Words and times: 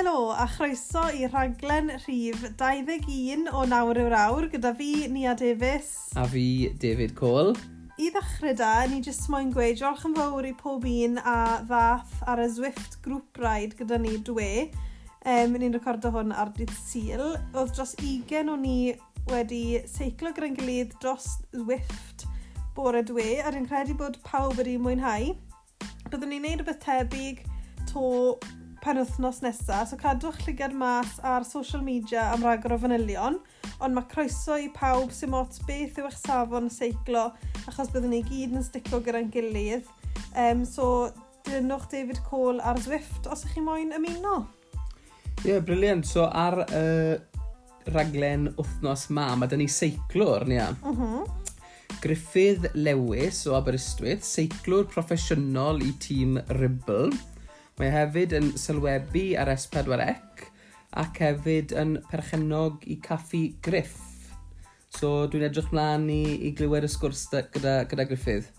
Helo 0.00 0.30
a 0.32 0.46
chroeso 0.48 1.02
i 1.12 1.26
rhaglen 1.28 1.90
rhif 2.00 2.44
21 2.56 3.50
o 3.52 3.66
nawr 3.68 3.98
yw'r 4.00 4.14
awr 4.16 4.46
gyda 4.48 4.70
fi, 4.78 4.86
Nia 5.12 5.34
Davies. 5.36 5.90
A 6.16 6.22
fi, 6.24 6.70
David 6.80 7.10
Cole. 7.18 7.50
I 8.00 8.06
ddechrau 8.14 8.54
da, 8.56 8.70
ni 8.88 9.02
jyst 9.04 9.26
moyn 9.28 9.50
gweud 9.52 9.76
diolch 9.76 10.06
yn 10.08 10.14
fawr 10.16 10.46
i 10.48 10.54
pob 10.56 10.86
un 10.88 11.20
a 11.20 11.34
ddath 11.68 12.14
ar 12.32 12.40
y 12.40 12.46
Zwift 12.54 12.96
Group 13.04 13.36
Ride 13.42 13.76
gyda 13.76 13.98
ni 14.00 14.14
dwe. 14.24 14.70
Um, 15.20 15.58
ni'n 15.60 15.76
recordo 15.76 16.14
hwn 16.14 16.32
ar 16.32 16.54
dydd 16.56 16.72
Sil. 16.80 17.26
Oedd 17.52 17.74
dros 17.76 17.92
20 18.00 18.54
o 18.54 18.56
ni 18.62 18.94
wedi 19.28 19.82
seiclo 19.84 20.32
gyda'n 20.32 20.56
gilydd 20.62 20.96
dros 21.04 21.28
Zwift 21.52 22.24
bore 22.78 23.04
dwe 23.04 23.42
a 23.44 23.52
dwi'n 23.52 23.68
credu 23.68 24.00
bod 24.00 24.16
pawb 24.24 24.56
wedi 24.62 24.78
mwynhau. 24.80 25.34
Byddwn 26.08 26.32
ni'n 26.32 26.48
neud 26.48 26.64
rhywbeth 26.64 26.80
tebyg 26.88 27.44
to 27.92 28.06
pen 28.84 29.00
wythnos 29.00 29.40
nesaf, 29.44 29.88
so 29.90 29.96
cadwch 30.00 30.40
llygad 30.46 30.74
mas 30.76 31.18
ar 31.26 31.44
social 31.44 31.82
media 31.84 32.26
am 32.32 32.44
ragor 32.46 32.76
o 32.76 32.78
fanylion, 32.80 33.38
ond 33.80 33.96
mae 33.96 34.06
croeso 34.12 34.56
i 34.60 34.70
pawb 34.76 35.12
sy'n 35.14 35.32
mot 35.34 35.58
beth 35.68 35.98
yw 36.00 36.08
eich 36.08 36.20
safon 36.20 36.70
seiclo, 36.72 37.26
achos 37.66 37.92
byddwn 37.92 38.14
ni 38.16 38.22
gyd 38.28 38.56
yn 38.56 38.64
stico 38.66 39.02
gyda'n 39.04 39.28
gilydd. 39.34 39.88
Um, 40.36 40.64
so, 40.68 41.10
dynwch 41.48 41.88
David 41.92 42.22
Cole 42.28 42.62
ar 42.64 42.80
Zwift 42.80 43.28
os 43.30 43.44
ych 43.46 43.56
chi 43.56 43.64
moyn 43.64 43.92
ymuno. 43.96 44.44
Ie, 45.40 45.54
yeah, 45.54 45.60
briliant. 45.64 46.04
So, 46.08 46.26
ar 46.28 46.62
uh, 46.66 47.16
raglen 47.94 48.50
wythnos 48.58 49.08
ma, 49.16 49.30
mae 49.36 49.48
dyn 49.50 49.64
ni 49.64 49.68
seiclwr, 49.72 50.46
ni 50.48 50.60
am. 50.60 50.76
Mm 50.84 50.96
-hmm. 50.96 51.36
Griffith 52.00 52.70
Lewis 52.74 53.46
o 53.46 53.56
Aberystwyth, 53.58 54.24
seiclwr 54.24 54.86
proffesiynol 54.88 55.82
i 55.84 55.92
tîm 56.00 56.38
Ribble. 56.60 57.10
Mae 57.80 57.88
hefyd 57.88 58.34
yn 58.36 58.50
sylwebu 58.60 59.22
ar 59.40 59.48
S4C 59.54 60.10
ac 61.00 61.18
hefyd 61.22 61.70
yn 61.80 61.94
perchenog 62.10 62.82
i 62.84 62.98
caffi 63.00 63.54
griff. 63.64 63.94
So 64.92 65.24
dwi'n 65.32 65.46
edrych 65.46 65.70
mlaen 65.72 66.04
i, 66.12 66.18
i 66.44 66.50
glywed 66.52 66.84
y 66.84 66.90
sgwrs 66.92 67.22
gyda, 67.32 67.86
gyda 67.88 68.04
Griffith. 68.10 68.50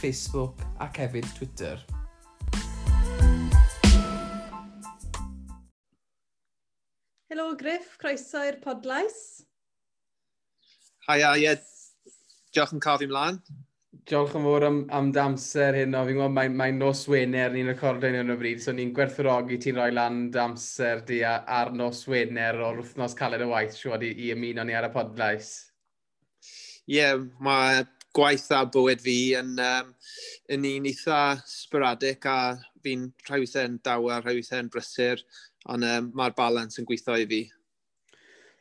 Facebook 0.00 0.54
ac 0.86 0.92
hefyd 1.04 1.26
Twitter. 1.36 1.76
Helo 7.28 7.46
Griff, 7.58 7.88
croeso 7.98 8.40
i'r 8.46 8.58
podlais. 8.62 9.44
Haia, 11.04 11.34
ie. 11.36 11.50
Diolch 12.56 12.70
yn 12.72 12.80
cael 12.80 12.96
fi 13.02 13.06
mlaen. 13.10 13.36
Diolch 14.08 14.36
yn 14.38 14.44
fawr 14.46 14.64
am, 14.64 14.78
am 14.96 15.10
damser 15.12 15.76
hyn. 15.76 15.92
Fi'n 15.92 16.16
gwybod 16.16 16.32
mae'n 16.32 16.54
mae 16.56 16.72
nos 16.72 17.02
Wener 17.12 17.52
ni'n 17.52 17.68
recordio 17.68 18.22
yn 18.22 18.32
y 18.32 18.36
bryd, 18.40 18.62
so 18.64 18.72
ni'n 18.72 18.94
gwerthfawrogi 18.96 19.58
ti'n 19.60 19.76
rhoi 19.76 19.90
lan 19.92 20.22
damser 20.32 21.02
di 21.04 21.18
ar 21.28 21.74
nos 21.76 22.06
Wener 22.08 22.56
o'r 22.64 22.80
wythnos 22.80 23.16
caled 23.18 23.44
y 23.44 23.48
waith 23.50 23.76
siwod 23.76 24.06
i, 24.06 24.14
i 24.16 24.30
ymuno 24.32 24.64
ni 24.64 24.78
ar 24.78 24.88
y 24.88 24.90
podlais. 24.94 25.50
Ie, 26.88 26.96
yeah, 26.96 27.20
mae 27.44 27.84
gwaith 28.16 28.48
a 28.56 28.62
bywyd 28.64 29.04
fi 29.04 29.18
yn, 29.42 29.52
um, 29.60 29.92
yn 30.56 30.68
un 30.70 30.88
eitha 30.88 31.20
sporadic 31.50 32.24
a 32.30 32.38
fi'n 32.84 33.10
rhai 33.28 33.44
yn 33.66 33.76
dawa, 33.84 34.22
rhai 34.24 34.40
yn 34.40 34.72
brysur, 34.72 35.20
ond 35.68 35.84
um, 35.84 36.10
mae'r 36.16 36.36
balans 36.40 36.80
yn 36.80 36.88
gweithio 36.88 37.20
i 37.20 37.28
fi. 37.28 37.44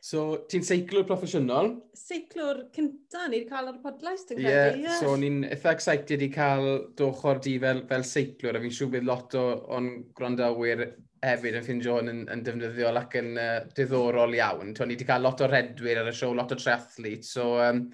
So, 0.04 0.22
ti'n 0.52 0.64
seiclwr 0.66 1.06
proffesiynol? 1.08 1.70
Seiclwr 1.96 2.66
cynta 2.74 3.22
ni 3.24 3.38
wedi 3.38 3.48
cael 3.48 3.70
ar 3.70 3.78
y 3.78 3.80
podlais, 3.80 4.26
ti'n 4.28 4.36
credu? 4.36 4.50
Ie, 4.50 4.82
yeah, 4.82 4.98
so 5.00 5.14
ni'n 5.16 5.38
eitha 5.46 5.72
excited 5.72 6.20
i 6.20 6.28
cael 6.34 6.66
dochor 6.98 7.40
di 7.46 7.54
fel, 7.62 7.80
fel 7.88 8.04
seiclwr, 8.04 8.58
a 8.58 8.60
fi'n 8.60 8.74
siŵr 8.76 8.90
bydd 8.92 9.08
lot 9.08 9.36
o'n 9.40 9.88
gwrandawyr 10.18 10.82
hefyd 11.24 11.56
yn 11.56 11.64
ffindio 11.64 11.94
hwn 11.96 12.12
yn, 12.12 12.20
yn 12.34 12.42
defnyddiol 12.44 13.00
ac 13.00 13.16
yn 13.22 13.30
uh, 13.40 13.54
diddorol 13.78 14.36
iawn. 14.36 14.74
To, 14.76 14.84
ni 14.84 14.98
wedi 14.98 15.08
cael 15.08 15.24
lot 15.24 15.40
o 15.40 15.48
redwyr 15.48 16.02
ar 16.02 16.12
y 16.12 16.14
siow, 16.20 16.36
lot 16.36 16.52
o 16.52 16.60
triathlete, 16.60 17.24
so 17.24 17.54
um, 17.64 17.86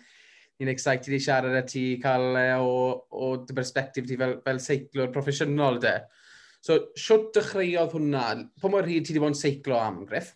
ni'n 0.59 0.72
excited 0.75 1.15
i 1.15 1.22
siarad 1.22 1.60
â 1.60 1.62
ti 1.62 1.84
cael 2.03 2.27
uh, 2.32 2.59
o, 2.59 2.75
o 3.22 3.31
dy 3.44 3.54
perspektif 3.60 4.10
ti 4.10 4.19
fel, 4.19 4.41
fel 4.42 4.59
seiclwr 4.66 5.15
proffesiynol 5.15 5.78
de. 5.87 5.94
So, 6.59 6.82
siwt 6.98 7.31
dechreuodd 7.38 7.94
hwnna? 7.94 8.27
Pa 8.59 8.75
mor 8.75 8.91
hyd 8.91 9.06
ti 9.06 9.15
wedi 9.15 9.22
bod 9.28 9.37
yn 9.37 9.42
seiclo 9.47 9.78
am, 9.78 10.03
Griff? 10.10 10.34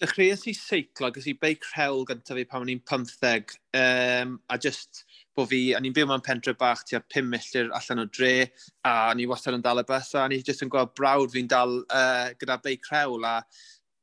dechreuais 0.00 0.46
i 0.48 0.54
seiclo, 0.56 1.10
gys 1.12 1.26
i 1.28 1.34
beic 1.36 1.66
rhewl 1.74 2.06
gyntaf 2.08 2.38
fi 2.38 2.44
pan 2.48 2.64
o'n 2.64 2.70
i'n 2.72 2.80
15, 2.88 3.56
um, 3.76 4.36
a 4.48 4.56
just 4.56 5.02
bod 5.36 5.50
fi, 5.50 5.60
a 5.76 5.80
ni'n 5.82 5.94
byw 5.96 6.08
mewn 6.08 6.24
pentre 6.24 6.54
bach 6.58 6.86
tua 6.88 7.02
5 7.14 7.28
milltir 7.28 7.68
allan 7.76 8.04
o 8.04 8.06
dre, 8.08 8.48
a 8.88 9.12
ni 9.16 9.26
wastad 9.28 9.58
yn 9.58 9.64
dal 9.66 9.82
y 9.82 9.84
bus, 9.88 10.14
a 10.16 10.24
ni 10.30 10.40
jyst 10.40 10.64
yn 10.64 10.72
gweld 10.72 10.94
brawd 10.96 11.34
fi'n 11.34 11.50
dal 11.52 11.76
uh, 11.82 12.32
gyda 12.40 12.56
beic 12.64 12.88
rhewl, 12.88 13.28
a 13.28 13.42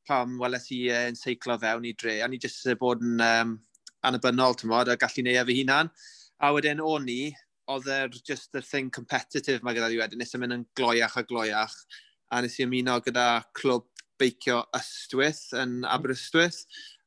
pam 0.08 0.38
weles 0.40 0.70
i 0.76 0.84
uh, 0.92 1.02
yn 1.10 1.18
seiclo 1.18 1.58
fewn 1.58 1.90
i 1.90 1.96
dre, 1.98 2.20
a 2.22 2.30
ni 2.30 2.38
jyst 2.42 2.70
uh, 2.70 2.78
bod 2.78 3.02
yn 3.02 3.18
um, 3.24 3.58
anabynnol, 4.06 4.54
ti'n 4.54 4.70
modd, 4.70 4.92
a 4.94 4.98
gallu 5.00 5.26
neud 5.26 5.42
efo 5.42 5.58
hunan. 5.58 5.90
A 6.38 6.54
wedyn 6.54 6.84
o'n 6.84 7.08
ni, 7.10 7.20
oedd 7.68 7.90
er 7.90 8.08
just 8.22 8.52
the 8.54 8.62
thing 8.62 8.88
competitive 8.94 9.66
mae 9.66 9.74
gyda 9.76 9.90
fi 9.90 9.98
wedyn, 10.04 10.22
nes 10.22 10.36
yn 10.38 10.46
mynd 10.46 10.60
yn 10.60 10.68
gloiach 10.78 11.18
a 11.18 11.26
gloiach, 11.26 11.74
a 12.30 12.38
nes 12.44 12.60
i 12.60 12.68
ymuno 12.68 13.00
gyda 13.02 13.30
clwb 13.58 13.88
beicio 14.20 14.62
ystwyth 14.76 15.48
yn 15.56 15.80
mm. 15.82 15.90
Aberystwyth. 15.94 16.64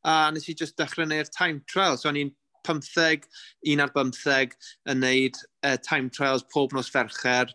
A 0.08 0.32
nes 0.34 0.48
i 0.50 0.56
just 0.58 0.78
dechrau 0.82 1.06
neu'r 1.08 1.30
time 1.30 1.62
trial. 1.70 1.98
So 1.98 2.10
o'n 2.10 2.20
i'n 2.20 2.34
15, 2.68 3.28
un 3.74 3.84
ar 3.84 3.92
15 3.94 4.58
yn 4.92 5.02
neud 5.02 5.38
uh, 5.66 5.78
time 5.82 6.10
trials 6.14 6.46
pob 6.54 6.74
nos 6.78 6.90
fercher 6.94 7.50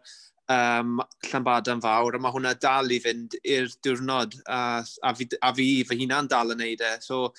um, 0.49 1.01
Llanbadan 1.27 1.83
fawr, 1.83 2.17
a 2.17 2.21
mae 2.23 2.35
hwnna 2.35 2.55
dal 2.63 2.93
i 2.93 2.99
fynd 3.03 3.37
i'r 3.43 3.71
diwrnod, 3.85 4.37
a, 4.47 4.61
a, 4.83 5.15
fi, 5.19 5.29
a 5.43 5.53
fi 5.57 5.69
fy 5.89 6.01
huna'n 6.03 6.31
dal 6.31 6.55
yn 6.55 6.63
neud 6.63 6.85
e. 6.85 6.93
So, 7.05 7.31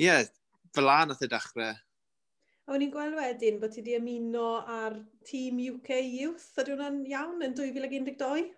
ie, 0.00 0.08
yeah, 0.08 0.26
fel 0.74 0.90
an 0.92 1.10
nath 1.12 1.24
y 1.26 1.30
dechrau. 1.30 1.74
A 1.74 2.72
wna'n 2.72 2.86
i'n 2.86 2.94
gweld 2.94 3.18
wedyn 3.18 3.58
bod 3.62 3.74
ti 3.74 3.82
wedi 3.82 3.98
ymuno 3.98 4.48
ar 4.62 5.00
tîm 5.26 5.58
UK 5.72 5.96
Youth, 6.04 6.50
ydy 6.62 6.76
hwnna'n 6.76 7.02
iawn 7.10 7.46
yn 7.46 7.56
2012? 7.58 8.50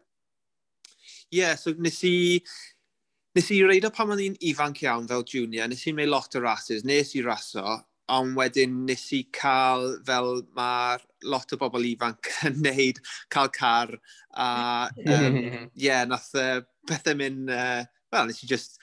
Ie, 1.33 1.39
yeah, 1.39 1.57
so 1.57 1.73
nes 1.81 1.99
i 2.05 2.15
Nes 3.33 3.49
i 3.55 3.63
reid 3.65 3.87
o 3.89 3.91
pan 3.95 4.11
oedd 4.13 4.21
hi'n 4.21 4.35
ifanc 4.51 4.83
iawn 4.85 5.07
fel 5.09 5.23
junior, 5.25 5.69
nes 5.71 5.87
i'n 5.89 5.97
wneud 5.97 6.11
lot 6.13 6.35
o 6.37 6.43
rases, 6.45 6.83
nes 6.85 7.15
i 7.17 7.23
raso, 7.25 7.79
ond 8.13 8.37
wedyn 8.37 8.83
nes 8.89 9.05
i 9.17 9.23
cael 9.33 9.87
fel 10.05 10.43
mae 10.59 10.99
lot 11.33 11.55
o 11.55 11.59
bobl 11.61 11.87
ifanc 11.89 12.29
yn 12.51 12.61
neud, 12.67 13.01
cael 13.33 13.49
car, 13.57 13.95
a 14.37 14.51
um, 15.17 15.41
yeah, 15.73 16.05
nath 16.09 16.29
uh, 16.37 16.61
pethau 16.89 17.17
mynd, 17.17 17.49
uh, 17.49 17.87
well, 18.13 18.29
nes 18.29 18.43
i 18.45 18.51
just 18.51 18.77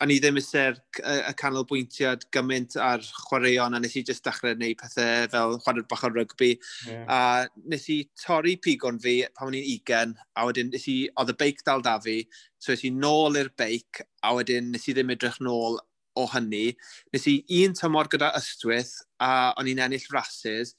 o'n 0.00 0.12
i 0.14 0.16
ddim 0.22 0.38
eisiau'r 0.40 0.78
y 1.04 1.32
canolbwyntiad 1.40 2.24
gymaint 2.34 2.76
ar 2.80 3.02
chwaraeon, 3.26 3.76
a 3.76 3.80
nes 3.82 3.96
i 4.00 4.02
just 4.06 4.24
dechrau 4.24 4.54
gwneud 4.56 4.78
pethau 4.80 5.28
fel 5.34 5.58
chwarae 5.64 5.84
bach 5.90 6.06
o 6.08 6.10
rygbi. 6.14 6.54
Yeah. 6.88 7.04
A 7.04 7.64
nes 7.68 7.84
i 7.92 7.98
torri 8.22 8.56
pigon 8.64 9.00
fi 9.02 9.18
pan 9.36 9.50
o'n 9.50 9.58
i'n 9.58 9.66
20, 9.68 10.16
a 10.40 10.46
wedyn 10.48 10.72
nes 10.72 10.88
i, 10.88 10.96
oedd 11.20 11.34
y 11.34 11.36
beic 11.42 11.60
dal 11.66 11.84
da 11.84 11.98
fi, 12.00 12.16
so 12.58 12.72
nes 12.72 12.86
i 12.88 12.92
nôl 12.96 13.36
i'r 13.40 13.52
beic, 13.60 14.00
a 14.24 14.32
wedyn 14.38 14.72
nes 14.72 14.88
i 14.88 14.96
ddim 14.96 15.12
edrych 15.16 15.40
nôl 15.44 15.76
o 16.16 16.26
hynny. 16.32 16.70
Nes 17.12 17.28
i 17.28 17.36
un 17.60 17.76
tymor 17.76 18.08
gyda 18.12 18.32
ystwyth, 18.40 18.96
a 19.20 19.52
o'n 19.60 19.68
i'n 19.68 19.84
ennill 19.84 20.08
rhasys. 20.14 20.76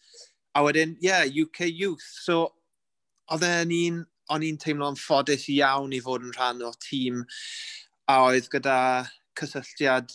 a 0.54 0.64
wedyn, 0.66 0.98
ie, 1.00 1.08
yeah, 1.08 1.24
UK 1.24 1.70
Youth. 1.70 2.04
So, 2.26 2.42
oedd 3.32 3.46
e'n 3.48 3.72
un, 3.72 4.02
o'n 4.32 4.44
i'n 4.44 4.58
teimlo'n 4.60 4.98
ffodus 5.00 5.46
iawn 5.52 5.94
i 5.96 6.02
fod 6.04 6.26
yn 6.26 6.34
rhan 6.36 6.64
o 6.68 6.72
tîm 6.84 7.22
a 8.12 8.18
oedd 8.26 8.50
gyda 8.52 8.78
cysylltiad 9.40 10.12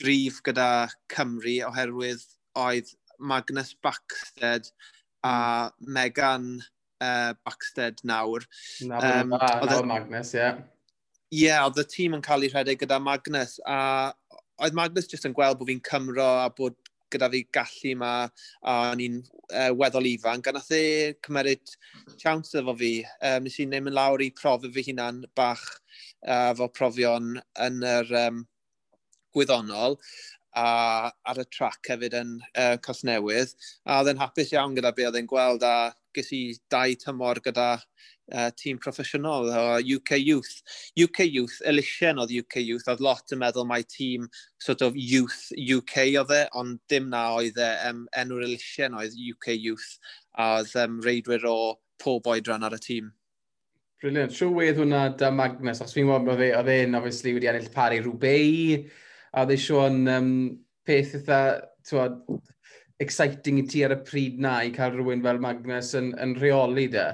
grif 0.00 0.40
gyda 0.44 0.90
Cymru 1.12 1.60
oherwydd 1.68 2.24
oedd 2.58 2.90
Magnus 3.18 3.72
Baxted 3.84 4.68
a 5.24 5.32
hmm. 5.32 5.92
Megan 5.94 6.46
uh, 7.00 7.32
Baxted 7.46 8.02
nawr. 8.04 8.44
Na, 8.82 9.00
um, 9.20 9.36
nawr 9.38 9.88
Magnus, 9.88 10.34
ie. 10.34 10.42
Yeah. 10.42 10.62
Ie, 11.32 11.44
yeah, 11.46 11.64
oedd 11.64 11.80
y 11.80 11.86
tîm 11.88 12.18
yn 12.18 12.24
cael 12.24 12.44
ei 12.44 12.52
rhedeg 12.52 12.82
gyda 12.82 12.98
Magnus 13.00 13.56
a 13.64 13.78
oedd 14.60 14.76
Magnus 14.76 15.08
jyst 15.08 15.24
yn 15.28 15.36
gweld 15.36 15.60
bod 15.60 15.70
fi'n 15.70 15.84
Cymro 15.86 16.28
a 16.42 16.50
bod 16.52 16.76
gyda 17.12 17.28
fi 17.32 17.44
gallu 17.54 17.92
yma 17.94 18.10
a 18.68 18.74
ni'n 18.98 19.20
uh, 19.22 19.70
weddol 19.78 20.08
ifanc. 20.10 20.48
A 20.48 20.56
nath 20.56 20.72
e 20.76 20.82
cymeryd 21.24 21.76
chance 22.20 22.58
efo 22.60 22.76
fi. 22.76 22.98
Um, 23.24 23.46
nes 23.46 23.56
i'n 23.62 23.72
ddim 23.72 23.88
yn 23.88 23.96
lawr 23.96 24.24
i 24.24 24.32
profi 24.36 24.72
fy 24.74 24.84
hunan 24.90 25.22
bach 25.38 25.64
a 26.26 26.54
fo 26.58 26.68
profion 26.72 27.34
yn 27.66 27.82
yr 27.86 28.14
um, 28.26 28.44
gwyddonol 29.34 29.98
a 30.52 31.10
ar 31.24 31.40
y 31.40 31.44
trac 31.48 31.88
hefyd 31.88 32.14
yn 32.18 32.32
uh, 32.52 32.76
Cosnewydd. 32.84 33.54
A 33.88 34.00
oedd 34.00 34.12
e'n 34.12 34.20
hapus 34.20 34.52
iawn 34.52 34.76
gyda 34.76 34.92
be 34.96 35.06
oedd 35.08 35.16
e'n 35.20 35.30
gweld 35.30 35.64
a 35.64 35.92
ges 36.16 36.28
i 36.36 36.42
dau 36.72 36.92
tymor 37.00 37.40
gyda 37.44 37.68
uh, 37.78 38.50
tîm 38.60 38.80
proffesiynol 38.82 39.48
o 39.48 39.62
UK 39.96 40.18
Youth. 40.20 40.60
UK 41.00 41.24
Youth, 41.28 41.56
Elysian 41.68 42.20
oedd 42.20 42.34
UK 42.42 42.60
Youth, 42.60 42.88
oedd 42.92 43.04
lot 43.04 43.32
yn 43.32 43.40
meddwl 43.40 43.68
mai 43.68 43.80
tîm 43.88 44.28
sort 44.62 44.84
of 44.84 44.98
Youth 44.98 45.48
UK 45.56 45.96
oedd 46.20 46.34
e, 46.36 46.42
ond 46.58 46.80
dim 46.92 47.08
na 47.12 47.24
oedd 47.38 47.60
e, 47.60 47.70
um, 47.88 48.04
enw'r 48.20 48.44
Elysian 48.50 48.98
oedd 49.00 49.16
UK 49.16 49.56
Youth, 49.56 49.96
a 50.36 50.58
oedd 50.58 50.76
um, 50.84 51.00
reidwyr 51.06 51.48
o 51.48 51.58
pob 52.02 52.28
oedran 52.28 52.68
ar 52.68 52.76
y 52.76 52.82
tîm. 52.82 53.12
Brilliant. 54.02 54.32
Siw 54.34 54.50
wedd 54.56 54.80
hwnna 54.82 55.12
da 55.14 55.28
Magnus, 55.30 55.78
achos 55.78 55.94
fi'n 55.94 56.08
gwybod 56.08 56.40
fe, 56.40 56.48
oedd 56.58 56.70
e'n 56.72 56.98
obviously 56.98 57.36
wedi 57.36 57.46
ennill 57.46 57.68
pari 57.70 58.00
rhywbeth, 58.02 58.88
a 59.30 59.44
oedd 59.44 59.52
eisiau 59.54 59.84
Sean 59.84 60.10
um, 60.10 60.32
peth 60.82 61.12
eitha, 61.20 61.38
twod, 61.86 62.16
exciting 63.04 63.60
i 63.62 63.64
ti 63.70 63.84
ar 63.86 63.94
y 63.94 64.00
pryd 64.02 64.42
na 64.42 64.56
i 64.66 64.72
cael 64.74 64.96
rhywun 64.96 65.22
fel 65.22 65.38
Magnus 65.44 65.92
yn, 66.00 66.10
yn 66.18 66.34
rheoli 66.40 66.88
da. 66.90 67.06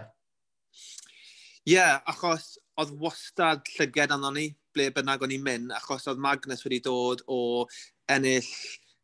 Ie, 1.69 1.75
yeah, 1.75 2.00
achos 2.08 2.55
oedd 2.81 2.96
wastad 3.05 3.69
llyged 3.76 4.17
anon 4.17 4.38
ni, 4.41 4.49
ble 4.73 4.88
bynnag 4.96 5.29
o'n 5.29 5.37
i'n 5.37 5.44
mynd, 5.44 5.76
achos 5.76 6.08
oedd 6.08 6.25
Magnus 6.25 6.64
wedi 6.64 6.81
dod 6.88 7.20
o 7.29 7.67
ennill 8.08 8.49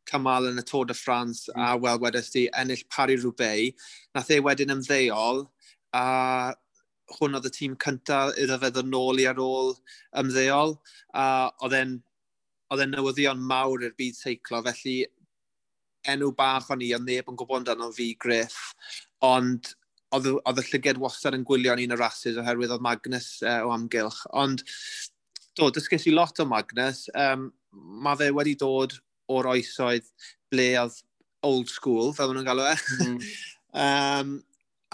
cymal 0.08 0.48
yn 0.48 0.60
y 0.60 0.64
Tôr 0.64 0.88
de 0.88 0.96
France 0.96 1.50
mm. 1.52 1.60
a 1.60 1.74
hmm. 1.74 1.84
wel 1.84 2.00
wedys 2.00 2.32
di 2.32 2.48
ennill 2.56 2.88
Paris 2.88 3.28
Roubaix. 3.28 3.76
Nath 4.16 4.32
e 4.32 4.40
wedyn 4.40 4.72
ymddeol 4.72 5.44
a 5.92 6.04
hwn 7.18 7.36
oedd 7.38 7.48
y 7.48 7.52
tîm 7.52 7.76
cyntaf 7.84 8.32
iddo 8.40 8.58
fe 8.62 8.70
ddod 8.72 8.88
nôl 8.90 9.20
i 9.20 9.28
ar 9.28 9.40
ôl 9.42 9.74
ymddeol, 10.20 10.76
a 11.12 11.26
oedd 11.66 11.78
e'n 11.80 11.94
oedd 12.72 12.82
e'n 12.84 12.94
newyddion 12.96 13.42
mawr 13.44 13.84
i'r 13.84 13.94
byd 13.98 14.16
seiclo, 14.18 14.62
felly 14.64 15.04
enw 16.10 16.30
bach 16.36 16.70
o'n 16.72 16.82
i, 16.84 16.92
ond 16.96 17.08
neb 17.08 17.28
yn 17.30 17.38
gwybod 17.38 17.62
amdano 17.62 17.90
fi, 17.94 18.10
Griff, 18.20 18.58
ond 19.24 19.72
oedd, 20.16 20.30
oedd 20.36 20.60
y 20.60 20.66
llyged 20.68 21.00
wastad 21.02 21.36
yn 21.36 21.46
gwylio 21.48 21.76
ni 21.76 21.88
yn 21.88 21.96
y 21.96 21.98
rhasys 21.98 22.38
oherwydd 22.40 22.74
oedd 22.76 22.84
Magnus 22.84 23.28
uh, 23.44 23.62
o 23.66 23.72
amgylch. 23.74 24.20
Ond, 24.36 24.64
do, 25.58 25.70
dysgais 25.74 26.06
i 26.10 26.14
lot 26.14 26.40
o 26.42 26.48
Magnus. 26.48 27.06
Um, 27.18 27.50
mae 28.04 28.20
fe 28.20 28.30
wedi 28.34 28.56
dod 28.60 28.96
o'r 29.32 29.50
oesoedd 29.54 30.10
ble 30.52 30.70
oedd 30.82 31.00
old 31.44 31.70
school, 31.72 32.12
fel 32.16 32.30
maen 32.30 32.40
nhw'n 32.40 32.50
galw 32.50 32.68
e. 32.70 32.74
Mm. 33.04 33.16
um, 33.84 34.34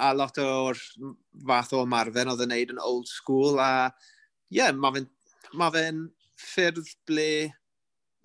a 0.01 0.11
lot 0.17 0.39
o'r 0.43 0.79
fath 1.47 1.75
o 1.77 1.85
marfen 1.89 2.31
oedd 2.33 2.45
yn 2.47 2.53
neud 2.55 2.75
yn 2.75 2.83
old 2.83 3.09
school, 3.11 3.61
a 3.61 3.91
ie, 4.51 4.61
yeah, 4.61 4.73
mae 4.73 4.97
fe'n 4.97 5.09
ma 5.61 5.71
fe 5.75 5.85
ffyrdd 6.41 6.93
ble 7.09 7.31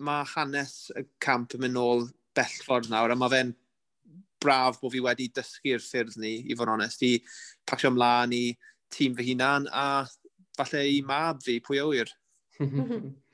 mae 0.06 0.26
hanes 0.34 0.90
y 0.96 1.04
camp 1.22 1.56
yn 1.56 1.64
mynd 1.64 1.76
nôl 1.78 2.06
bellffordd 2.36 2.90
nawr, 2.92 3.12
a 3.12 3.18
mae 3.18 3.32
fe'n 3.32 3.52
braf 4.42 4.80
bod 4.80 4.92
fi 4.94 5.02
wedi 5.04 5.28
dysgu'r 5.34 5.82
ffyrdd 5.82 6.18
ni, 6.22 6.36
i 6.44 6.56
fod 6.56 6.68
yn 6.68 6.76
onest, 6.76 7.02
i 7.02 7.16
pasio 7.68 7.90
ymlaen 7.92 8.34
i 8.36 8.44
tîm 8.92 9.16
fy 9.18 9.30
hunan, 9.32 9.68
a 9.72 10.06
falle 10.56 10.84
i 10.92 11.00
mab 11.06 11.42
fi, 11.44 11.60
pwy 11.64 11.80
awyr. 11.82 12.12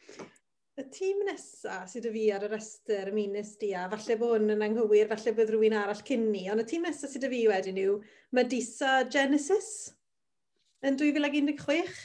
y 0.80 0.84
tîm 0.88 1.18
nesaf 1.28 1.90
sydd 1.92 2.06
y 2.08 2.12
fi 2.14 2.22
ar 2.32 2.46
y 2.46 2.48
restr 2.48 3.10
y 3.10 3.14
minus 3.14 3.56
di 3.60 3.72
a 3.76 3.84
falle 3.92 4.16
bod 4.20 4.38
hwn 4.38 4.54
yn 4.54 4.64
anghywir, 4.64 5.10
falle 5.10 5.34
bydd 5.36 5.52
rhywun 5.52 5.76
arall 5.76 6.00
cyn 6.08 6.30
ni, 6.32 6.46
ond 6.52 6.62
y 6.62 6.66
tîm 6.68 6.86
nesaf 6.88 7.12
sydd 7.12 7.26
y 7.28 7.32
fi 7.34 7.42
wedyn 7.50 7.80
yw 7.82 7.98
Medusa 8.32 9.02
Genesis 9.12 9.92
yn 10.82 10.96
2016. 11.00 12.00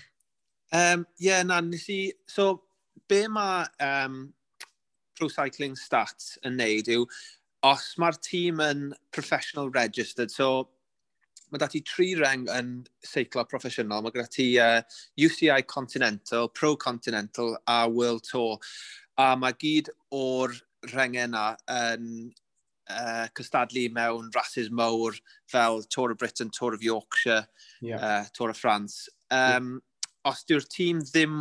Um, 0.76 1.06
yeah, 1.18 1.44
na, 1.48 1.62
nes 1.64 1.88
i... 1.90 2.02
So, 2.28 2.64
be 3.08 3.24
mae 3.32 3.64
um, 3.80 4.34
Pro 5.16 5.30
Cycling 5.32 5.78
Stats 5.80 6.36
yn 6.46 6.60
neud 6.60 6.92
yw, 6.92 7.08
os 7.66 7.94
mae'r 8.02 8.20
tîm 8.20 8.60
yn 8.62 8.90
professional 9.16 9.72
registered, 9.72 10.34
so 10.34 10.68
mae 11.52 11.62
dati 11.62 11.82
tri 11.86 12.14
reng 12.20 12.48
yn 12.52 12.72
seiclo 13.06 13.46
proffesiynol. 13.48 14.04
Mae 14.04 14.16
gyda 14.16 14.32
ti 14.32 14.48
uh, 14.62 14.82
UCI 15.20 15.62
Continental, 15.68 16.50
Pro 16.50 16.76
Continental 16.76 17.56
a 17.68 17.86
World 17.90 18.26
Tour. 18.28 18.58
A 19.18 19.34
mae 19.40 19.56
gyd 19.60 19.92
o'r 20.14 20.56
rengau 20.94 21.28
yna 21.28 21.46
yn 21.74 22.10
uh, 22.90 23.28
cystadlu 23.38 23.88
mewn 23.96 24.32
rhasys 24.36 24.70
mowr 24.72 25.18
fel 25.52 25.82
Tour 25.84 26.12
of 26.12 26.18
Britain, 26.18 26.50
Tour 26.50 26.74
of 26.74 26.84
Yorkshire, 26.84 27.48
yeah. 27.82 27.98
uh, 27.98 28.26
Tour 28.34 28.50
of 28.50 28.58
France. 28.58 29.08
Um, 29.32 29.82
yeah. 29.82 29.84
Os 30.28 30.44
dyw'r 30.44 30.66
tîm 30.68 31.00
ddim 31.08 31.36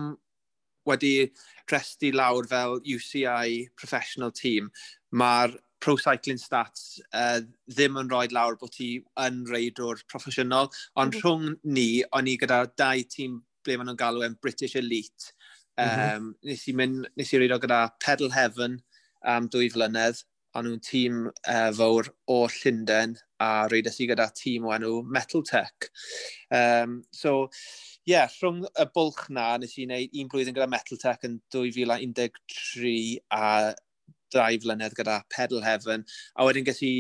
wedi 0.87 1.33
resti 1.73 2.13
lawr 2.15 2.47
fel 2.47 2.79
UCI 2.87 3.67
professional 3.75 4.31
team, 4.31 4.71
mae'r 5.11 5.57
pro 5.87 5.95
cycling 6.03 6.41
stats 6.43 6.99
uh, 7.15 7.39
ddim 7.71 7.99
yn 8.01 8.11
rhoi 8.11 8.27
lawr 8.35 8.59
bod 8.59 8.75
ti 8.75 8.89
yn 9.23 9.45
reidwr 9.47 10.03
proffesiynol, 10.11 10.71
ond 10.99 11.15
mm 11.15 11.21
-hmm. 11.21 11.23
rhwng 11.23 11.77
ni, 11.79 11.89
o'n 12.19 12.31
i 12.31 12.35
gyda 12.43 12.65
dau 12.81 13.05
tîm 13.15 13.41
ble 13.67 13.79
maen 13.79 13.93
nhw'n 13.93 14.01
galw 14.01 14.27
yn 14.27 14.39
British 14.43 14.75
Elite. 14.81 15.31
Um, 15.79 15.87
mm 15.87 16.01
-hmm. 16.01 16.33
Nes 16.51 16.65
i, 16.67 16.75
mynd, 16.81 17.11
nes 17.21 17.31
i 17.33 17.43
reidio 17.43 17.61
gyda 17.63 17.85
Pedal 18.03 18.35
Heaven 18.35 18.81
am 19.35 19.47
dwy 19.53 19.71
flynedd, 19.71 20.25
ond 20.57 20.71
nhw'n 20.71 20.83
tîm 20.83 21.23
uh, 21.29 21.71
fawr 21.79 22.11
o 22.33 22.43
Llundain 22.59 23.15
a 23.47 23.51
reidio 23.71 23.95
i 24.03 24.11
gyda 24.11 24.27
tîm 24.35 24.67
o 24.67 24.75
enw 24.75 25.03
Metal 25.07 25.45
Tech. 25.47 25.91
Um, 26.51 27.03
so, 27.13 27.47
ie, 28.07 28.15
yeah, 28.15 28.31
rhwng 28.41 28.65
y 28.67 28.91
bwlch 28.97 29.27
na, 29.39 29.49
nes 29.61 29.79
i 29.79 29.87
wneud 29.87 30.23
un 30.23 30.31
blwyddyn 30.33 30.57
gyda 30.57 30.71
Metal 30.73 30.99
Tech 31.03 31.27
yn 31.29 31.39
2013 31.55 33.21
a 33.37 33.75
dau 34.35 34.61
flynedd 34.63 34.97
gyda 34.99 35.21
Pedal 35.33 35.65
Heaven, 35.65 36.05
a 36.37 36.47
wedyn 36.49 36.67
ges 36.67 36.83
i, 36.83 36.95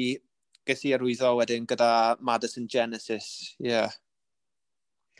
ges 0.66 0.84
i 0.86 0.94
arwyddo 0.96 1.36
wedyn 1.40 1.68
gyda 1.70 1.90
Madison 2.20 2.68
Genesis, 2.70 3.30
ie. 3.60 3.70
Yeah. 3.70 3.94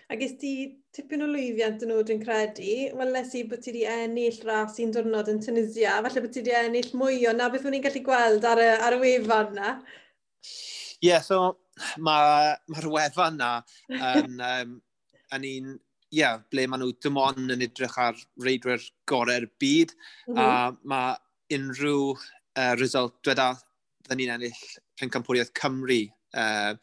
A 0.07 0.15
ges 0.15 0.37
ti 0.39 0.51
tipyn 0.95 1.25
o 1.25 1.27
lwyddiant 1.27 1.81
yn 1.83 1.93
oed 1.97 2.11
yn 2.15 2.21
credu. 2.23 2.75
weles 2.95 3.33
i 3.35 3.43
bod 3.51 3.63
ti 3.65 3.73
wedi 3.73 3.87
ennill 3.91 4.39
ras 4.47 4.79
un 4.83 4.93
diwrnod 4.95 5.31
yn 5.33 5.41
Tunisia. 5.43 5.97
Falle 6.05 6.23
bod 6.23 6.35
ti 6.35 6.45
wedi 6.45 6.55
ennill 6.55 6.93
mwy 6.95 7.25
o 7.27 7.33
na 7.35 7.49
beth 7.51 7.67
o'n 7.67 7.75
i'n 7.75 7.83
gallu 7.83 8.05
gweld 8.07 8.47
ar 8.47 8.63
y, 8.63 8.69
ar 8.87 8.95
y 8.95 9.01
wefan 9.03 9.51
na. 9.59 9.73
Ie, 11.03 11.11
yeah, 11.11 11.25
so 11.27 11.41
mae'r 11.99 12.63
ma 12.71 12.85
wefan 12.95 13.41
na 13.43 13.51
yn, 13.91 14.39
um, 14.53 14.79
yn 15.35 15.49
un, 15.51 15.75
ie, 15.75 16.21
yeah, 16.21 16.39
ble 16.55 16.69
maen 16.71 16.85
nhw 16.85 16.95
dim 17.03 17.19
ond 17.21 17.57
yn 17.57 17.67
edrych 17.67 17.99
ar 17.99 18.23
reidwyr 18.47 18.87
gorau'r 19.11 19.51
byd. 19.59 19.97
Mm 20.29 20.37
-hmm. 20.37 20.39
A 20.39 20.49
mhm. 20.71 20.83
mae 20.95 21.17
unrhyw 21.53 22.12
uh, 22.15 22.75
result 22.81 23.17
dweda, 23.25 23.53
dda 24.07 24.19
ni'n 24.19 24.35
ennill 24.37 24.67
pencampwriaeth 25.00 25.55
Cymru. 25.59 26.03
Uh, 26.37 26.75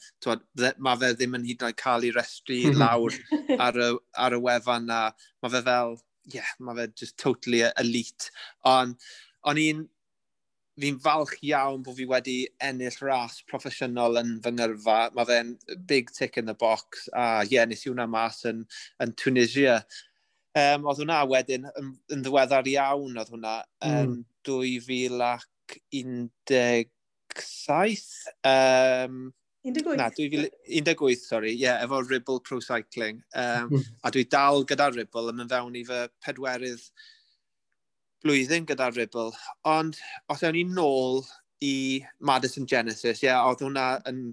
mae 0.82 0.98
fe 0.98 1.12
ddim 1.14 1.36
yn 1.38 1.44
hyd 1.46 1.62
yn 1.62 1.68
oed 1.68 1.78
cael 1.78 2.06
ei 2.08 2.14
restru 2.16 2.58
mhm. 2.72 2.80
lawr 2.82 3.18
ar 3.66 3.78
y, 3.78 3.90
ar 4.26 4.34
y 4.34 4.40
wefan 4.42 4.90
a 4.90 5.02
mae 5.44 5.54
fe 5.54 5.62
fel, 5.68 5.98
ie, 6.32 6.38
yeah, 6.40 6.54
mae 6.64 6.80
fe 6.80 6.88
just 7.04 7.18
totally 7.22 7.62
e, 7.68 7.74
elite. 7.84 8.32
Ond 8.70 8.98
on 9.50 9.60
i'n 9.62 9.84
fi'n 10.82 10.98
falch 11.04 11.36
iawn 11.46 11.84
bod 11.86 11.98
fi 12.00 12.06
wedi 12.10 12.38
ennill 12.66 12.98
ras 13.06 13.42
proffesiynol 13.50 14.18
yn 14.22 14.34
fy 14.44 14.54
ngyrfa. 14.56 14.98
Mae 15.14 15.30
fe'n 15.30 15.54
big 15.90 16.10
tick 16.16 16.40
in 16.42 16.50
the 16.50 16.56
box. 16.58 17.08
A 17.14 17.44
ie, 17.44 17.54
yeah, 17.56 17.68
nes 17.70 17.86
i 17.86 17.92
hwnna 17.92 18.08
mas 18.10 18.42
yn, 18.50 18.64
yn 19.04 19.14
Tunisia. 19.20 19.82
Um, 20.58 20.88
oedd 20.90 21.02
hwnna 21.04 21.24
wedyn 21.30 21.70
yn, 21.78 21.94
yn 22.14 22.26
ddiweddar 22.26 22.70
iawn 22.74 23.20
oedd 23.22 23.34
hwnna. 23.34 23.60
Um, 23.86 24.00
mm. 24.00 24.22
2017. 24.46 26.90
Um, 28.44 29.34
18? 29.64 29.96
Na, 29.96 30.10
2018, 30.10 31.16
sorry. 31.16 31.54
Ie, 31.54 31.64
yeah, 31.64 31.84
efo 31.84 32.10
Ribble 32.10 32.42
Pro 32.42 32.60
Cycling. 32.60 33.24
Um, 33.34 33.84
a 34.04 34.12
dwi 34.12 34.28
dal 34.30 34.66
gyda 34.68 34.90
Ribble 34.92 35.32
yn 35.32 35.40
mynd 35.40 35.54
fewn 35.54 35.78
i 35.80 35.86
fy 35.88 36.02
pedwerydd 36.26 36.84
blwyddyn 38.24 38.68
gyda 38.68 38.90
Ribble. 38.96 39.32
Ond 39.68 40.00
os 40.32 40.44
ewn 40.44 40.58
ni 40.58 40.66
nôl 40.68 41.24
i 41.64 42.04
Madison 42.20 42.68
Genesis, 42.68 43.24
ie, 43.24 43.30
yeah, 43.30 43.44
oedd 43.48 43.64
hwnna 43.64 43.88
yn... 44.10 44.26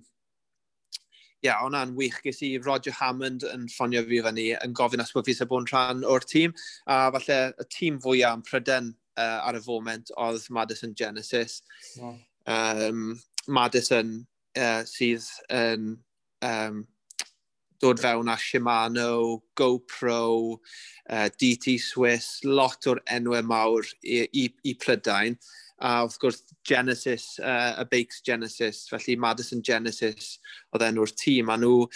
Ie, 1.40 1.48
yeah, 1.48 1.62
hwnna'n 1.62 1.94
wych. 1.96 2.18
Ges 2.26 2.42
i 2.44 2.50
Roger 2.60 2.92
Hammond 2.98 3.46
yn 3.48 3.62
ffonio 3.72 4.02
fi 4.10 4.18
fyny 4.26 4.50
yn 4.58 4.74
gofyn 4.76 5.00
os 5.00 5.14
bod 5.14 5.30
fi 5.30 5.38
sef 5.38 5.48
bod 5.48 5.62
yn 5.62 5.70
rhan 5.70 6.02
o'r 6.04 6.26
tîm. 6.28 6.52
A 6.90 7.06
falle 7.14 7.38
y 7.54 7.68
tîm 7.72 8.02
fwyaf 8.02 8.36
yn 8.36 8.42
Pryden 8.50 8.90
uh, 9.20 9.40
ar 9.44 9.58
y 9.58 9.62
foment 9.64 10.12
oedd 10.16 10.48
Madison 10.50 10.94
Genesis. 10.96 11.60
Yeah. 11.96 12.16
Um, 12.48 13.20
Madison 13.46 14.26
uh, 14.56 14.82
sydd 14.88 15.26
yn 15.52 15.92
um, 16.46 16.80
dod 17.80 18.00
fewn 18.02 18.28
â 18.28 18.36
Shimano, 18.40 19.40
GoPro, 19.56 20.58
uh, 21.08 21.28
DT 21.40 21.78
Swiss, 21.80 22.40
lot 22.44 22.86
o'r 22.90 23.00
enwau 23.10 23.42
mawr 23.46 23.88
i, 24.04 24.26
i, 24.26 24.46
i 24.68 24.76
Prydain. 24.80 25.38
A 25.80 26.02
wrth 26.04 26.18
gwrs 26.20 26.42
Genesis, 26.68 27.38
uh, 27.40 27.80
y 27.80 27.86
Bakes 27.88 28.20
Genesis, 28.26 28.84
felly 28.90 29.16
Madison 29.16 29.62
Genesis 29.64 30.34
oedd 30.74 30.84
enw'r 30.90 31.14
tîm. 31.16 31.48
A 31.48 31.56
nhw, 31.56 31.86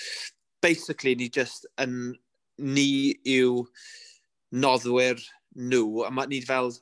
basically, 0.64 1.14
ni 1.20 1.28
just 1.28 1.68
yn, 1.82 2.14
ni 2.56 3.12
yw 3.28 3.66
noddwyr 4.56 5.20
nhw, 5.52 6.06
a 6.06 6.10
ma, 6.14 6.24
ni 6.30 6.40
fel 6.48 6.72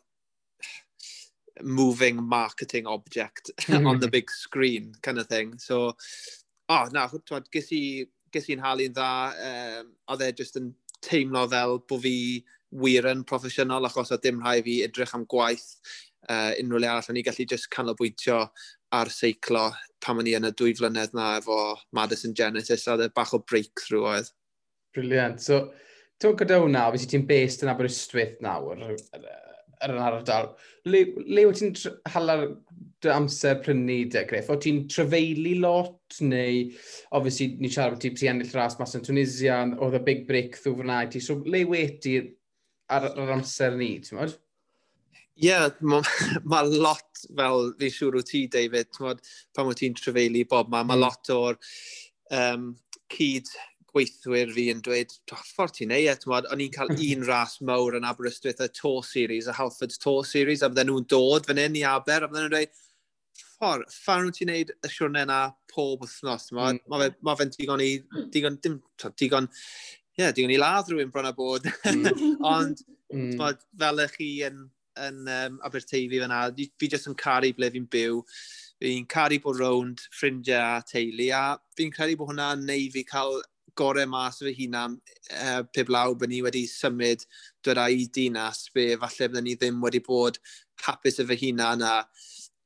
moving 1.61 2.23
marketing 2.23 2.87
object 2.87 3.51
hmm. 3.67 3.87
on 3.87 4.01
the 4.01 4.09
big 4.09 4.31
screen 4.31 4.93
kind 5.03 5.19
of 5.19 5.27
thing. 5.27 5.59
So, 5.59 5.97
oh, 6.69 6.89
na, 6.93 7.09
twad, 7.09 7.51
ges 7.53 7.73
i, 7.73 8.07
ges 8.33 8.49
i'n 8.49 8.63
halu'n 8.63 8.95
dda, 8.97 9.13
um, 9.49 9.93
oedd 10.13 10.25
e 10.25 10.33
just 10.39 10.57
yn 10.61 10.73
teimlo 11.05 11.45
fel 11.51 11.81
bod 11.89 12.05
fi 12.07 12.17
wir 12.83 13.09
yn 13.11 13.27
proffesiynol 13.29 13.85
achos 13.89 14.15
oedd 14.15 14.25
dim 14.25 14.41
rhai 14.41 14.63
fi 14.65 14.79
edrych 14.87 15.13
am 15.17 15.27
gwaith 15.29 15.67
uh, 16.31 16.53
unrhyw 16.57 16.81
le 16.81 16.89
arall. 16.89 17.11
O'n 17.13 17.21
i 17.21 17.25
gallu 17.27 17.49
just 17.49 17.71
canolbwyntio 17.75 18.47
ar 18.97 19.11
seiclo 19.13 19.69
pan 20.05 20.21
o'n 20.21 20.29
i 20.29 20.37
yn 20.39 20.49
y 20.49 20.53
dwy 20.57 20.75
flynedd 20.79 21.15
na 21.17 21.37
efo 21.39 21.59
Madison 21.97 22.35
Genesis, 22.37 22.89
a 22.89 22.97
e 22.97 23.13
bach 23.15 23.35
o 23.37 23.43
breakthrough 23.45 24.09
oedd. 24.15 24.33
Briliant. 24.97 25.41
So, 25.41 25.67
to 26.21 26.35
gyda 26.39 26.61
hwnna, 26.63 26.89
beth 26.95 27.09
ti'n 27.11 27.29
based 27.29 27.65
yn 27.65 27.73
Aberystwyth 27.73 28.41
nawr, 28.45 28.81
ar 29.83 29.95
yn 29.95 30.03
ardal, 30.03 30.53
le, 30.89 31.03
le 31.27 31.47
wyt 31.49 31.61
ti'n 31.61 31.75
hala'r 32.15 32.47
amser 33.13 33.59
prynu 33.65 33.99
dy 34.13 34.23
griff? 34.31 34.51
O 34.53 34.59
ti'n 34.61 34.85
trefeili 34.93 35.57
lot 35.63 36.21
neu, 36.23 36.69
obviously, 37.17 37.53
ni 37.59 37.71
siarad 37.73 37.99
bod 37.99 38.21
ti 38.21 38.31
ennill 38.31 38.55
ras 38.57 38.79
mas 38.79 38.95
yn 38.99 39.05
Tunisia, 39.07 39.59
oedd 39.79 39.99
y 39.99 40.05
big 40.07 40.25
breakthrough 40.29 40.79
fyna 40.83 41.03
i 41.07 41.11
ti. 41.13 41.23
So, 41.25 41.41
le 41.47 41.65
weti 41.69 42.17
ar, 42.93 43.11
ar 43.11 43.37
amser 43.39 43.77
ni, 43.79 43.97
ti'n 44.05 44.21
modd? 44.21 44.39
Ie, 45.43 45.49
yeah, 45.49 45.71
mae 45.81 46.05
ma 46.53 46.63
lot, 46.69 47.25
fel 47.37 47.73
fi 47.81 47.91
siŵr 47.91 48.21
o 48.21 48.25
ti, 48.27 48.47
David, 48.53 48.93
mod, 49.03 49.23
pan 49.57 49.69
wyt 49.71 49.83
ti'n 49.83 49.99
trefeili 49.99 50.45
bob 50.49 50.71
ma, 50.71 50.85
mae 50.85 50.99
mm. 50.99 51.03
lot 51.03 51.35
o'r 51.35 51.61
um, 52.39 52.73
cyd 53.13 53.51
gweithwyr 53.93 54.53
fi 54.55 54.69
yn 54.73 54.81
dweud, 54.85 55.13
ffordd 55.29 55.77
ti'n 55.77 55.93
ei, 55.95 56.07
e? 56.09 56.15
o'n 56.33 56.63
i'n 56.65 56.73
cael 56.73 56.93
un 57.09 57.27
ras 57.29 57.59
mawr 57.65 57.99
yn 57.99 58.09
Aberystwyth 58.09 58.63
y 58.65 58.69
Tour 58.79 59.03
Series, 59.07 59.49
y 59.51 59.57
Halfords 59.57 60.01
Tour 60.03 60.25
Series, 60.29 60.63
a 60.65 60.71
bydden 60.73 60.91
nhw'n 60.93 61.09
dod 61.13 61.49
fan 61.49 61.61
hyn 61.61 61.79
i 61.79 61.85
Aber, 61.89 62.25
a 62.25 62.31
bydden 62.31 62.49
nhw'n 62.49 62.55
dweud, 62.57 62.81
ffordd, 63.43 63.93
ffordd 63.93 64.31
wyt 64.31 64.41
ti'n 64.41 64.53
neud 64.53 64.73
y 64.75 64.93
siwrne 64.93 65.27
yna 65.27 65.41
pob 65.73 66.07
wythnos? 66.07 66.49
Mae 66.57 66.79
mm. 66.79 66.85
ma 66.89 67.03
fe'n 67.03 67.19
ma 67.29 67.37
fe 67.39 67.49
digon 67.57 67.85
i, 67.85 67.91
digon, 68.35 68.59
dim, 68.65 68.81
digon, 69.21 69.51
ie, 69.53 70.25
yeah, 70.25 70.33
digon 70.37 70.55
i 70.55 70.61
ladd 70.61 70.91
rhywun 70.91 71.13
bron 71.13 71.29
a 71.29 71.35
bod. 71.37 71.69
Mm. 71.85 72.09
Ond, 72.55 72.83
mm. 73.13 73.37
Ma, 73.41 73.53
fel 73.85 74.05
ych 74.07 74.19
chi 74.19 74.33
yn, 74.49 74.67
yn 75.05 75.23
um, 75.37 75.63
Aberteifi 75.69 76.21
fyna, 76.25 76.43
fi, 76.57 76.89
jyst 76.89 77.13
yn 77.13 77.21
caru 77.21 77.53
ble 77.57 77.71
fi'n 77.77 77.89
byw. 77.93 78.25
Fi'n 78.83 79.07
caru 79.07 79.39
bod 79.45 79.61
rownd 79.61 80.01
ffrindiau 80.11 80.81
a 80.81 80.85
teulu, 80.89 81.29
a 81.37 81.45
fi'n 81.79 81.93
credu 81.95 82.19
bod 82.19 82.33
hwnna'n 82.33 82.65
neud 82.67 82.97
fi 82.97 83.05
cael 83.07 83.43
gorau 83.79 84.09
mas 84.09 84.41
o 84.43 84.47
fy 84.49 84.55
hunan 84.59 84.99
uh, 85.37 85.63
pe 85.75 85.85
blaw 85.89 86.15
bod 86.19 86.33
ni 86.33 86.43
wedi 86.45 86.65
symud 86.71 87.25
dweud 87.65 88.03
i 88.05 88.09
dinas 88.19 88.67
be 88.75 88.91
falle 89.05 89.29
byddwn 89.29 89.49
ni 89.49 89.57
ddim 89.57 89.81
wedi 89.85 90.03
bod 90.09 90.39
hapus 90.87 91.21
o 91.23 91.29
fy 91.31 91.39
hunan 91.47 91.85
a 91.87 91.95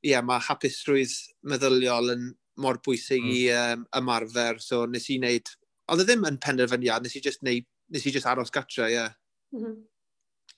ie, 0.07 0.13
yeah, 0.13 0.23
mae 0.23 0.43
hapusrwydd 0.47 1.15
meddyliol 1.51 2.13
yn 2.15 2.29
mor 2.63 2.79
bwysig 2.85 3.25
mm. 3.25 3.33
i 3.33 3.41
um, 3.57 3.85
ymarfer, 4.01 4.61
so 4.63 4.85
nes 4.91 5.09
i 5.13 5.19
wneud, 5.21 5.51
oedd 5.93 6.03
e 6.03 6.07
ddim 6.09 6.27
yn 6.29 6.39
penderfyniad, 6.43 7.05
nes 7.05 7.17
i 7.19 7.23
just, 7.25 7.43
neud, 7.47 7.67
nes 7.93 8.07
i 8.07 8.13
just 8.15 8.29
aros 8.31 8.53
gatra, 8.55 8.89
ie. 8.89 8.95
Yeah. 8.97 9.17
Mm 9.55 9.65
-hmm. 9.65 9.77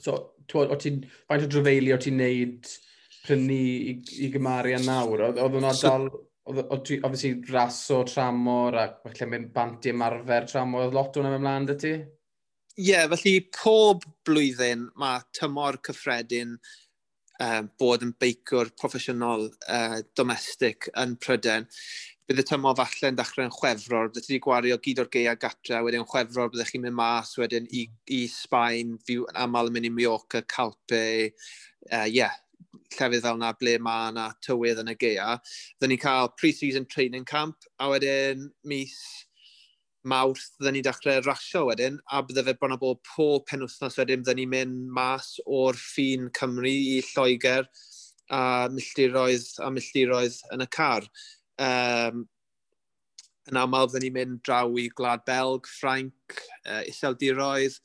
So, 0.05 0.19
twod, 0.47 0.71
o 0.71 0.77
ti'n, 0.79 1.01
faint 1.31 1.47
o 1.47 1.51
drofeili 1.51 1.95
o 1.95 1.99
ti'n 1.99 2.21
neud 2.21 2.71
prynu 3.25 3.59
i, 3.59 3.95
i 4.25 4.31
gymaru 4.35 4.77
a 4.77 4.83
nawr, 4.85 5.25
oedd 5.31 5.41
hwnna 5.43 5.73
so, 5.75 5.89
dal 5.89 6.09
obviously, 6.49 7.35
raso, 7.53 8.03
tramor, 8.09 8.75
a 8.75 8.87
falle 9.05 9.29
mynd 9.31 9.53
bant 9.55 9.87
i 9.87 9.93
ymarfer 9.93 10.49
tramor, 10.49 10.87
oedd 10.87 10.97
lot 10.97 11.19
o'n 11.21 11.31
ymlaen 11.31 11.69
dy 11.69 11.77
ti? 11.83 11.95
Ie, 12.79 12.91
yeah, 12.93 13.09
felly 13.11 13.41
pob 13.55 14.05
blwyddyn 14.27 14.87
mae 15.01 15.25
tymor 15.35 15.81
cyffredin 15.85 16.57
um, 17.43 17.71
bod 17.81 18.05
yn 18.07 18.15
beicwr 18.23 18.71
proffesiynol 18.79 19.49
uh, 19.51 19.99
domestic 20.19 20.89
yn 20.99 21.17
Pryden. 21.23 21.67
Bydd 22.29 22.43
y 22.43 22.45
tymor 22.45 22.77
falle 22.79 23.11
yn 23.11 23.19
dechrau 23.19 23.49
yn 23.49 23.55
chwefror, 23.55 24.11
byddai 24.13 24.29
wedi 24.29 24.43
gwario 24.45 24.81
gyd 24.85 25.03
o'r 25.03 25.13
geia 25.13 25.35
gatra, 25.41 25.81
wedyn 25.85 26.07
chwefror 26.09 26.53
byddai 26.53 26.69
chi'n 26.71 26.85
mynd 26.85 26.99
mas, 26.99 27.33
wedyn 27.41 27.69
i, 27.73 27.87
i 28.15 28.25
Sbaen, 28.31 28.99
fyw 29.09 29.25
yn 29.31 29.41
aml 29.45 29.71
yn 29.71 29.79
mynd 29.79 29.89
i 29.89 29.95
Mallorca, 29.97 30.45
Calpe, 30.45 31.03
uh, 31.91 32.05
yeah, 32.05 32.37
llefydd 32.97 33.25
fel 33.25 33.41
na 33.41 33.53
ble 33.61 33.77
mae 33.85 34.11
yna 34.13 34.29
tywydd 34.45 34.83
yn 34.83 34.93
y 34.93 34.97
gea. 35.01 35.37
Dyn 35.81 35.93
ni 35.93 35.99
cael 36.01 36.33
pre-season 36.41 36.87
training 36.89 37.27
camp, 37.29 37.69
a 37.79 37.91
wedyn 37.93 38.49
mis 38.65 38.97
mawrth, 40.09 40.55
dyn 40.63 40.79
ni 40.79 40.83
dechrau 40.85 41.21
rasio 41.27 41.67
wedyn, 41.69 41.99
a 42.13 42.23
bydde 42.25 42.47
fe 42.47 42.57
bron 42.59 42.77
o 42.77 42.81
bod 42.81 43.03
pob 43.07 43.47
penwthnos 43.51 43.99
wedyn, 44.01 44.25
dyn 44.27 44.41
ni'n 44.41 44.53
mynd 44.55 44.91
mas 44.95 45.37
o'r 45.45 45.79
ffin 45.79 46.29
Cymru 46.39 46.73
i 46.73 46.99
Lloegr 47.13 47.69
a 48.35 48.43
milltiroedd 48.73 49.47
a 49.65 49.71
milltiroedd 49.73 50.41
yn 50.55 50.65
y 50.65 50.69
car. 50.75 51.07
Um, 51.59 52.27
yn 53.49 53.59
aml, 53.61 53.89
dyn 53.93 54.05
ni'n 54.05 54.17
mynd 54.17 54.43
draw 54.47 54.69
i 54.77 54.89
Glad 54.95 55.25
Belg, 55.29 55.69
Ffrainc, 55.79 56.41
uh, 56.67 56.83
Iseldiroedd, 56.89 57.79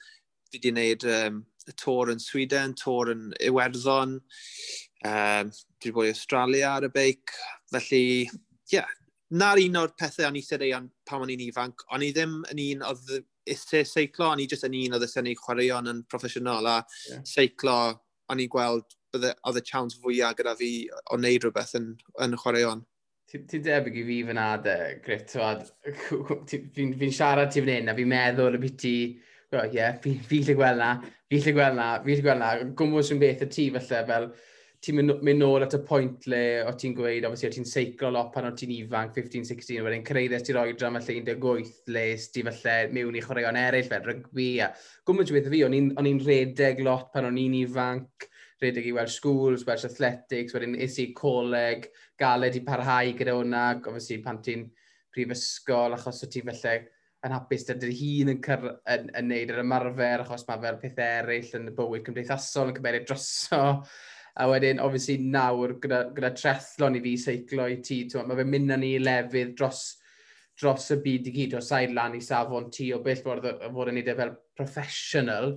fi 0.51 0.59
wedi 0.59 0.69
gwneud 0.69 1.07
um, 1.09 1.43
y 1.67 1.75
tor 1.79 2.11
yn 2.11 2.21
Sweden, 2.21 2.75
tor 2.79 3.11
yn 3.13 3.31
Iwerddon, 3.47 4.17
Um, 5.03 5.49
dwi 5.83 5.91
wedi 5.91 5.95
bod 5.97 6.07
i 6.07 6.11
Australia 6.13 6.69
ar 6.77 6.85
y 6.87 6.89
beic, 6.93 7.33
felly, 7.73 8.03
ie, 8.23 8.77
yeah, 8.77 8.91
na'r 9.35 9.59
un 9.65 9.81
o'r 9.81 9.91
pethau 9.99 10.29
o'n 10.29 10.37
i 10.39 10.43
sydd 10.45 10.63
ei 10.63 10.71
pan 11.09 11.25
o'n 11.25 11.33
i'n 11.33 11.43
ifanc, 11.43 11.83
o'n 11.91 12.05
i 12.05 12.11
ddim 12.15 12.37
yn 12.53 12.61
un 12.63 12.85
oedd 12.87 13.09
eithaf 13.49 13.89
seiclo, 13.89 14.29
o'n 14.29 14.39
i 14.39 14.47
jyst 14.47 14.63
yn 14.69 14.77
un 14.79 14.95
oedd 14.95 15.03
eithaf 15.07 15.25
neu 15.25 15.39
chwaraeon 15.41 15.91
yn 15.91 15.99
proffesiynol, 16.07 16.69
a 16.71 16.77
yeah. 17.09 17.23
seiclo 17.27 17.75
o'n 18.31 18.43
i'n 18.45 18.51
gweld 18.53 18.95
bydde, 19.13 19.33
oedd 19.49 19.59
y 19.59 19.65
chance 19.67 19.99
fwyaf 19.99 20.37
gyda 20.39 20.55
fi 20.61 20.71
o 20.93 21.19
wneud 21.19 21.49
rhywbeth 21.49 21.75
yn, 21.81 21.91
yn 22.23 22.39
chwaraeon. 22.39 22.85
Ti'n 23.33 23.45
ti 23.49 23.59
debyg 23.65 23.99
i 23.99 24.05
fi 24.07 24.21
fy 24.29 24.37
nade, 24.37 24.77
Grit, 25.03 25.35
fi'n 26.79 26.95
fi 27.01 27.11
siarad 27.11 27.51
ti 27.51 27.65
fan 27.65 27.75
hyn 27.75 27.91
a 27.91 27.97
fi'n 27.99 28.11
meddwl 28.15 28.55
y 28.55 28.63
byd 28.63 28.79
ti, 28.79 28.95
ie, 29.51 29.67
yeah, 29.75 29.99
fi, 30.01 30.15
fi 30.31 30.39
lle 30.45 30.55
gweld 30.57 30.79
na, 30.79 30.95
fi 31.27 31.43
lle 31.43 31.57
gweld 31.59 31.79
na, 31.81 31.91
fi 32.05 32.15
lle 32.15 32.25
gweld 32.25 32.43
na, 32.45 32.55
gwmwys 32.79 33.11
yn 33.13 33.21
beth 33.21 33.43
y 33.43 33.51
ti 33.51 33.67
felly, 33.73 33.89
fel, 33.89 34.07
fel 34.13 34.31
ti'n 34.83 34.97
mynd, 34.99 35.13
mynd 35.23 35.39
nôl 35.39 35.63
at 35.63 35.75
y 35.77 35.79
pwynt 35.87 36.25
le 36.31 36.41
o 36.67 36.73
ti'n 36.75 36.95
gweud, 36.97 37.23
obviously, 37.23 37.49
o 37.49 37.55
ti'n 37.55 37.67
seiclo 37.69 38.09
lot 38.11 38.33
pan 38.33 38.49
o 38.49 38.51
ti'n 38.57 38.73
ifanc, 38.75 39.15
15-16, 39.15 39.79
wedyn 39.85 40.03
creiddus 40.03 40.43
ti'r 40.43 40.59
oedran 40.59 40.97
falle 40.97 41.15
18, 41.21 41.71
le 41.95 42.03
ti 42.35 42.43
falle 42.49 42.75
mewn 42.95 43.15
i 43.15 43.23
chwaraeon 43.23 43.59
eraill 43.61 43.87
fel 43.87 44.03
rygbi, 44.09 44.49
a 44.65 44.69
gwmwyd 45.07 45.31
beth 45.37 45.49
fi, 45.53 45.63
o'n 45.63 45.77
i'n 45.79 46.23
redeg 46.27 46.83
lot 46.83 47.13
pan 47.13 47.29
o'n 47.29 47.39
i'n 47.39 47.55
ifanc, 47.61 48.27
redeg 48.63 48.89
i 48.89 48.95
Welsh 48.97 49.19
Schools, 49.21 49.63
Welsh 49.67 49.87
Athletics, 49.87 50.55
wedyn 50.55 50.75
is 50.75 50.99
i 50.99 51.09
coleg, 51.15 51.87
galed 52.19 52.59
i 52.59 52.63
parhau 52.67 53.13
gyda 53.15 53.37
hwnna, 53.39 53.65
obviously 53.79 54.19
pan 54.25 54.41
ti'n 54.43 54.67
prifysgol, 55.13 55.95
achos 55.95 56.25
o 56.25 56.31
ti 56.31 56.43
falle 56.43 56.81
yn 57.23 57.31
hapus 57.31 57.63
dydy 57.69 57.93
hun 57.95 58.33
yn, 58.33 58.39
cyr, 58.43 58.65
yn, 58.67 59.05
yn, 59.07 59.11
yn 59.21 59.29
neud 59.31 59.51
yr 59.53 59.61
ymarfer, 59.63 60.25
achos 60.25 60.43
mae 60.49 60.59
fel 60.63 60.79
peth 60.81 60.99
eraill 61.05 61.53
yn 61.59 61.69
y 61.71 61.75
bywyd 61.77 62.03
cymdeithasol 62.07 62.73
yn 62.73 62.75
cymeriad 62.75 63.07
droso, 63.07 63.61
A 64.41 64.47
wedyn, 64.49 64.79
obviously, 64.81 65.19
nawr, 65.21 65.75
gyda, 65.81 66.07
gyda 66.15 66.31
trethlon 66.33 66.97
i 66.97 67.01
fi 67.03 67.13
seiclo 67.21 67.67
i 67.69 67.77
ti, 67.85 67.99
mae 68.15 68.39
fe'n 68.39 68.49
mynd 68.49 68.73
â 68.73 68.79
ni 68.81 68.95
lefydd 68.97 69.53
dros, 69.59 69.83
dros 70.57 70.89
y 70.95 70.97
byd 71.03 71.29
i 71.29 71.33
gyd, 71.35 71.53
o 71.59 71.61
said 71.61 71.93
lan 71.93 72.17
i 72.17 72.21
safon 72.23 72.71
ti 72.73 72.89
o 72.95 73.01
beth 73.05 73.21
fod, 73.25 73.45
fod 73.45 73.91
yn 73.91 74.01
ei 74.01 74.07
e 74.09 74.17
fel 74.17 74.33
professional, 74.57 75.53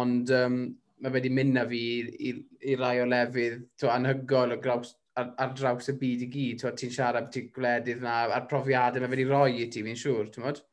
ond 0.00 0.32
um, 0.32 0.62
mae 1.04 1.12
wedi 1.12 1.32
mynd 1.32 1.60
â 1.60 1.66
fi 1.68 1.82
i, 1.98 2.30
i, 2.30 2.32
i 2.72 2.78
rai 2.80 2.94
o 3.02 3.10
lefydd 3.10 3.60
to, 3.76 3.92
anhygol 3.92 4.56
o 4.56 4.60
graws, 4.64 4.94
ar, 5.20 5.34
ar 5.42 5.52
draws 5.56 5.92
y 5.92 5.98
byd 6.00 6.24
i 6.24 6.32
gyd. 6.32 6.64
Ti'n 6.80 6.96
siarad 6.96 7.28
ti 7.32 7.46
gwledydd 7.52 8.00
na, 8.04 8.22
a'r 8.32 8.48
profiadau 8.48 9.04
mae 9.04 9.12
wedi 9.12 9.28
roi 9.28 9.60
i 9.60 9.68
ti, 9.68 9.84
fi'n 9.84 10.04
siŵr, 10.06 10.32
ti'n 10.32 10.48
modd? 10.48 10.64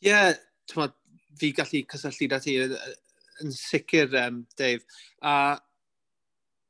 Ie, 0.00 0.08
yeah, 0.08 0.32
fi 1.40 1.52
gallu 1.56 1.84
cysylltu 1.92 2.28
da 2.32 2.40
ti 2.40 2.56
yn 2.64 3.52
sicr, 3.52 4.14
um, 4.24 4.46
Dave. 4.56 4.84
A 5.20 5.58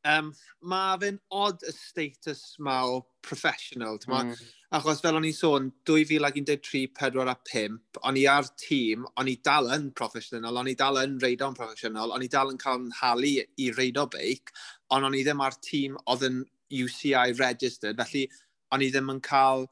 um, 0.09 0.31
mae 0.73 0.99
fe'n 1.03 1.19
odd 1.37 1.65
y 1.67 1.73
status 1.75 2.43
ma 2.65 2.81
o 2.89 3.01
professional, 3.25 3.99
mm. 4.09 4.33
achos 4.79 5.03
fel 5.05 5.19
o'n 5.19 5.29
i'n 5.29 5.37
sôn, 5.37 5.71
2013-4 5.89 7.33
a 7.33 7.37
5, 7.51 7.79
o'n 8.09 8.21
i 8.21 8.27
ar 8.31 8.49
tîm, 8.61 9.07
o'n 9.21 9.31
i 9.31 9.37
dal 9.45 9.71
yn 9.77 9.91
professional, 9.97 10.61
o'n 10.61 10.71
i 10.73 10.77
dal 10.79 11.01
yn 11.03 11.19
reido'n 11.23 11.57
professional, 11.59 12.15
o'n 12.17 12.25
i 12.25 12.31
dal 12.33 12.53
yn 12.53 12.61
cael 12.61 12.85
yn 12.85 12.95
halu 13.01 13.35
i 13.41 13.71
reido 13.77 14.07
beic, 14.13 14.55
ond 14.95 15.09
o'n 15.09 15.19
i 15.19 15.25
ddim 15.27 15.45
ar 15.45 15.59
tîm 15.65 15.99
oedd 16.07 16.29
yn 16.31 16.45
UCI 16.71 17.35
registered, 17.39 18.01
felly 18.01 18.29
o'n 18.75 18.87
i 18.87 18.93
ddim 18.93 19.13
yn 19.17 19.25
cael 19.25 19.67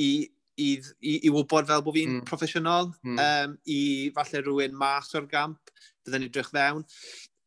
i 0.00 0.10
i, 0.56 0.70
i, 1.04 1.18
i 1.28 1.30
wybod 1.32 1.66
fel 1.68 1.82
bod 1.84 1.96
fi'n 1.96 2.14
mm. 2.14 2.26
professional, 2.28 2.88
mm. 3.04 3.18
um, 3.20 3.56
i 3.68 3.80
falle 4.16 4.40
rhywun 4.40 4.76
mas 4.80 5.12
o'r 5.18 5.26
gamp, 5.28 5.72
byddai'n 6.06 6.24
edrych 6.30 6.48
fewn. 6.54 6.84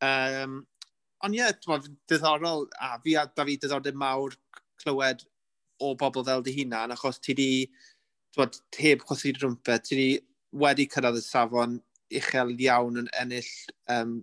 Um, 0.05 0.59
ond 1.25 1.35
ie, 1.35 1.41
yeah, 1.41 1.51
diddorol, 2.09 2.67
a 2.79 2.95
fi 3.03 3.15
a 3.19 3.25
da 3.35 3.45
fi 3.47 3.57
diddordeb 3.59 3.97
mawr 3.99 4.35
clywed 4.81 5.25
o 5.83 5.93
bobl 5.99 6.25
fel 6.27 6.43
dy 6.43 6.55
hunan, 6.57 6.95
achos 6.95 7.19
ti 7.23 7.35
di, 7.37 7.51
bod, 8.37 8.59
heb 8.77 9.03
chwthu 9.07 9.33
rwmpet, 9.37 9.87
ti 9.87 9.99
di 9.99 10.09
wedi 10.63 10.87
cyrraedd 10.89 11.19
y 11.19 11.23
safon 11.25 11.79
uchel 12.19 12.53
iawn 12.57 13.03
yn 13.03 13.09
ennill 13.21 13.49
um, 13.93 14.19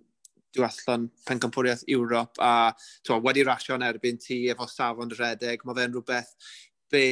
diwethllon 0.55 1.07
pencampwriaeth 1.27 1.85
Ewrop 1.91 2.39
a 2.43 2.71
twa, 3.05 3.19
wedi 3.23 3.45
rasio 3.47 3.77
yn 3.77 3.85
erbyn 3.87 4.19
ti 4.21 4.45
efo 4.51 4.67
safon 4.71 5.13
redeg, 5.17 5.63
mae 5.63 5.77
fe'n 5.77 5.93
rhywbeth 5.93 6.33
be 6.91 7.05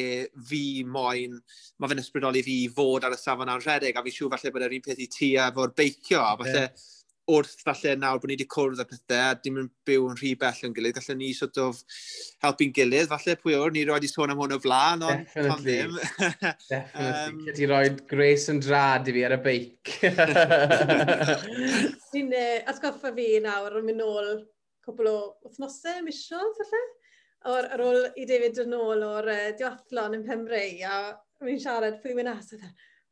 fi 0.50 0.84
moyn, 0.88 1.38
mae 1.80 1.92
fe'n 1.92 2.02
ysbrydoli 2.02 2.44
fi 2.46 2.58
fod 2.76 3.08
ar 3.08 3.16
y 3.16 3.20
safon 3.20 3.52
ar 3.52 3.64
redeg 3.66 3.98
a 3.98 4.04
fi 4.06 4.14
siw 4.16 4.30
falle 4.32 4.54
bod 4.56 4.68
yr 4.68 4.78
un 4.78 4.86
peth 4.86 5.02
i 5.04 5.10
ti 5.12 5.34
efo'r 5.48 5.74
beicio 5.78 6.22
a 6.24 6.36
falle 6.40 6.62
yeah 6.66 6.86
wrth 7.32 7.64
falle 7.66 7.96
nawr 7.98 8.20
bod 8.22 8.30
ni 8.30 8.36
wedi 8.36 8.46
cwrdd 8.54 8.82
â 8.84 8.86
pethau 8.90 9.32
a 9.32 9.38
dim 9.42 9.58
yn 9.62 9.70
byw 9.88 10.04
yn 10.12 10.18
rhy 10.20 10.32
bell 10.42 10.60
yn 10.68 10.74
gilydd, 10.76 10.96
gallwn 10.98 11.20
ni 11.22 11.30
sort 11.38 11.58
of 11.62 11.80
helpu'n 12.46 12.74
gilydd, 12.76 13.10
falle 13.10 13.36
pwy 13.42 13.54
o'r, 13.58 13.72
ni 13.74 13.86
roi 13.88 13.98
wedi 13.98 14.10
sôn 14.12 14.34
am 14.34 14.42
hwn 14.42 14.56
o 14.58 14.60
flaen, 14.62 15.06
ond 15.08 15.32
pan 15.34 15.64
ddim. 15.64 15.94
Definitely, 16.70 17.06
um, 17.06 17.36
ti 17.58 17.70
roi 17.72 17.86
Grace 18.12 18.48
yn 18.54 18.60
drad 18.62 19.10
i 19.10 19.16
fi 19.16 19.26
ar 19.26 19.38
y 19.38 19.40
beic. 19.48 19.96
Dwi'n 22.14 22.30
atgoffa 22.72 23.10
fi 23.18 23.28
nawr 23.46 23.80
yn 23.82 23.90
mynd 23.90 24.04
nôl 24.04 24.32
cwbl 24.86 25.08
o 25.10 25.18
wythnosau, 25.48 26.04
misiodd, 26.06 26.62
falle, 26.62 26.84
or, 27.50 27.64
ar 27.74 27.86
ôl 27.86 28.02
i 28.22 28.24
David 28.30 28.56
yn 28.68 28.78
ôl 28.78 29.02
o'r 29.08 29.28
uh, 29.34 29.46
diathlon 29.58 30.20
yn 30.20 30.28
Pembrey, 30.30 30.78
a 30.86 31.16
mi'n 31.46 31.62
siarad 31.62 31.98
pwy 32.04 32.14
mynd 32.18 32.38
as, 32.38 32.54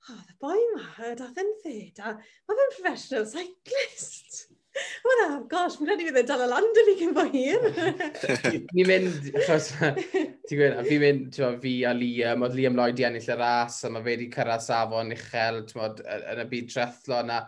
oh, 0.10 0.20
the 0.28 0.36
boi 0.42 0.60
ma, 0.76 1.14
dath 1.20 1.40
yn 1.40 1.54
dded, 1.62 2.02
a 2.02 2.16
mae 2.16 2.58
fe'n 2.60 2.76
professional 2.78 3.26
cyclist. 3.30 4.44
Wel 5.06 5.20
na, 5.20 5.28
gosh, 5.50 5.76
mi'n 5.78 5.92
rhaid 5.92 6.02
i 6.02 6.08
fi 6.08 6.22
yn 6.24 6.30
dal 6.30 6.44
y 6.44 6.48
land 6.50 6.80
yn 6.82 6.88
fi 6.88 6.96
cyn 7.02 7.14
fo 7.14 7.26
hir. 7.30 7.68
Ni'n 8.74 8.90
mynd, 8.90 9.30
achos, 9.44 9.70
ti'n 9.78 10.34
gwybod, 10.50 10.80
a 10.82 10.86
fi'n 10.88 11.04
mynd, 11.04 11.30
ti'n 11.36 11.60
fi 11.62 11.76
a 11.86 11.94
Liam, 11.98 12.46
oedd 12.48 12.58
Liam 12.58 12.80
Lloyd 12.80 13.04
i 13.04 13.08
ennill 13.10 13.30
y 13.30 13.38
ras, 13.38 13.84
a 13.86 13.94
mae 13.94 14.02
fe 14.02 14.16
wedi 14.16 14.32
cyrraedd 14.34 14.66
safon 14.66 15.14
uchel, 15.14 15.62
ti'n 15.70 15.84
bod, 15.84 16.04
yn 16.34 16.44
y 16.44 16.48
byd 16.56 16.74
trethlo 16.74 17.22
na 17.30 17.44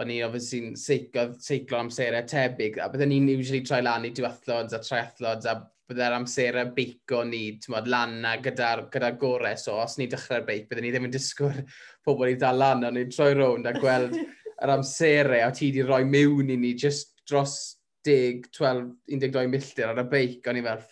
o'n 0.00 0.12
i 0.12 0.18
ofyn 0.24 0.44
sy'n 0.44 0.72
seiclodd 0.80 1.36
seiclo 1.44 1.80
amserau 1.80 2.24
tebyg, 2.28 2.80
a 2.80 2.88
byddwn 2.92 3.12
ni'n 3.12 3.30
usually 3.36 3.62
troi 3.64 3.82
lan 3.84 4.08
i 4.08 4.12
diwethlod 4.16 4.74
a 4.76 4.80
triathlod 4.84 5.48
a 5.48 5.58
bydde'r 5.86 6.16
y 6.62 6.64
beico 6.74 7.22
ni, 7.24 7.42
ti'n 7.62 7.74
modd, 7.74 7.88
lan 7.90 8.16
na 8.24 8.34
gyda'r 8.42 8.86
gyda 8.92 9.12
gore. 9.20 9.54
So, 9.60 9.76
os 9.82 9.96
ni 9.98 10.08
dechrau'r 10.10 10.46
beic, 10.46 10.66
byddwn 10.68 10.86
ni 10.86 10.92
ddim 10.94 11.06
yn 11.08 11.14
disgwyl 11.14 11.62
pobl 12.06 12.32
i 12.32 12.36
ddal 12.38 12.58
lan, 12.62 12.84
ond 12.88 12.98
ni'n 12.98 13.12
troi 13.14 13.32
rownd 13.38 13.70
a 13.70 13.74
gweld 13.76 14.16
yr 14.64 14.74
amserau, 14.74 15.38
e, 15.38 15.44
a 15.46 15.52
ti 15.54 15.70
wedi 15.70 15.86
rhoi 15.86 16.02
mewn 16.08 16.50
i 16.50 16.58
ni 16.58 16.74
just 16.74 17.14
dros 17.28 17.76
10, 18.06 18.50
12, 18.56 18.92
12 19.14 19.50
milltir 19.52 19.90
ar 19.90 20.02
y 20.02 20.06
beic, 20.10 20.50
o'n 20.50 20.60
i 20.60 20.64
fel, 20.66 20.84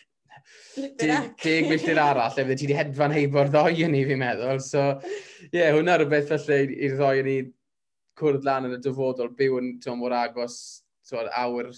10 1.00 1.68
milltir 1.70 2.00
arall, 2.02 2.38
efo 2.38 2.54
ti 2.54 2.68
wedi 2.68 2.78
hedfan 2.78 3.14
heibo'r 3.14 3.50
ddoi 3.50 3.85
yn 3.87 3.94
ni, 3.94 4.07
fi'n 4.07 4.22
meddwl. 4.22 4.62
So, 4.62 4.87
ie, 5.48 5.59
yeah, 5.59 5.74
hwnna 5.74 5.98
rhywbeth 5.98 6.30
falle 6.30 6.62
i'r 6.70 6.98
ddoi 6.98 7.20
yn 7.22 7.30
ni 7.30 7.37
cwrdd 8.18 8.46
lan 8.46 8.70
yn 8.70 8.78
y 8.78 8.83
dyfodol, 8.83 9.35
byw 9.38 9.59
yn, 9.59 9.70
ti'n 9.83 9.98
mor 9.98 10.14
agos, 10.14 10.59
ti'n 11.09 11.30
awr 11.35 11.70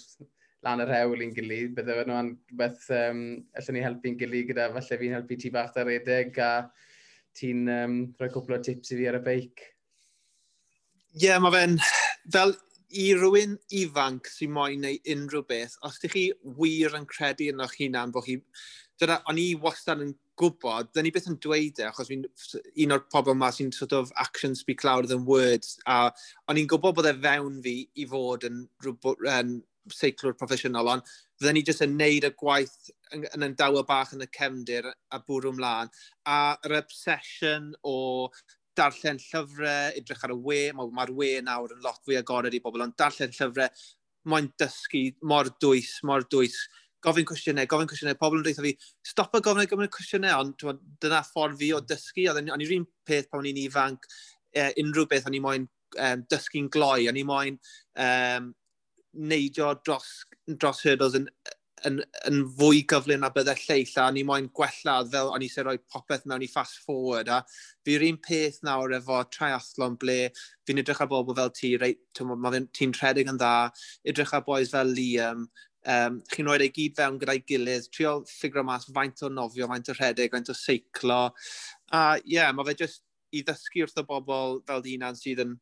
lan 0.65 0.81
yr 0.83 0.91
hewl 0.91 1.23
i'n 1.23 1.33
gilydd, 1.35 1.73
bydde 1.77 1.95
fe 1.99 2.05
nhw'n 2.09 2.29
beth 2.59 2.85
um, 2.95 3.23
allan 3.59 3.77
ni 3.77 3.83
helpu'n 3.85 4.19
gilydd 4.19 4.51
gyda 4.51 4.69
falle 4.73 4.99
fi'n 5.01 5.17
helpu 5.17 5.37
ti 5.39 5.51
bach 5.53 5.77
ar 5.77 5.89
redeg 5.89 6.39
a 6.41 6.51
ti'n 7.37 7.67
um, 7.69 7.97
rhoi 8.17 8.31
cwpl 8.33 8.57
o 8.57 8.61
tips 8.65 8.93
i 8.93 9.01
fi 9.01 9.09
ar 9.11 9.19
y 9.19 9.25
beic. 9.27 9.67
Ie, 11.17 11.27
yeah, 11.27 11.37
mae 11.41 11.53
fe'n 11.53 11.77
fel 12.33 12.55
i 12.97 13.11
rywun 13.17 13.57
ifanc 13.75 14.29
sy'n 14.31 14.53
moyn 14.55 14.83
neu 14.85 14.97
unrhyw 15.13 15.45
beth, 15.47 15.77
os 15.85 15.99
ydych 15.99 16.15
chi 16.15 16.25
wir 16.57 16.95
yn 16.97 17.07
credu 17.09 17.51
yn 17.53 17.63
o'ch 17.63 17.79
hunan 17.81 18.13
bod 18.15 18.27
chi... 18.27 18.41
Dyna, 18.97 19.19
o'n 19.29 19.37
i 19.37 19.51
wastad 19.61 19.99
yn 20.01 20.15
gwybod, 20.41 20.87
dyn 20.95 21.05
ni 21.05 21.11
beth 21.13 21.27
yn 21.29 21.35
dweud 21.43 21.77
e, 21.77 21.85
achos 21.85 22.07
fi'n 22.09 22.23
un 22.25 22.95
o'r 22.95 23.03
pobl 23.13 23.35
yma 23.35 23.51
sy'n 23.53 23.69
sort 23.75 23.93
of 23.93 24.09
action 24.17 24.55
speak 24.57 24.81
louder 24.87 25.11
than 25.11 25.27
words, 25.27 25.75
a 25.85 26.07
o'n 26.49 26.57
i'n 26.57 26.69
gwybod 26.71 26.95
bod 26.97 27.09
e 27.11 27.13
fewn 27.13 27.59
fi 27.61 27.75
i 27.93 28.07
fod 28.09 28.47
yn, 28.49 28.63
rhywbeth, 28.81 29.21
yn 29.35 29.59
seiclwr 29.93 30.35
proffesiynol, 30.39 30.91
ond 30.95 31.09
fydden 31.39 31.57
ni 31.57 31.63
jyst 31.67 31.83
yn 31.85 31.97
neud 31.99 32.27
y 32.27 32.31
gwaith 32.39 32.91
yn, 33.15 33.25
yn 33.35 33.55
dawa 33.59 33.83
bach 33.87 34.13
yn 34.15 34.25
y 34.25 34.29
cefndir 34.37 34.89
a 34.89 35.21
bwrw 35.23 35.53
mlaen. 35.57 35.91
A 36.27 36.55
yr 36.67 36.77
obsession 36.81 37.73
o 37.87 37.97
darllen 38.77 39.21
llyfrau, 39.21 39.93
edrych 39.97 40.25
ar 40.25 40.33
y 40.35 40.39
we, 40.47 40.59
mae'r 40.77 40.91
ma 40.93 41.07
we 41.17 41.31
nawr 41.41 41.73
yn 41.73 41.85
lot 41.85 42.01
fwy 42.05 42.19
agored 42.19 42.53
i 42.53 42.61
bobl, 42.63 42.83
ond 42.85 42.97
darllen 42.99 43.33
llyfrau, 43.33 43.85
mae'n 44.27 44.51
dysgu 44.59 45.07
mor 45.29 45.49
dwys, 45.63 45.95
mor 46.05 46.25
dwys, 46.29 46.59
gofyn 47.05 47.25
cwestiynau, 47.29 47.67
gofyn 47.69 47.89
cwestiynau, 47.89 48.17
pobl 48.19 48.39
yn 48.39 48.45
dweud 48.45 48.61
fi, 48.65 48.73
stop 49.05 49.35
o 49.37 49.41
gofyn 49.43 49.69
gofyn 49.71 49.91
cwestiynau, 49.93 50.43
ond 50.43 50.85
dyna 51.01 51.23
ffordd 51.25 51.57
fi 51.61 51.71
o 51.77 51.81
dysgu, 51.85 52.27
ond 52.31 52.51
o'n 52.53 52.65
i'r 52.65 52.75
un 52.77 52.87
peth 53.07 53.29
pan 53.31 53.41
o'n 53.41 53.49
i'n 53.51 53.63
ifanc, 53.63 54.07
e, 54.53 54.69
unrhyw 54.83 55.07
beth 55.09 55.29
o'n 55.29 55.37
i'n 55.37 55.45
moyn 55.45 55.67
um, 55.95 56.23
dysgu'n 56.31 56.71
gloi, 56.73 57.07
o'n 57.09 57.19
i'n 57.21 57.29
moyn 57.29 57.59
um, 58.03 58.51
neidio 59.17 59.73
dros, 59.83 60.25
dros 60.47 60.83
hurdles 60.85 61.17
yn, 61.17 61.27
yn, 61.85 61.99
yn 62.29 62.41
fwy 62.57 62.81
gyflym 62.89 63.21
na 63.21 63.29
byddai 63.33 63.55
lleill 63.59 63.93
a 64.01 64.07
ni 64.13 64.23
moyn 64.27 64.49
gwella 64.59 64.97
fel 65.11 65.31
o'n 65.33 65.45
i 65.45 65.49
eisiau 65.49 65.67
rhoi 65.67 65.77
popeth 65.93 66.25
mewn 66.29 66.45
i 66.45 66.49
fast 66.51 66.81
forward 66.85 67.29
a 67.33 67.41
fi'r 67.87 68.05
un 68.07 68.19
peth 68.27 68.59
nawr 68.65 68.95
efo 68.97 69.21
triathlon 69.33 69.97
ble 70.01 70.17
fi'n 70.67 70.81
edrych 70.83 71.03
ar 71.05 71.11
bobl 71.11 71.37
fel 71.37 71.53
ti, 71.57 71.75
rei, 71.81 71.97
mae 72.21 72.65
ti'n 72.79 72.95
rhedeg 72.97 73.31
yn 73.33 73.41
dda, 73.41 73.55
edrych 74.07 74.35
ar 74.37 74.45
boes 74.47 74.73
fel 74.73 74.93
Liam, 74.97 75.47
um, 75.95 76.21
chi'n 76.33 76.49
rhoi 76.49 76.59
ei 76.65 76.73
gyd 76.73 76.97
fewn 76.97 77.19
gyda'i 77.21 77.43
gilydd, 77.51 77.89
trio 77.93 78.17
ffigur 78.29 78.65
mas 78.67 78.89
faint 78.93 79.23
o 79.23 79.31
nofio, 79.33 79.69
faint 79.71 79.93
o 79.93 79.97
rhedeg, 79.97 80.33
faint 80.33 80.53
o 80.53 80.57
seiclo 80.57 81.21
a 81.91 82.01
ie, 82.23 82.37
yeah, 82.37 82.51
mae 82.55 82.67
fe 82.67 82.77
jyst 82.83 83.03
i 83.35 83.43
ddysgu 83.45 83.83
wrth 83.85 84.01
y 84.01 84.05
bobl 84.07 84.61
fel 84.67 84.85
hunan 84.85 85.17
sydd 85.19 85.43
yn 85.43 85.57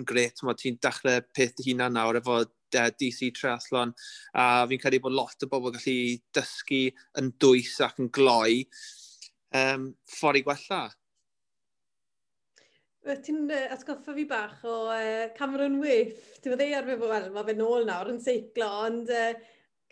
yn 0.00 0.08
gret. 0.08 0.42
Ti'n 0.60 0.78
dechrau 0.82 1.24
peth 1.36 1.64
hunan 1.66 1.96
nawr 1.96 2.20
efo 2.20 2.42
uh, 2.42 2.90
DC 3.00 3.32
Triathlon 3.36 3.94
a 4.34 4.66
fi'n 4.68 4.82
credu 4.82 5.02
bod 5.04 5.16
lot 5.16 5.46
o 5.46 5.50
bobl 5.50 5.74
gallu 5.76 5.96
dysgu 6.36 6.84
yn 7.20 7.32
dwys 7.42 7.74
ac 7.86 7.98
yn 8.02 8.12
gloi 8.12 8.62
um, 9.56 9.90
ffordd 10.18 10.42
i 10.42 10.46
gwella. 10.46 10.84
Ti'n 13.06 13.44
uh, 13.46 13.66
atgoffa 13.70 14.14
fi 14.16 14.24
bach 14.26 14.64
o 14.66 14.78
uh, 14.90 15.26
Cameron 15.36 15.78
Wyff. 15.82 16.40
Ti'n 16.40 16.54
meddwl 16.54 16.66
ei 16.66 16.78
arfer 16.78 16.98
fo, 17.02 17.10
wel, 17.12 17.28
mae 17.34 17.46
fe 17.46 17.54
nôl 17.58 17.86
nawr 17.86 18.10
yn 18.10 18.22
seiclo, 18.22 18.70
ond 18.88 19.12
uh, 19.14 19.36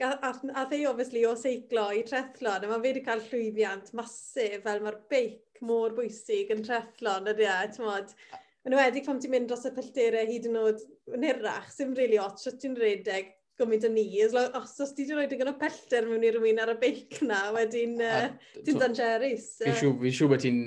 a 0.02 0.66
ei 0.74 0.86
obviously 0.90 1.22
o 1.24 1.36
seiclo 1.38 1.86
i 1.94 2.02
trethlon, 2.02 2.64
a 2.64 2.70
mae 2.70 2.80
fe 2.80 2.88
wedi 2.88 3.02
cael 3.06 3.22
llwyddiant 3.28 3.92
masif 3.94 4.64
fel 4.64 4.82
mae'r 4.82 4.98
beic 5.12 5.62
mor 5.62 5.94
bwysig 5.94 6.50
yn 6.50 6.64
trethlon 6.66 7.30
ydy 7.30 7.46
e, 7.46 7.58
ti'n 7.76 7.86
modd? 7.86 8.16
Yn 8.64 8.77
wedig 8.79 9.05
pam 9.05 9.18
ti'n 9.20 9.33
mynd 9.35 9.50
dros 9.50 9.66
y 9.68 9.72
pellterau 9.77 10.29
hyd 10.29 10.46
yn 10.48 10.61
oed 10.61 10.85
yn 11.12 11.24
hirach, 11.27 11.66
sy'n 11.72 11.90
rili 11.92 12.14
really 12.14 12.20
ots 12.22 12.46
sut 12.46 12.57
ti'n 12.62 12.77
redeg 12.81 13.35
gymaint 13.61 13.87
o 13.87 13.90
ni. 13.92 14.07
Os 14.24 14.81
os 14.83 14.92
ti 14.96 15.05
wedi 15.05 15.14
rhoi 15.14 15.27
digon 15.31 15.53
o 15.53 15.57
pellter 15.61 16.09
mewn 16.09 16.24
i 16.24 16.33
rhywun 16.33 16.61
ar 16.62 16.72
y 16.72 16.77
beic 16.81 17.20
na, 17.27 17.40
wedyn 17.55 18.00
uh, 18.03 18.29
ti'n 18.64 18.81
dan 18.81 18.96
Jerry's. 18.96 19.50
Fi'n 19.62 19.77
siw, 19.79 19.94
fi 20.00 20.12
siw 20.16 20.31
bod 20.33 20.42
ti'n 20.42 20.61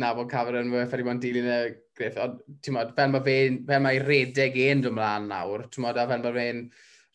nabod 0.00 0.30
cafer 0.30 0.60
yn 0.60 0.72
fwy 0.72 0.86
fferi 0.90 1.06
bo'n 1.06 1.22
dilyn 1.22 1.50
y 1.50 1.60
griff. 1.98 2.18
Ti'n 2.64 2.76
modd, 2.76 2.94
fel 2.98 3.12
mae 3.14 3.24
fe, 3.26 3.36
fel 3.68 3.84
mae 3.86 4.02
redeg 4.04 4.58
e'n 4.66 4.84
dwi'n 4.84 4.96
mlaen 4.98 5.30
nawr, 5.30 5.66
ti'n 5.70 5.86
modd, 5.86 6.00
a 6.00 6.08
fel 6.10 6.24
mae 6.26 6.36
fe'n 6.36 6.64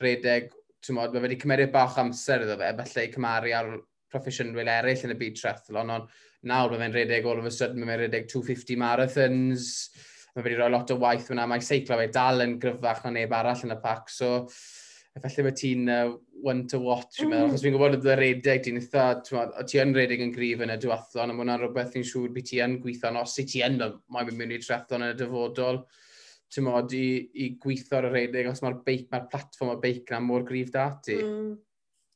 redeg, 0.03 0.49
ti'n 0.85 0.97
modd, 0.97 1.15
mae 1.15 1.27
wedi 1.27 1.41
cymeriad 1.43 1.75
bach 1.75 1.99
amser 2.01 2.47
iddo 2.47 2.57
fe, 2.61 2.71
felly 2.81 3.11
cymaru 3.13 3.53
ar 3.59 3.73
proffesiynwyr 4.13 4.71
eraill 4.79 5.05
yn 5.07 5.15
y 5.15 5.19
byd 5.19 5.39
trethlon, 5.41 5.93
ond 5.99 6.19
nawr 6.49 6.73
mae 6.73 6.83
fe'n 6.85 6.95
redeg 6.95 7.27
all 7.27 7.41
of 7.41 7.49
a 7.49 7.53
sudden, 7.53 7.81
mae 7.81 7.93
fe'n 7.93 8.03
redeg 8.05 8.29
250 8.31 8.79
marathons, 8.81 9.67
mae 10.35 10.43
fe 10.43 10.49
wedi 10.49 10.57
rhoi 10.59 10.71
lot 10.73 10.93
o 10.93 10.97
waith 11.01 11.29
fyna, 11.29 11.47
mae 11.49 11.63
seiclo 11.63 11.99
fe 11.99 12.07
dal 12.13 12.45
yn 12.45 12.57
gryfach 12.61 13.05
na 13.05 13.13
neb 13.15 13.35
arall 13.35 13.65
yn 13.67 13.75
y 13.75 13.79
pac, 13.83 14.09
so 14.13 14.31
efallai 15.15 15.45
mae 15.47 15.55
ti'n 15.55 15.91
uh, 15.91 16.15
one 16.43 16.65
to 16.67 16.79
watch, 16.83 17.21
mm. 17.21 17.31
meddwl, 17.31 17.51
achos 17.53 17.63
fi'n 17.63 17.75
gwybod 17.75 17.97
y 18.01 18.15
redeg, 18.19 18.63
ti'n 18.65 18.79
eitha, 18.81 19.05
ti 19.23 19.79
yn 19.81 19.93
redeg 19.95 20.23
yn 20.25 20.33
grif 20.35 20.63
yn 20.65 20.73
y 20.75 20.79
dywathlon, 20.81 21.31
a 21.31 21.35
mae 21.35 21.45
hwnna'n 21.45 21.61
rhywbeth 21.63 21.93
fi'n 21.95 22.07
siŵr 22.09 22.33
byd 22.35 22.49
ti 22.51 22.59
yn 22.65 22.79
gweithio 22.83 23.13
os 23.21 23.37
os 23.39 23.51
ti 23.53 23.63
yn 23.65 23.79
mae'n 24.11 24.33
mynd 24.35 24.57
i 24.57 24.59
triathlon 24.63 25.07
yn 25.07 25.15
y 25.15 25.19
dyfodol, 25.21 25.81
ti'n 26.51 26.67
modd, 26.67 26.95
i, 26.99 27.07
i 27.41 27.49
gweithio 27.61 28.01
ar 28.01 28.09
y 28.09 28.13
redeg, 28.17 28.51
os 28.51 28.61
mae'r 28.65 28.81
beic, 28.85 29.07
mae'r 29.11 29.29
platfform 29.31 29.73
o 29.73 29.79
beic 29.81 30.11
na 30.11 30.19
mor 30.23 30.43
grif 30.47 30.71
dati. 30.75 31.17
Mm. 31.23 31.53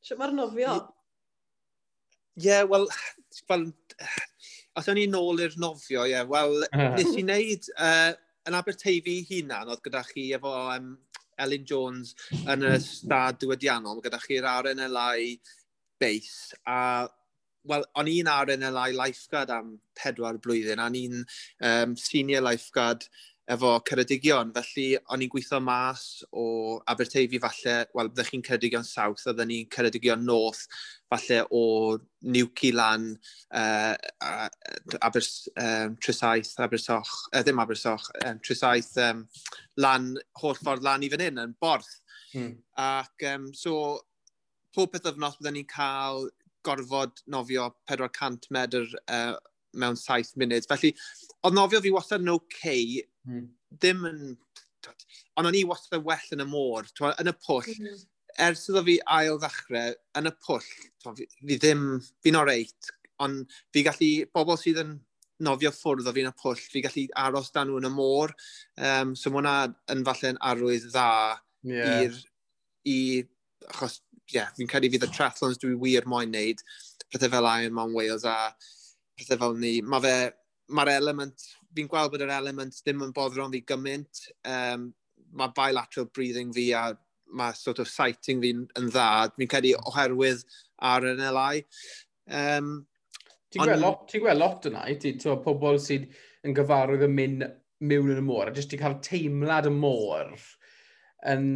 Sut 0.04 0.20
mae'r 0.20 0.36
nofio? 0.36 0.76
I, 0.76 0.99
Ie, 2.38 2.46
yeah, 2.46 2.64
wel, 2.70 2.88
well, 3.50 3.66
os 4.80 4.90
o'n 4.92 5.00
i'n 5.02 5.14
nôl 5.14 5.42
i'r 5.44 5.56
nofio, 5.60 6.06
ie, 6.06 6.14
yeah, 6.14 6.28
wel, 6.30 6.60
nes 6.96 7.14
i 7.14 7.24
wneud 7.26 7.70
uh, 7.76 8.12
yn 8.48 8.58
Aberteifi 8.58 9.20
hunan, 9.30 9.72
oedd 9.72 9.84
gyda 9.86 10.04
chi 10.08 10.30
efo 10.38 10.54
um, 10.76 10.94
Elin 11.40 11.66
Jones 11.68 12.14
yn 12.46 12.66
y 12.68 12.76
stad 12.84 13.40
diwydiannol, 13.42 14.04
gyda 14.04 14.20
chi'r 14.24 14.48
RNLI 14.50 15.34
base, 16.00 16.56
a 16.68 17.08
wel, 17.70 17.84
o'n 18.00 18.10
i'n 18.12 18.30
RNLI 18.32 18.94
lifeguard 18.96 19.52
am 19.54 19.74
pedwar 20.00 20.40
blwyddyn, 20.44 20.82
a'n 20.84 20.98
i'n 21.00 21.18
um, 21.22 21.98
senior 22.00 22.46
lifeguard 22.46 23.08
efo 23.50 23.72
Ceredigion. 23.88 24.52
Felly, 24.54 24.86
o'n 25.10 25.24
i'n 25.26 25.32
gweithio 25.32 25.60
mas 25.64 26.24
o 26.38 26.46
Aberteifi 26.92 27.40
falle, 27.42 27.76
wel, 27.98 28.12
byddech 28.12 28.32
chi'n 28.34 28.46
Ceredigion 28.46 28.86
South, 28.86 29.26
oedden 29.30 29.50
ni'n 29.50 29.70
Ceredigion 29.74 30.26
North, 30.26 30.68
falle 31.10 31.42
o 31.56 31.64
Newci 32.30 32.72
lan, 32.76 33.10
uh, 33.50 33.96
Abers, 35.02 35.32
um, 35.58 35.98
Trisaith, 35.98 36.54
Abersoch, 36.62 37.16
uh, 37.34 37.42
ddim 37.42 37.62
Abersoch, 37.64 38.06
um, 38.26 38.42
Trisaith, 38.46 38.94
um, 39.10 39.26
lan, 39.82 40.14
holl 40.44 40.60
ffordd 40.60 40.86
lan 40.86 41.06
i 41.06 41.12
fan 41.12 41.26
hyn, 41.26 41.42
yn 41.42 41.58
borth. 41.62 41.92
Hmm. 42.36 42.54
Ac 42.78 43.30
um, 43.34 43.50
so, 43.58 43.98
pob 44.76 44.94
peth 44.94 45.10
ofnos 45.10 45.40
byddwn 45.40 45.58
ni'n 45.58 45.72
cael 45.72 46.30
gorfod 46.68 47.24
nofio 47.32 47.72
400 47.90 48.52
medr 48.54 48.86
uh, 49.10 49.38
mewn 49.74 49.98
7 49.98 50.38
munud. 50.40 50.66
Felly, 50.70 50.94
oedd 51.46 51.56
nofio 51.56 51.82
fi 51.82 51.94
wastad 51.94 52.24
yn 52.24 52.34
oce 52.34 52.46
okay 52.46 53.02
Mm. 53.30 53.50
Ddim 53.78 54.08
yn... 54.10 54.24
Ond 55.40 55.48
o'n 55.48 55.56
i 55.56 55.66
wastad 55.68 56.04
well 56.06 56.34
yn 56.36 56.44
y 56.44 56.48
môr, 56.50 56.88
yn 57.10 57.32
y 57.32 57.36
pwll. 57.46 57.70
Mm. 57.80 58.00
Ers 58.46 58.66
iddo 58.72 58.84
fi 58.88 58.96
ail 59.18 59.38
ddechrau, 59.42 59.94
yn 60.20 60.30
y 60.30 60.34
pwll, 60.46 60.72
fi, 61.06 61.28
fi 61.28 61.60
ddim... 61.60 61.86
Fi'n 62.26 62.40
oreit, 62.40 62.92
ond 63.24 63.60
fi 63.76 63.86
gallu... 63.88 64.12
Bobl 64.36 64.60
sydd 64.60 64.82
yn 64.84 64.98
nofio 65.46 65.72
ffwrdd 65.76 66.10
o 66.10 66.16
fi'n 66.16 66.32
y 66.32 66.34
pwll, 66.42 66.60
fi 66.74 66.84
gallu 66.84 67.06
aros 67.24 67.54
dan 67.56 67.70
nhw 67.70 67.80
yn 67.80 67.88
y 67.88 67.94
môr. 67.94 68.34
Um, 68.80 69.14
so 69.16 69.32
mae 69.32 69.44
hwnna 69.44 69.56
yn 69.94 70.04
falle'n 70.08 70.42
arwydd 70.52 70.90
dda 70.90 71.08
yeah. 71.70 72.04
i'r... 72.08 72.20
I, 72.90 73.00
achos, 73.68 74.00
ie, 74.30 74.38
yeah, 74.38 74.52
fi'n 74.56 74.70
credu 74.72 74.90
fydd 74.90 75.04
y 75.06 75.10
triathlons 75.12 75.60
dwi 75.62 75.76
wir 75.78 76.06
moyn 76.10 76.32
wneud, 76.32 76.62
pethau 77.12 77.32
fel 77.34 77.48
Iron 77.52 77.76
Man 77.76 77.92
Wales 77.94 78.24
a 78.26 78.54
pethau 79.20 79.38
fel 79.42 79.58
ni. 79.60 79.74
Mae 79.84 80.02
fe, 80.06 80.14
mae'r 80.74 80.94
element 80.96 81.44
fi'n 81.76 81.90
gweld 81.92 82.14
bod 82.14 82.24
yr 82.26 82.34
element 82.34 82.80
ddim 82.82 83.06
yn 83.06 83.14
boddron 83.16 83.54
fi 83.54 83.62
gymaint. 83.68 84.26
Um, 84.48 84.90
mae 85.38 85.54
bilateral 85.56 86.10
breathing 86.16 86.54
fi 86.56 86.72
a 86.74 86.84
mae 87.40 87.54
sort 87.54 87.80
of 87.80 87.90
sighting 87.90 88.42
fi'n 88.44 88.66
yn 88.80 88.92
dda. 88.94 89.30
Fi'n 89.38 89.52
credu 89.52 89.76
oherwydd 89.92 90.46
ar 90.92 91.08
yn 91.10 91.26
LI. 91.26 91.66
Um, 92.30 92.72
Ti'n 93.50 93.66
gweld 93.66 93.82
lot, 93.82 94.04
ti 94.10 94.22
gweld 94.22 94.38
lot 94.38 94.68
yna, 94.70 94.84
i 94.86 94.96
ti, 95.02 95.16
ti'n 95.18 95.40
pobl 95.42 95.80
sydd 95.82 96.06
yn 96.46 96.54
gyfarwydd 96.58 97.08
yn 97.08 97.16
mynd 97.18 97.46
mewn 97.90 98.12
yn 98.14 98.22
y 98.22 98.26
môr, 98.26 98.50
a 98.50 98.54
jyst 98.54 98.70
ti'n 98.70 98.82
cael 98.84 99.00
teimlad 99.06 99.66
y 99.66 99.72
môr 99.74 100.36
yn 101.28 101.48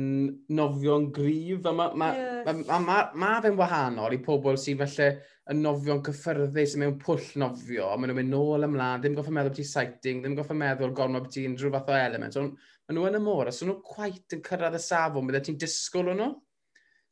nofio'n 0.52 1.06
gryf, 1.16 1.66
a 1.66 1.72
mae 1.72 1.94
ma, 2.00 2.10
yeah. 2.16 2.42
ma, 2.46 2.54
ma, 2.68 2.80
ma, 2.84 2.98
ma 3.16 3.30
fe'n 3.44 3.56
wahanol 3.60 4.16
i 4.16 4.20
pobl 4.24 4.58
sydd 4.60 4.82
felly 4.84 5.08
yn 5.52 5.62
nofio'n 5.64 6.02
cyffyrddus 6.04 6.76
mewn 6.80 6.98
pwll 7.00 7.24
nofio, 7.40 7.88
a 7.88 7.98
maen 7.98 8.12
nhw'n 8.12 8.20
mynd 8.20 8.34
nôl 8.34 8.68
ymlaen, 8.68 9.04
ddim 9.04 9.16
goffa 9.18 9.32
meddwl 9.36 9.54
beth 9.54 9.64
i 9.64 9.68
sighting, 9.68 10.22
ddim 10.24 10.36
goffa 10.40 10.58
meddwl 10.58 10.96
gormod 10.96 11.28
beth 11.28 11.40
i 11.40 11.46
unrhyw 11.48 11.72
fath 11.78 11.92
o 11.92 11.96
element, 12.00 12.40
ond 12.42 12.58
maen 12.58 13.00
nhw 13.00 13.08
yn 13.10 13.20
y 13.20 13.24
môr, 13.24 13.52
os 13.52 13.62
nhw'n 13.64 13.80
quite 13.88 14.38
yn 14.38 14.44
cyrraedd 14.44 14.80
y 14.80 14.84
safon, 14.84 15.30
bydde 15.30 15.44
ti'n 15.48 15.62
disgwyl 15.64 16.12
o'n 16.12 16.22
nhw? 16.24 16.30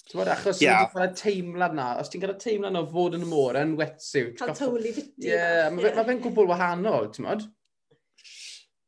Ti'n 0.10 0.20
bod 0.20 0.32
achos 0.34 0.60
yeah. 0.64 0.84
ti'n 0.84 0.96
cael 0.96 1.16
teimlad 1.16 1.76
na, 1.78 1.88
os 2.02 2.12
ti'n 2.12 2.24
cael 2.24 2.38
teimlad 2.42 2.76
na 2.76 2.84
fod 2.90 3.16
yn 3.16 3.24
y 3.24 3.32
môr 3.32 3.60
yn 3.62 3.76
wetsuit. 3.80 4.36
Cael 4.40 4.56
tywli 4.58 4.92
fiti. 4.96 5.28
Ie, 5.28 5.36
yeah, 5.36 5.68
mae 5.72 5.92
fe'n 6.08 6.24
gwbl 6.24 6.50
wahanol, 6.50 7.12
ti'n 7.14 7.30
bod? 7.30 7.46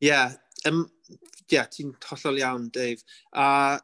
Ie, 0.04 0.10
yeah, 0.10 0.34
um, 0.68 0.84
yeah, 1.52 1.68
ti'n 1.72 1.96
hollol 2.10 2.40
iawn, 2.42 2.70
Dave. 2.74 3.04
A 3.34 3.80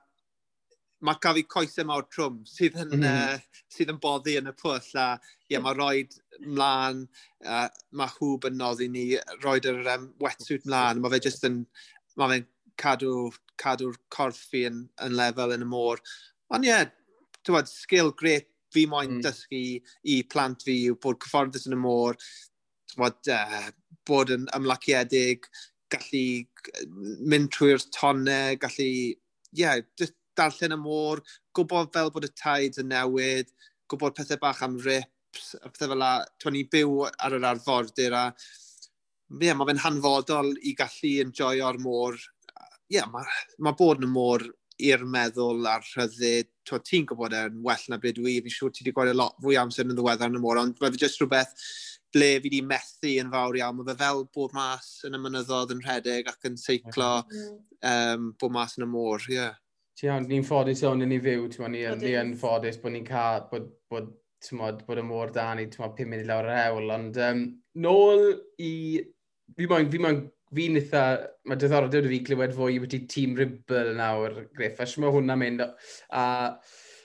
mae 1.06 1.20
gaf 1.24 1.38
i 1.40 1.46
coesau 1.48 1.88
mawr 1.88 2.06
trwm 2.12 2.42
sydd 2.50 2.78
yn, 2.80 2.92
mm 2.98 3.04
-hmm. 3.04 3.36
uh, 3.36 3.66
sydd 3.72 3.92
yn 3.94 4.00
boddi 4.04 4.36
yn 4.40 4.52
y 4.52 4.56
pwll 4.60 5.00
a 5.00 5.08
yeah, 5.52 5.62
mae 5.64 5.78
roed 5.78 6.16
mlaen, 6.44 7.06
uh, 7.46 7.68
mae 7.96 8.16
hwb 8.18 8.50
yn 8.50 8.60
noddi 8.60 8.90
ni, 8.92 9.06
roed 9.44 9.68
yr 9.70 9.88
um, 9.96 10.10
wetsuit 10.24 10.68
mlaen, 10.68 11.00
mae 11.02 11.14
fe 11.16 11.22
jyst 11.28 11.48
yn, 11.48 11.62
mae 12.20 12.34
fe'n 12.34 12.48
cadw, 12.80 13.14
cadw'r 13.60 13.98
corff 14.14 14.46
fi 14.52 14.66
yn, 14.70 14.86
yn 15.06 15.18
lefel 15.20 15.56
yn 15.56 15.66
y 15.66 15.70
môr. 15.72 16.04
Ond 16.56 16.68
ie, 16.68 16.72
yeah, 16.72 16.88
tywed, 17.48 17.72
sgil 17.72 18.14
gret 18.20 18.50
fi 18.74 18.86
moyn 18.90 19.18
mm. 19.18 19.24
dysgu 19.26 19.64
i 20.14 20.22
plant 20.32 20.64
fi 20.66 20.78
yw 20.90 21.00
bod 21.02 21.20
cyfforddus 21.24 21.68
yn 21.70 21.78
y 21.78 21.82
môr, 21.82 22.20
bod, 23.00 23.20
uh, 23.32 23.70
bod 24.08 24.32
yn 24.36 24.48
ymlaciedig, 24.58 25.48
gallu 25.94 26.24
mynd 27.32 27.52
trwy'r 27.56 27.84
tonnau, 27.96 28.58
gallu, 28.62 28.88
ie, 28.88 29.18
yeah, 29.58 29.80
just 30.00 30.16
darllen 30.40 30.76
y 30.76 30.80
môr, 30.80 31.24
gwybod 31.58 31.92
fel 31.96 32.12
bod 32.16 32.28
y 32.28 32.32
taid 32.38 32.80
yn 32.82 32.92
newid, 32.94 33.52
gwybod 33.92 34.16
pethau 34.18 34.40
bach 34.42 34.62
am 34.66 34.78
rips, 34.86 35.56
a 35.60 35.70
pethau 35.70 35.94
fel 35.94 36.02
la. 36.02 36.14
Tw'n 36.42 36.56
ni 36.58 36.66
byw 36.72 37.10
ar 37.10 37.38
yr 37.38 37.48
arfordir 37.52 38.16
a 38.16 38.30
ie, 38.30 39.46
yeah, 39.46 39.58
mae 39.58 39.70
fe'n 39.70 39.84
hanfodol 39.84 40.56
i 40.66 40.74
gallu 40.78 41.18
enjoyo'r 41.26 41.82
môr. 41.84 42.18
Ie, 42.18 42.98
yeah, 42.98 43.10
mae 43.12 43.28
ma 43.62 43.76
bod 43.78 44.02
yn 44.02 44.10
y 44.10 44.14
môr 44.14 44.48
i'r 44.80 45.04
meddwl 45.06 45.68
a'r 45.70 45.86
rhyddid. 45.92 46.50
Ti'n 46.70 47.06
gwybod 47.10 47.36
e'n 47.36 47.62
well 47.66 47.86
na 47.92 47.98
beth 48.02 48.18
dwi, 48.18 48.40
fi'n 48.46 48.56
siŵr 48.56 48.74
ti 48.74 48.84
wedi 48.84 48.96
gweld 48.96 49.18
lot 49.18 49.38
fwy 49.44 49.58
amser 49.60 49.88
yn 49.88 49.94
y 49.94 49.98
ddiweddar 49.98 50.32
yn 50.32 50.38
y 50.40 50.42
môr, 50.42 50.62
ond 50.62 50.78
mae 50.82 50.94
fe 50.94 51.02
jyst 51.02 51.22
rhywbeth 51.22 51.54
ble 52.16 52.30
fi 52.40 52.50
wedi 52.50 52.62
methu 52.66 53.16
yn 53.22 53.32
fawr 53.34 53.58
iawn. 53.60 53.80
Mae 53.80 53.90
fe 53.92 53.98
fel 54.02 54.24
bod 54.36 54.56
mas 54.58 54.92
yn 55.08 55.18
y 55.18 55.22
mynyddodd 55.24 55.74
yn 55.76 55.84
rhedeg 55.86 56.30
ac 56.32 56.50
yn 56.50 56.58
seiclo 56.60 57.10
mm. 57.24 57.58
um, 57.92 58.32
bod 58.40 58.56
mas 58.56 58.78
yn 58.80 58.88
y 58.88 58.90
môr, 58.94 59.28
ie. 59.30 59.38
Yeah. 59.40 59.58
Iawn, 60.00 60.30
ni'n 60.30 60.46
ffodus 60.48 60.82
iawn 60.86 61.04
yn 61.04 61.12
ei 61.12 61.22
fyw, 61.24 61.46
ti'n 61.52 61.74
ni, 61.74 61.84
ni 62.00 62.16
yn 62.16 62.34
ffodus 62.40 62.80
bod 62.80 62.94
ni'n 62.96 63.08
cael, 63.08 63.46
bod, 63.52 63.66
bod, 63.92 64.12
bod, 64.56 64.84
bod 64.88 65.02
y 65.02 65.04
môr 65.04 65.34
da 65.36 65.50
ni, 65.58 65.66
ti'n 65.68 65.84
5 65.84 66.06
munud 66.08 66.30
lawr 66.30 66.48
yr 66.48 66.56
hewl, 66.56 66.94
ond 66.96 67.20
um, 67.26 67.42
nôl 67.84 68.24
i, 68.64 68.74
fi 69.58 69.68
moyn, 69.68 69.90
fi 69.92 70.00
moyn, 70.06 70.22
fi'n 70.56 70.80
eitha, 70.80 71.04
mae 71.46 71.60
diddordeb 71.60 72.08
fi 72.10 72.22
glywed 72.30 72.56
fwy 72.56 72.80
wedi 72.82 73.02
tîm 73.12 73.36
Ribble 73.38 73.98
nawr, 74.00 74.40
Griff, 74.56 74.80
a 74.80 74.88
mae 75.04 75.14
hwnna 75.18 75.36
mynd, 75.42 75.66
a, 75.68 76.24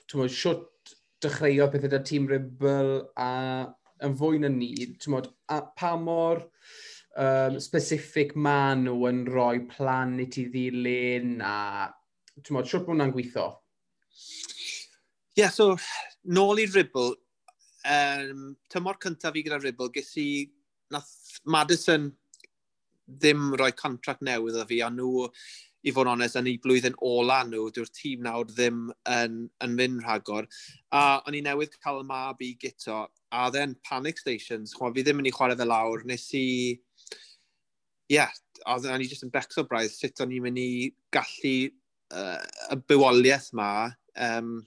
ti'n 0.07 0.21
moyn, 0.21 0.31
siwt 0.31 0.95
dechreuodd 1.25 1.75
pethau 1.75 1.91
da 1.91 1.99
tîm 2.05 2.29
Ribble, 2.31 3.01
a 3.19 3.67
yn 4.03 4.15
fwy 4.19 4.39
na 4.41 4.49
ni, 4.51 4.71
mod, 5.11 5.29
a, 5.51 5.61
pa 5.77 5.95
mor 5.99 6.41
um, 7.15 7.59
specific 7.63 8.35
ma' 8.35 8.75
nhw 8.79 8.97
yn 9.09 9.21
rhoi 9.29 9.61
plan 9.71 10.17
i 10.19 10.27
ti 10.31 10.47
ddilyn 10.51 11.37
a 11.45 11.55
mod, 12.51 12.67
siwrt 12.67 12.83
bod 12.83 12.95
hwnna'n 12.95 13.13
gweithio? 13.15 13.47
Ie, 15.35 15.43
yeah, 15.43 15.51
so 15.51 15.73
nôl 16.31 16.61
i 16.63 16.67
Ribble, 16.71 17.15
um, 17.91 18.51
tymor 18.71 18.99
cyntaf 19.03 19.35
fi 19.35 19.43
gyda 19.45 19.59
Ribble, 19.63 19.91
ges 19.95 20.13
i, 20.21 20.29
nath 20.93 21.39
Madison 21.45 22.11
ddim 23.05 23.51
rhoi 23.59 23.71
contract 23.77 24.23
newydd 24.25 24.59
o 24.59 24.65
fi, 24.67 24.81
a 24.81 24.89
nhw 24.91 25.27
i 25.85 25.93
fod 25.93 26.07
yn 26.07 26.15
onest, 26.15 26.37
yn 26.39 26.49
ei 26.49 26.57
blwyddyn 26.61 26.97
ola 27.05 27.41
nhw, 27.45 27.67
dyw'r 27.73 27.91
tîm 27.93 28.23
nawr 28.25 28.47
ddim 28.49 28.87
yn, 29.11 29.37
yn 29.63 29.75
mynd 29.77 30.01
rhagor. 30.05 30.47
A 30.95 31.21
o'n 31.27 31.37
i 31.37 31.43
newydd 31.45 31.77
cael 31.83 32.01
y 32.01 32.07
mab 32.09 32.41
i 32.41 32.55
gyto, 32.61 33.03
a 33.31 33.45
then 33.53 33.75
panic 33.85 34.21
stations, 34.21 34.73
chwa, 34.73 34.91
fi 34.95 35.05
ddim 35.05 35.21
yn 35.21 35.29
ei 35.29 35.35
chwarae 35.35 35.59
fe 35.59 35.69
lawr, 35.69 36.05
nes 36.09 36.27
i... 36.37 36.47
Ie, 38.05 38.17
yeah, 38.17 38.33
a 38.65 38.77
o'n 38.77 39.01
i 39.01 39.09
jyst 39.09 39.25
yn 39.25 39.33
becso 39.33 39.65
braidd 39.69 39.93
sut 39.93 40.21
o'n 40.21 40.33
i'n 40.33 40.45
mynd 40.45 40.61
i 40.61 40.69
gallu 41.13 41.55
uh, 42.13 42.41
y 42.73 42.77
bywoliaeth 42.89 43.51
ma 43.57 43.69
um, 44.27 44.59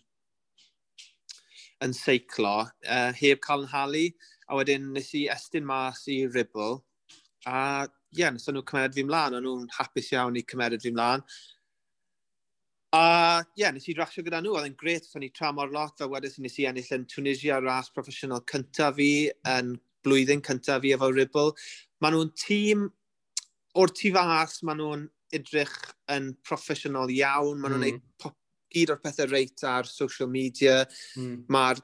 yn 1.85 1.95
seiclo 1.95 2.57
uh, 2.67 3.11
heb 3.19 3.43
cael 3.45 3.67
yn 3.67 3.73
halu. 3.73 4.05
A 4.49 4.59
wedyn 4.59 4.93
nes 4.95 5.11
i 5.19 5.27
estyn 5.31 5.67
mas 5.69 6.07
i 6.11 6.23
Ribble 6.27 6.81
a 7.47 7.87
ie, 8.17 8.23
yeah, 8.23 8.33
nhw 8.33 8.65
cymered 8.69 8.97
fi 8.97 9.05
mlaen, 9.05 9.37
a 9.37 9.43
nhw'n 9.45 9.69
hapus 9.77 10.13
iawn 10.15 10.39
i 10.39 10.45
cymered 10.49 10.83
fi 10.85 10.93
mlaen. 10.95 11.25
A 12.97 13.03
ie, 13.43 13.63
yeah, 13.63 13.75
nes 13.75 13.89
i 13.91 13.95
drasio 13.97 14.25
gyda 14.25 14.41
nhw, 14.41 14.55
oedd 14.57 14.71
yn 14.71 14.79
gret, 14.81 15.05
so 15.05 15.21
ni 15.21 15.29
tramor 15.35 15.73
lot, 15.75 16.01
a 16.01 16.09
wedys 16.09 16.39
nes 16.41 16.57
i 16.63 16.65
ennill 16.71 16.95
yn 16.97 17.05
Tunisia 17.11 17.61
ras 17.61 17.93
proffesiynol 17.93 18.47
cyntaf 18.49 18.97
fi, 18.97 19.29
yn 19.53 19.75
blwyddyn 20.07 20.45
cyntaf 20.47 20.81
fi 20.85 20.95
efo 20.97 21.11
Ribble. 21.13 21.53
Maen 22.01 22.17
nhw'n 22.17 22.33
tîm, 22.39 22.89
o'r 23.79 23.93
tu 23.93 24.15
fas, 24.17 24.63
maen 24.65 24.81
nhw'n 24.81 25.07
edrych 25.37 25.77
yn 26.15 26.33
proffesiynol 26.49 27.13
iawn, 27.13 27.61
maen 27.61 27.77
nhw'n 27.77 27.85
mm. 27.85 28.01
neud 28.25 28.35
gyd 28.73 28.93
o'r 28.93 29.01
pethau 29.05 29.29
reit 29.29 29.65
ar 29.69 29.89
social 29.89 30.29
media, 30.33 30.81
mm. 31.17 31.45
mae'r 31.53 31.81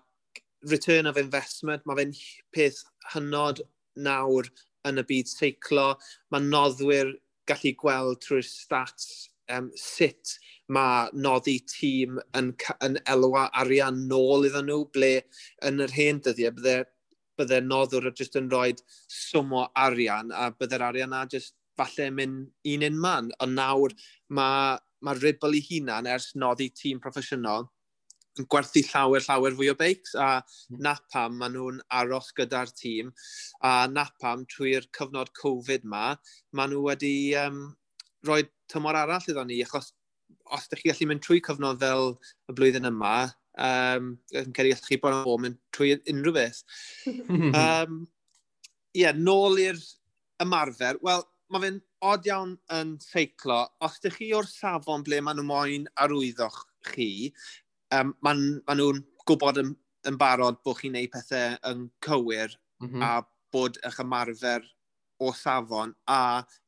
return 0.73 1.07
of 1.07 1.21
investment, 1.21 1.85
mae 1.85 2.01
fe'n 2.01 2.15
peth 2.55 2.81
hynod 3.13 3.61
nawr 4.01 4.49
yn 4.89 5.01
y 5.03 5.07
byd 5.09 5.31
seiclo. 5.31 5.93
Mae 6.33 6.45
noddwyr 6.45 7.15
gallu 7.49 7.75
gweld 7.81 8.21
trwy'r 8.25 8.47
stats 8.49 9.31
um, 9.53 9.71
sut 9.77 10.37
mae 10.73 11.11
noddi 11.13 11.59
tîm 11.69 12.19
yn, 12.39 12.53
yn 12.85 12.99
elwa 13.11 13.49
arian 13.61 14.05
nôl 14.09 14.47
iddyn 14.49 14.71
nhw, 14.71 14.85
ble 14.95 15.13
yn 15.69 15.85
yr 15.85 15.93
hen 15.93 16.23
dyddiau 16.25 16.55
bydde, 16.57 16.79
bydde 17.39 17.61
noddwr 17.67 18.13
jyst 18.15 18.39
yn 18.41 18.49
rhoi 18.53 18.73
swm 19.11 19.53
o 19.59 19.67
arian 19.85 20.33
a 20.33 20.49
bydde'r 20.55 20.89
arian 20.89 21.13
na 21.13 21.25
jyst 21.31 21.57
falle 21.77 22.09
mynd 22.15 22.49
un 22.75 22.89
un 22.89 22.99
man. 23.01 23.31
Ond 23.45 23.59
nawr 23.59 23.95
mae 24.31 24.79
ma 25.05 25.13
Ribble 25.19 25.59
i 25.59 25.65
hunan 25.69 26.09
ers 26.09 26.33
noddi 26.41 26.71
tîm 26.73 27.01
proffesiynol 27.03 27.67
yn 28.41 28.49
gwerthu 28.51 28.83
llawer, 28.89 29.23
llawer 29.25 29.57
fwy 29.59 29.71
o 29.73 29.77
beics, 29.79 30.15
a 30.19 30.29
hmm. 30.41 30.81
na 30.81 30.95
napam 30.95 31.39
maen 31.41 31.55
nhw'n 31.57 31.81
aros 32.01 32.33
gyda'r 32.39 32.73
tîm, 32.75 33.13
a 33.63 33.87
napam 33.91 34.45
trwy'r 34.51 34.89
cyfnod 34.97 35.33
Covid 35.39 35.87
ma, 35.91 36.15
maen 36.53 36.75
nhw 36.75 36.83
wedi 36.89 37.15
um, 37.41 37.67
rhoi 38.27 38.43
tymor 38.73 38.99
arall 38.99 39.31
iddo 39.31 39.45
ni, 39.47 39.61
achos 39.65 39.93
os 40.53 40.67
ydych 40.69 40.83
chi 40.83 40.91
gallu 40.91 41.11
mynd 41.11 41.25
trwy 41.25 41.41
cyfnod 41.45 41.81
fel 41.83 42.15
y 42.51 42.57
blwyddyn 42.57 42.91
yma, 42.91 43.17
um, 43.69 44.15
yn 44.35 44.57
cael 44.57 44.71
ei 44.71 44.79
gallu 44.79 45.01
bod 45.03 45.19
yn 45.19 45.31
o 45.31 45.37
mynd 45.45 45.61
trwy 45.77 45.95
unrhyw 46.13 46.35
beth. 46.37 46.65
um, 47.63 48.03
yeah, 48.97 49.15
nôl 49.15 49.61
i'r 49.63 49.81
ymarfer, 50.43 50.99
wel, 51.07 51.25
mae 51.53 51.65
fe'n 51.65 51.81
od 52.05 52.29
iawn 52.29 52.55
yn 52.77 52.95
seiclo. 53.03 53.63
Os 53.85 53.99
ydych 54.01 54.19
chi 54.21 54.31
o'r 54.37 54.49
safon 54.51 55.05
ble 55.07 55.21
maen 55.25 55.41
nhw 55.41 55.49
moyn 55.49 55.89
arwyddoch 56.05 56.61
chi, 56.91 57.33
um, 57.97 58.13
maen 58.25 58.45
ma 58.67 58.77
nhw'n 58.79 59.03
gwybod 59.29 59.61
yn, 59.63 59.75
yn 60.09 60.21
barod 60.21 60.61
bod 60.67 60.81
chi'n 60.81 60.95
neud 60.97 61.13
pethau 61.13 61.59
yn 61.71 61.89
cywir 62.05 62.55
mm 62.83 62.89
-hmm. 62.89 63.05
a 63.05 63.13
bod 63.55 63.79
eich 63.87 64.01
ymarfer 64.03 64.65
o 65.25 65.31
safon 65.33 65.95
a 66.11 66.19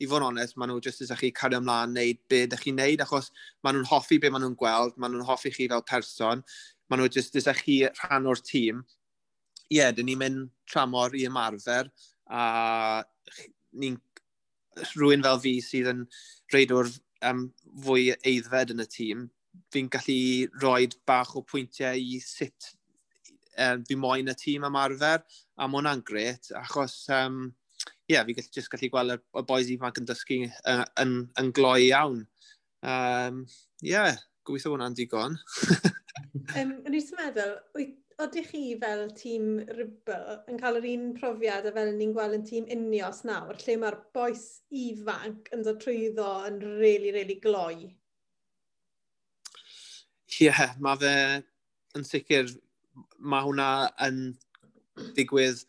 i 0.00 0.06
fod 0.06 0.22
yn 0.22 0.28
onest 0.28 0.56
maen 0.56 0.70
nhw 0.70 0.82
jyst 0.84 1.02
ysach 1.04 1.22
chi 1.22 1.32
cario 1.34 1.60
ymlaen 1.62 1.94
wneud 1.94 2.20
be 2.30 2.42
ydych 2.46 2.62
chi'n 2.66 2.78
neud 2.80 3.02
achos 3.04 3.32
maen 3.64 3.78
nhw'n 3.78 3.90
hoffi 3.90 4.20
be 4.22 4.30
maen 4.30 4.44
nhw'n 4.46 4.58
gweld, 4.60 4.94
maen 4.96 5.16
nhw'n 5.16 5.28
hoffi 5.28 5.52
chi 5.54 5.68
fel 5.72 5.84
person, 5.90 6.44
maen 6.88 7.02
nhw 7.02 7.10
jyst 7.16 7.38
ysach 7.40 7.62
chi 7.66 7.80
rhan 7.88 8.28
o'r 8.30 8.42
tîm. 8.50 8.84
Ie, 9.66 9.80
yeah, 9.80 9.90
dyn 9.94 10.06
ni'n 10.06 10.20
mynd 10.20 10.50
tramor 10.70 11.16
i 11.18 11.24
ymarfer 11.26 11.90
a 12.30 13.02
ni'n 13.82 13.98
rhywun 14.92 15.24
fel 15.26 15.40
fi 15.42 15.56
sydd 15.64 15.90
yn 15.90 16.04
reidwr 16.54 16.90
um, 17.26 17.48
fwy 17.84 18.12
eiddfed 18.14 18.74
yn 18.74 18.84
y 18.84 18.88
tîm, 18.92 19.26
fi'n 19.74 19.90
gallu 19.92 20.18
rhoi 20.62 20.88
bach 21.08 21.34
o 21.38 21.42
pwyntiau 21.46 22.00
i 22.00 22.20
sut 22.24 22.72
um, 23.58 23.84
fi 23.88 23.98
moyn 23.98 24.32
y 24.32 24.36
tîm 24.38 24.66
ymarfer, 24.68 25.24
a 25.56 25.68
mae 25.68 25.80
hwnna'n 25.80 26.04
gret, 26.06 26.50
achos 26.60 26.98
um, 27.14 27.42
yeah, 28.08 28.24
fi 28.24 28.36
gallu, 28.36 28.52
just 28.54 28.72
gallu 28.72 28.90
gweld 28.92 29.16
y, 29.16 29.18
y 29.40 29.44
boys 29.48 29.72
ifanc 29.72 30.00
yn 30.00 30.08
dysgu 30.08 30.40
uh, 30.46 30.84
yn, 31.02 31.18
yn 31.40 31.52
gloi 31.56 31.90
iawn. 31.90 32.24
Um, 32.86 33.44
yeah, 33.84 34.16
gobeithio 34.46 34.74
hwnna'n 34.74 34.96
digon. 34.98 35.38
um, 36.58 36.74
yn 36.86 36.98
i'n 36.98 37.14
meddwl, 37.18 37.56
ydych 38.24 38.48
chi 38.48 38.62
fel 38.80 39.06
tîm 39.18 39.48
Ribble 39.76 40.38
yn 40.48 40.60
cael 40.60 40.78
yr 40.78 40.88
un 40.94 41.10
profiad 41.18 41.68
a 41.68 41.72
fel 41.76 41.92
ni'n 41.96 42.14
gweld 42.16 42.38
yn 42.38 42.46
tîm 42.48 42.70
Unios 42.72 43.24
nawr, 43.28 43.58
lle 43.60 43.76
mae'r 43.82 43.98
boes 44.16 44.46
ifanc 44.72 45.50
yn 45.56 45.66
dod 45.66 45.82
trwyddo 45.82 46.30
yn 46.48 46.60
really, 46.80 47.12
really 47.16 47.40
gloi? 47.42 47.90
Ie, 50.26 50.48
yeah, 50.48 50.72
mae 50.82 50.98
fe 50.98 51.12
yn 51.96 52.04
sicr, 52.04 52.48
mae 53.22 53.44
hwnna 53.46 53.68
yn 54.06 54.16
digwydd 55.14 55.60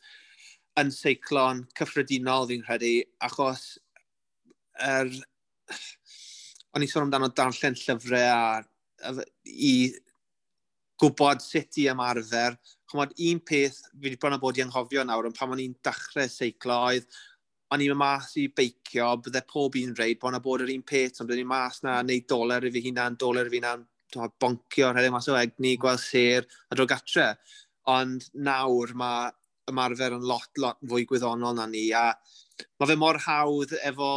yn 0.81 0.89
seiclon 0.93 1.61
cyffredinol 1.77 2.47
fi'n 2.49 2.63
credu, 2.65 2.91
achos 3.27 3.67
er, 4.81 5.11
o'n 6.73 6.85
i 6.85 6.89
sôn 6.89 7.05
amdano 7.05 7.29
darllen 7.37 7.77
llyfrau 7.77 8.25
a, 8.33 8.63
a, 9.05 9.13
i 9.45 9.73
gwybod 11.01 11.43
sut 11.43 11.77
i 11.81 11.87
ymarfer. 11.93 12.57
Chymod, 12.89 13.13
un 13.29 13.41
peth 13.45 13.81
fi 13.91 14.07
wedi 14.07 14.19
bron 14.21 14.37
o 14.37 14.41
bod 14.41 14.57
i 14.57 14.63
anghofio 14.65 15.05
nawr, 15.05 15.29
ond 15.29 15.37
pan 15.37 15.53
o'n 15.53 15.61
i'n 15.61 15.75
dechrau 15.85 16.29
seiclo 16.31 16.79
oedd, 16.89 17.05
o'n 17.73 17.83
i'n 17.83 17.99
mas 17.99 18.31
i 18.41 18.47
beicio, 18.57 19.11
bydde 19.21 19.43
pob 19.49 19.77
un 19.77 19.93
reid, 19.97 20.17
bod 20.21 20.33
yna 20.33 20.41
bod 20.41 20.65
yr 20.65 20.73
un 20.73 20.85
peth, 20.87 21.21
ond 21.21 21.33
o'n 21.33 21.43
i'n 21.43 21.49
mas 21.49 21.83
na, 21.85 21.99
neu 22.05 22.25
doler 22.29 22.65
i 22.65 22.73
fi 22.73 22.83
hunan, 22.87 23.17
doler 23.19 23.49
i 23.49 23.53
fi 23.53 23.61
hunan, 23.61 23.85
boncio, 24.15 24.91
rhedeg 24.91 25.13
mas 25.13 25.27
o 25.31 25.37
egni, 25.39 25.75
hmm. 25.75 25.81
gweld 25.83 26.03
ser 26.03 26.47
a 26.69 26.77
drwy 26.77 26.89
gatre. 26.93 27.33
Ond 27.91 28.27
nawr 28.33 28.93
mae 28.99 29.31
ymarfer 29.67 30.15
yn 30.15 30.25
lot, 30.27 30.49
lot 30.61 30.79
fwy 30.87 31.05
gwyddonol 31.07 31.55
na 31.57 31.65
ni 31.67 31.89
a 31.95 32.11
mae 32.79 32.89
fe 32.89 32.95
mor 32.97 33.19
hawdd 33.21 33.73
efo 33.85 34.11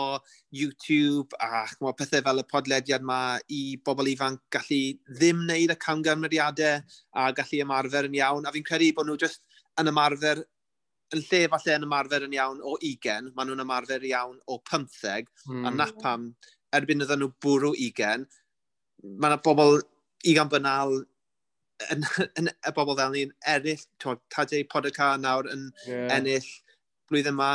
YouTube 0.56 1.36
a 1.42 1.64
mae 1.82 1.96
pethau 1.98 2.22
fel 2.26 2.42
y 2.42 2.46
podlediad 2.52 3.04
yma 3.04 3.20
i 3.52 3.60
bobl 3.84 4.08
ifanc 4.12 4.40
gallu 4.54 4.80
ddim 5.10 5.42
wneud 5.44 5.74
y 5.74 5.78
camgymeriadau 5.84 6.80
a 7.18 7.26
gallu 7.36 7.60
ymarfer 7.66 8.08
yn 8.08 8.16
iawn. 8.20 8.46
A 8.46 8.54
fi'n 8.54 8.66
credu 8.66 8.92
bod 8.96 9.10
nhw 9.10 9.18
just 9.20 9.42
yn 9.80 9.90
ymarfer 9.92 10.44
yn 11.14 11.24
lle 11.26 11.42
falle 11.52 11.76
yn 11.76 11.86
ymarfer 11.88 12.26
yn 12.26 12.36
iawn 12.38 12.62
o 12.62 12.76
20, 12.78 13.32
maen 13.34 13.50
nhw'n 13.50 13.64
ymarfer 13.66 14.06
iawn 14.12 14.38
o 14.46 14.60
15, 14.70 15.26
mm. 15.48 15.64
a 15.64 15.70
hmm. 15.70 15.78
na 15.80 15.88
pam 16.02 16.28
erbyn 16.76 17.02
ydyn 17.04 17.24
nhw 17.24 17.32
bwrw 17.42 17.74
20, 17.74 18.28
mae 19.02 19.32
yna 19.32 19.40
bobl 19.44 19.80
igan 20.28 20.50
banal 20.52 20.98
yn, 21.92 22.04
yn, 22.38 22.50
y 22.50 22.74
bobl 22.76 22.98
fel 22.98 23.14
ni'n 23.14 23.32
eraill, 23.48 23.84
Tadeu 24.02 24.66
Podca 24.70 25.14
nawr 25.20 25.48
yn 25.52 25.68
yeah. 25.88 26.08
ennill 26.16 26.48
blwyddyn 27.10 27.34
yma. 27.34 27.52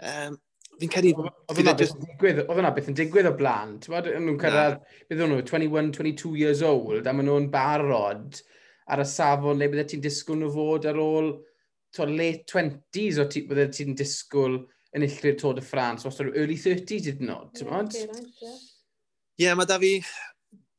Um, 0.00 0.36
fi'n 0.80 0.92
credu... 0.92 1.14
Oedd 1.50 1.62
yna 1.62 2.72
beth 2.76 2.90
yn 2.92 2.98
digwydd, 2.98 3.28
o 3.30 3.34
blaen. 3.36 3.76
nhw'n 3.80 4.38
cyrraedd, 4.42 4.78
bydd 5.10 5.24
nhw 5.24 5.40
21, 5.42 5.90
22 5.96 6.36
years 6.40 6.62
old, 6.66 7.06
a 7.06 7.14
maen 7.14 7.28
nhw'n 7.30 7.50
barod 7.52 8.40
ar 8.92 9.02
y 9.02 9.08
safon 9.10 9.58
le 9.60 9.68
bydde 9.72 9.86
ti'n 9.92 10.04
disgwyl 10.04 10.40
nhw 10.40 10.52
fod 10.54 10.88
ar 10.90 11.00
ôl 11.02 11.32
to, 11.96 12.06
late 12.06 12.46
20s 12.52 13.20
o 13.22 13.26
ti, 13.30 13.42
bydde 13.48 13.68
ti'n 13.74 13.98
disgwyl 13.98 14.60
yn 14.96 15.04
illir 15.04 15.36
Tôr 15.40 15.56
de 15.56 15.64
France, 15.64 16.08
os 16.08 16.20
early 16.24 16.56
30s 16.60 17.10
ydyn 17.12 17.32
nhw, 17.32 17.40
ti'n 17.56 17.70
modd? 17.72 17.96
Ie, 19.36 19.50
mae 19.52 19.68
da 19.68 19.80
fi 19.82 19.98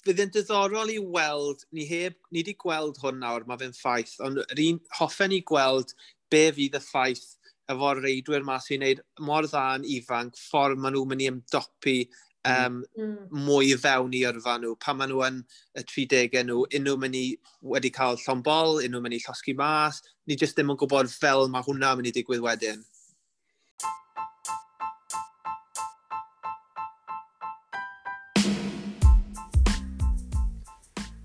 fydd 0.05 0.21
yn 0.23 0.33
diddorol 0.33 0.91
i 0.93 0.99
weld, 1.01 1.65
ni, 1.75 1.87
heb, 1.89 2.17
ni 2.31 2.43
wedi 2.43 2.55
gweld 2.61 2.99
hwn 3.01 3.19
nawr, 3.23 3.47
mae 3.47 3.59
fe'n 3.61 3.75
ffaith, 3.75 4.15
ond 4.23 4.43
yr 4.43 4.63
un 4.67 4.79
hoffen 4.99 5.35
i 5.35 5.41
gweld 5.47 5.95
be 6.31 6.47
fydd 6.55 6.77
y 6.77 6.83
ffaith 6.83 7.25
efo'r 7.71 7.99
reidwyr 8.03 8.45
mas 8.47 8.67
sy'n 8.67 8.81
gwneud 8.83 9.03
mor 9.27 9.47
dda 9.47 9.65
yn 9.79 9.87
ifanc, 9.97 10.37
ffordd 10.49 10.79
maen 10.79 10.95
nhw'n 10.95 11.11
mynd 11.11 11.25
i 11.25 11.29
ymdopi 11.31 11.97
um, 12.47 12.81
mm. 12.97 13.15
mwy 13.47 13.73
fewn 13.81 14.15
i 14.15 14.23
yrfa 14.29 14.57
nhw. 14.61 14.75
Pan 14.83 14.99
maen 14.99 15.11
nhw 15.11 15.23
yn 15.27 15.41
y 15.77 15.83
30au 15.83 16.43
nhw, 16.47 16.61
unrhyw 16.79 17.01
mynd 17.01 17.17
i 17.19 17.25
wedi 17.73 17.91
cael 17.95 18.19
llombol, 18.23 18.79
unrhyw 18.83 19.03
mynd 19.03 19.17
i 19.17 19.23
llosgu 19.23 19.55
mas, 19.59 20.01
ni 20.27 20.39
jyst 20.39 20.57
ddim 20.57 20.73
yn 20.73 20.79
gwybod 20.79 21.11
fel 21.11 21.47
mae 21.51 21.65
hwnna 21.67 21.95
mynd 21.97 22.11
i 22.11 22.15
digwydd 22.15 22.45
wedyn. 22.45 22.85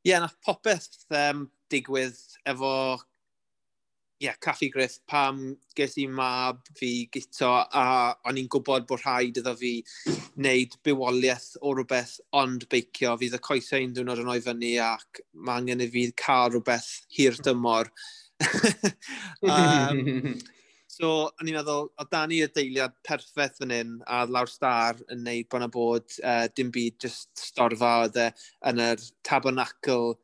Ie, 0.00 0.12
yeah, 0.12 0.22
na 0.24 0.30
popeth 0.46 1.04
um, 1.12 1.48
digwydd 1.72 2.20
efo 2.48 2.72
yeah, 4.20 4.34
Caffi 4.40 4.70
Griff, 4.70 4.98
pam 5.08 5.56
ges 5.74 5.96
i 5.98 6.06
mab 6.06 6.60
fi 6.76 7.08
gito 7.12 7.48
a 7.48 7.84
o'n 8.28 8.38
i'n 8.38 8.50
gwybod 8.52 8.84
bod 8.88 9.00
rhaid 9.00 9.40
iddo 9.40 9.54
fi 9.56 9.72
wneud 10.36 10.76
bywoliaeth 10.84 11.54
o 11.64 11.72
rhywbeth 11.72 12.18
ond 12.36 12.66
beicio. 12.70 13.16
Fydd 13.16 13.38
y 13.38 13.42
coesau 13.46 13.86
un 13.86 13.94
diwrnod 13.96 14.20
yn 14.20 14.28
o'i 14.34 14.42
fyny 14.44 14.74
ac 14.84 15.22
mae 15.32 15.62
angen 15.62 15.84
i 15.86 15.88
fi 15.94 16.04
cael 16.20 16.52
rhywbeth 16.52 16.90
hir 17.16 17.40
dymor. 17.46 17.88
um, 19.48 20.36
so, 20.84 21.14
o'n 21.30 21.48
i'n 21.48 21.56
meddwl, 21.56 21.88
o 21.88 22.08
Dani 22.12 22.42
y 22.44 22.50
deiliad 22.52 23.00
perffaith 23.08 23.56
fan 23.62 23.72
hyn 23.72 23.96
a 24.04 24.26
lawr 24.28 24.52
star 24.52 25.00
yn 25.08 25.24
neud 25.24 25.48
bod 25.48 25.64
na 25.64 25.70
bod 25.72 26.20
uh, 26.20 26.44
dim 26.52 26.68
byd 26.76 27.00
just 27.06 27.32
storfa 27.40 27.96
oedd 28.04 28.20
e 28.20 28.28
yn 28.68 28.84
yr 28.90 29.08
tabernacle 29.24 30.18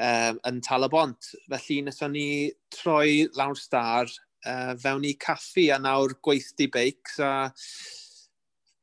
um, 0.00 0.38
yn 0.48 0.60
Talabont. 0.64 1.32
Felly 1.50 1.80
wnaethon 1.82 2.14
ni 2.16 2.28
troi 2.74 3.26
lawr 3.38 3.58
star 3.60 4.10
uh, 4.46 4.74
fewn 4.80 5.06
i 5.08 5.14
caffi 5.20 5.68
a 5.74 5.80
nawr 5.82 6.16
gweithdi 6.24 6.68
beics 6.72 7.18
a 7.22 7.32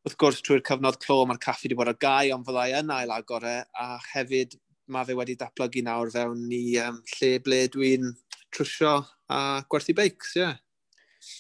wrth 0.04 0.18
gwrs 0.20 0.42
trwy'r 0.44 0.66
cyfnod 0.68 1.00
clo 1.04 1.22
mae'r 1.28 1.40
caffi 1.44 1.70
wedi 1.70 1.80
bod 1.80 1.94
ar 1.94 2.00
gau 2.02 2.34
ond 2.36 2.48
fyddai 2.48 2.74
yn 2.82 2.92
ail 2.92 3.14
agor 3.16 3.46
e 3.48 3.56
a 3.64 3.88
hefyd 4.10 4.58
mae 4.92 5.08
fe 5.08 5.16
wedi 5.16 5.38
datblygu 5.40 5.86
nawr 5.86 6.12
fewn 6.12 6.50
i 6.52 6.64
um, 6.84 7.00
lle 7.16 7.32
ble 7.46 7.62
dwi'n 7.72 8.10
trwsio 8.54 8.98
a 9.32 9.40
gwerthu 9.72 9.96
beics, 9.98 10.36
ie. 10.38 10.44
Yeah. 10.44 10.60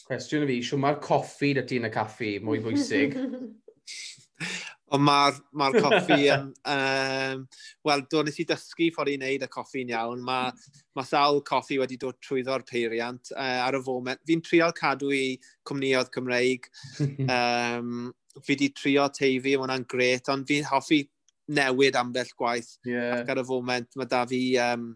Cwestiwn 0.08 0.46
i 0.46 0.48
fi, 0.48 0.62
siw 0.64 0.80
mae'r 0.80 1.02
coffi 1.04 1.52
dy 1.58 1.66
ti 1.68 1.82
yn 1.82 1.90
y 1.90 1.92
caffi 1.94 2.38
mwy 2.44 2.62
bwysig? 2.64 3.18
Ond 4.94 5.02
mae'r 5.08 5.38
ma, 5.58 5.70
coffi, 5.74 6.28
yn... 6.36 6.50
um, 6.70 7.46
wel, 7.88 8.04
do 8.12 8.22
nes 8.26 8.38
i 8.44 8.46
dysgu 8.50 8.92
ffordd 8.94 9.14
i 9.14 9.18
wneud 9.18 9.46
y 9.46 9.50
coffi'n 9.54 9.94
iawn. 9.94 10.22
Mae 10.26 10.52
ma 10.98 11.06
sawl 11.08 11.42
coffi 11.48 11.80
wedi 11.82 11.98
dod 12.02 12.20
trwyddo'r 12.22 12.66
peiriant 12.70 13.34
uh, 13.34 13.64
ar 13.66 13.80
y 13.80 13.82
foment. 13.86 14.22
Fi'n 14.30 14.44
trial 14.46 14.76
cadw 14.78 15.10
i 15.16 15.24
cwmnioedd 15.70 16.14
Cymreig. 16.14 16.70
um, 17.38 18.12
fi 18.42 18.54
wedi 18.54 18.70
trio 18.78 19.08
teifi, 19.14 19.56
mae 19.56 19.64
hwnna'n 19.64 19.88
gret, 19.90 20.30
ond 20.34 20.46
fi'n 20.50 20.70
hoffi 20.70 21.04
newid 21.54 21.98
ambell 22.00 22.30
gwaith. 22.38 22.76
Yeah. 22.86 23.20
Ac 23.22 23.34
ar 23.34 23.42
y 23.42 23.48
foment, 23.50 23.90
mae 23.98 24.10
da 24.10 24.24
fi 24.30 24.44
um, 24.62 24.92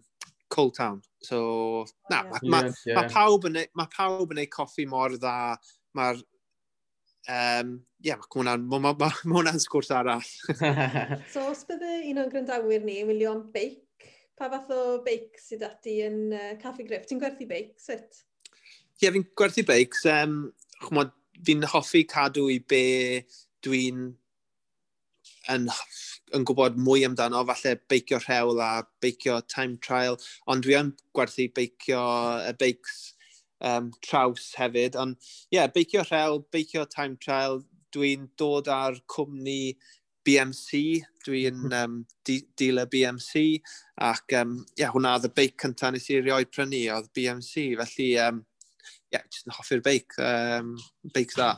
Cold 0.54 0.78
Town. 0.78 1.02
So, 1.26 1.86
na, 2.12 2.24
mae 2.24 2.40
ma, 2.46 2.62
yeah, 2.62 2.72
ma, 2.94 3.04
yeah. 3.04 3.04
ma 3.76 3.88
pawb 3.90 4.30
yn 4.30 4.38
gwneud 4.38 4.54
coffi 4.54 4.86
mor 4.90 5.18
dda. 5.18 5.58
Mae'r 5.98 6.22
um, 7.28 7.74
ie, 8.02 8.10
yeah, 8.10 8.20
mae 8.20 8.32
hwnna'n 8.36 8.66
ma, 8.70 8.80
ma, 8.84 8.94
ma, 9.00 9.10
ma 9.26 9.54
sgwrs 9.60 9.92
arall. 9.96 10.30
so, 11.34 11.48
os 11.52 11.66
bydde 11.70 12.00
un 12.12 12.24
o'n 12.24 12.32
grandawyr 12.32 12.86
ni 12.86 13.00
yn 13.02 13.12
wylio 13.12 13.34
am 13.36 13.44
beic, 13.54 14.08
pa 14.38 14.50
fath 14.54 14.72
o 14.74 15.00
beic 15.06 15.40
sydd 15.42 15.66
ati 15.68 16.00
yn 16.06 16.22
uh, 16.36 16.54
Caffi 16.62 16.86
Griff? 16.88 17.08
Ti'n 17.10 17.22
gwerthu 17.24 17.50
beic, 17.50 17.74
sut? 17.82 18.24
Ie, 18.48 19.06
yeah, 19.06 19.14
fi'n 19.16 19.28
gwerthu 19.38 19.66
beics. 19.68 20.06
Um, 20.12 20.40
chmod, 20.86 21.12
fi'n 21.46 21.68
hoffi 21.74 22.06
cadw 22.10 22.48
i 22.54 22.62
be 22.62 22.86
dwi'n 23.66 24.08
yn, 25.52 25.68
yn 26.36 26.48
gwybod 26.48 26.80
mwy 26.82 27.06
amdano, 27.08 27.44
falle 27.50 27.76
beicio 27.90 28.20
rhewl 28.24 28.62
a 28.64 28.72
beicio 29.04 29.40
time 29.52 29.78
trial, 29.84 30.20
ond 30.48 30.66
dwi 30.66 30.78
yn 30.80 30.96
gwerthu 31.18 31.48
beicio 31.56 32.02
y 32.48 32.56
beics 32.62 32.98
um, 33.62 33.92
traws 34.06 34.52
hefyd. 34.58 34.98
Ond 35.00 35.18
ie, 35.18 35.58
yeah, 35.58 35.70
beicio 35.74 36.04
rhel, 36.08 36.42
beicio 36.54 36.86
time 36.90 37.18
trial, 37.24 37.62
dwi'n 37.96 38.28
dod 38.40 38.68
ar 38.72 39.00
cwmni 39.12 39.78
BMC, 40.28 40.82
dwi'n 41.24 41.72
um, 41.72 42.02
dealer 42.28 42.90
BMC, 42.92 43.62
ac 44.04 44.36
um, 44.42 44.58
yeah, 44.80 44.92
hwnna 44.92 45.16
oedd 45.16 45.30
y 45.30 45.34
beic 45.40 45.56
cyntaf 45.64 45.94
nes 45.96 46.10
i 46.12 46.20
rioed 46.20 46.52
prynu, 46.52 46.84
oedd 46.96 47.08
BMC, 47.16 47.70
felly 47.80 48.10
um, 48.26 48.44
yeah, 49.14 49.24
jyst 49.24 49.48
yn 49.48 49.56
hoffi'r 49.56 49.86
beic, 49.86 50.18
um, 50.20 50.76
beic 51.16 51.32
dda. 51.36 51.54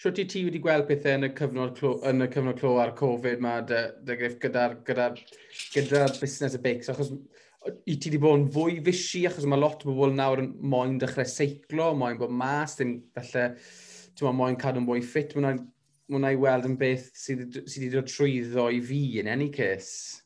Sio 0.00 0.14
ti 0.16 0.24
ti 0.24 0.40
wedi 0.46 0.62
gweld 0.64 0.86
pethau 0.88 1.18
yn 1.18 1.26
y 1.26 1.28
cyfnod 1.36 1.74
clo, 1.76 1.90
yn 2.08 2.24
y 2.24 2.26
cyfnod 2.32 2.56
clo 2.56 2.70
a'r 2.80 2.94
Covid 2.96 3.42
ma, 3.44 3.58
dy, 3.68 3.80
dy 4.08 4.14
gyda'r 4.40 4.78
gyda, 4.86 5.10
gyda 5.74 6.06
busnes 6.14 6.54
y 6.56 6.60
beics? 6.64 6.88
Achos 6.88 7.10
i 7.84 7.98
ti 8.00 8.08
wedi 8.08 8.20
bod 8.22 8.38
yn 8.38 8.46
fwy 8.54 8.78
fysi, 8.86 9.26
achos 9.28 9.44
mae 9.44 9.60
lot 9.60 9.82
o 9.84 9.90
bobl 9.90 10.14
nawr 10.16 10.40
yn 10.40 10.54
moyn 10.72 10.94
dechrau 11.02 11.28
seiclo, 11.28 11.90
moyn 12.00 12.16
bod 12.16 12.32
mas, 12.32 12.78
ddim 12.78 12.94
felly 13.12 13.42
ti'n 14.16 14.38
moyn 14.38 14.56
cadw'n 14.62 14.86
fwy 14.88 15.02
ffit, 15.04 15.34
mae'n 15.36 15.60
mwna 16.14 16.30
i 16.32 16.38
weld 16.40 16.68
yn 16.70 16.78
beth 16.80 17.10
sydd 17.20 17.58
wedi 17.60 17.90
dod 17.92 18.08
trwyddo 18.08 18.70
i 18.72 18.80
fi 18.86 19.02
yn 19.20 19.28
any 19.34 19.50
case. 19.52 20.22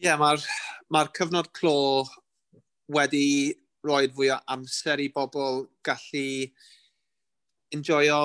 Ie, 0.00 0.06
yeah, 0.06 0.16
mae'r 0.16 0.40
ma 0.88 1.04
cyfnod 1.20 1.52
clo 1.60 1.76
wedi 2.96 3.52
roed 3.84 4.16
fwy 4.16 4.32
o 4.32 4.40
amser 4.56 5.04
i 5.04 5.10
bobl 5.12 5.66
gallu 5.84 6.24
enjoio 7.74 8.20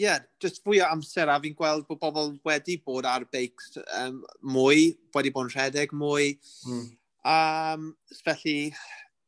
yeah, 0.00 0.18
just 0.40 0.62
fwy 0.64 0.80
o 0.80 0.88
amser 0.88 1.28
a 1.28 1.36
fi'n 1.42 1.56
gweld 1.58 1.84
bod 1.88 2.00
bobl 2.00 2.32
wedi 2.48 2.78
bod 2.86 3.08
ar 3.08 3.26
beics 3.34 3.74
um, 4.00 4.22
mwy, 4.54 4.94
wedi 5.14 5.32
bod 5.34 5.50
yn 5.50 5.52
rhedeg 5.52 5.92
mwy. 5.92 6.32
Mm. 6.64 6.86
Um, 7.28 7.90
felly, 8.24 8.72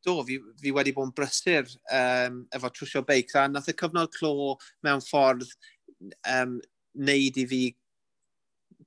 do, 0.05 0.17
fi, 0.25 0.39
fi 0.63 0.73
wedi 0.73 0.95
bod 0.95 1.11
yn 1.11 1.13
brysur 1.19 1.69
um, 1.93 2.41
efo 2.57 2.73
trwsio 2.73 3.03
beics 3.05 3.37
a 3.37 3.45
nath 3.51 3.69
y 3.69 3.77
cyfnod 3.77 4.11
clo 4.17 4.55
mewn 4.85 5.05
ffordd 5.05 5.45
um, 6.33 6.57
neud 6.93 7.37
i 7.37 7.47
fi 7.53 7.63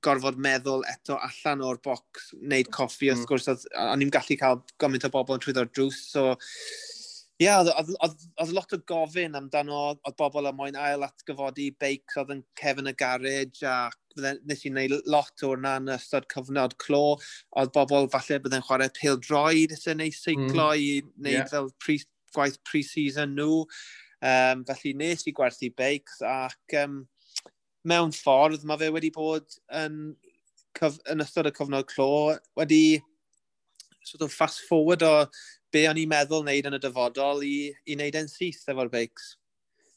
gorfod 0.03 0.37
meddwl 0.43 0.83
eto 0.91 1.15
allan 1.23 1.63
o'r 1.65 1.79
bocs, 1.87 2.33
wneud 2.35 2.67
coffi, 2.75 3.07
mm. 3.07 3.15
wrth 3.15 3.23
hmm. 3.23 3.31
gwrs, 3.31 3.67
o'n 3.87 4.03
i'n 4.03 4.13
gallu 4.13 4.37
cael 4.37 4.59
gymaint 4.81 5.07
o 5.07 5.13
bobl 5.13 5.39
yn 5.39 5.43
trwyddo'r 5.45 5.71
drws, 5.71 6.03
so 6.11 6.35
yeah, 7.41 7.61
oedd 7.61 8.53
lot 8.55 8.73
o 8.73 8.79
gofyn 8.89 9.37
amdano 9.37 9.81
oedd 9.93 10.17
bobl 10.17 10.49
yn 10.49 10.57
moyn 10.57 10.77
ail 10.79 11.05
atgyfodi 11.05 11.69
beics 11.81 12.17
oedd 12.17 12.33
yn 12.33 12.43
cefn 12.59 12.89
y 12.89 12.93
garage 12.97 13.65
a 13.67 13.77
nes 14.17 14.63
i 14.65 14.71
wneud 14.71 14.95
lot 15.05 15.43
o'r 15.45 15.61
na 15.61 15.75
yn 15.77 15.91
ystod 15.93 16.25
cyfnod 16.33 16.73
clo. 16.81 17.17
Oedd 17.59 17.73
bobl 17.75 18.09
falle 18.13 18.39
byddai'n 18.41 18.65
chwarae 18.65 18.89
pil 18.97 19.19
droed 19.21 19.75
eisiau 19.75 19.99
neu 19.99 20.13
seiclo 20.15 20.71
mm. 20.71 20.81
i 20.81 20.87
wneud 21.03 21.35
yeah. 21.35 21.51
fel 21.51 21.69
pre, 21.83 21.99
gwaith 22.33 22.57
pre-season 22.65 23.35
nhw. 23.37 23.65
Um, 24.25 24.63
felly 24.65 24.95
nes 24.97 25.27
i 25.29 25.35
gwerthu 25.37 25.69
beics 25.77 26.23
ac 26.25 26.77
um, 26.81 27.03
mewn 27.87 28.15
ffordd 28.15 28.65
mae 28.65 28.81
fe 28.81 28.89
wedi 28.95 29.13
bod 29.13 29.59
yn, 29.77 30.15
cyf, 30.79 30.97
yn 31.13 31.21
ystod 31.21 31.51
y 31.51 31.53
cyfnod 31.53 31.85
clo 31.91 32.09
wedi 32.57 32.97
sort 34.07 34.23
of 34.25 34.33
fast 34.33 34.63
forward 34.65 35.03
o 35.03 35.13
be 35.73 35.83
o'n 35.89 35.99
i'n 35.99 36.11
meddwl 36.11 36.45
wneud 36.45 36.69
yn 36.69 36.77
y 36.77 36.79
dyfodol 36.83 37.43
i, 37.45 37.57
i 37.85 37.97
wneud 37.97 38.17
yn 38.21 38.31
syth 38.31 38.65
efo'r 38.71 38.91
beics. 38.93 39.35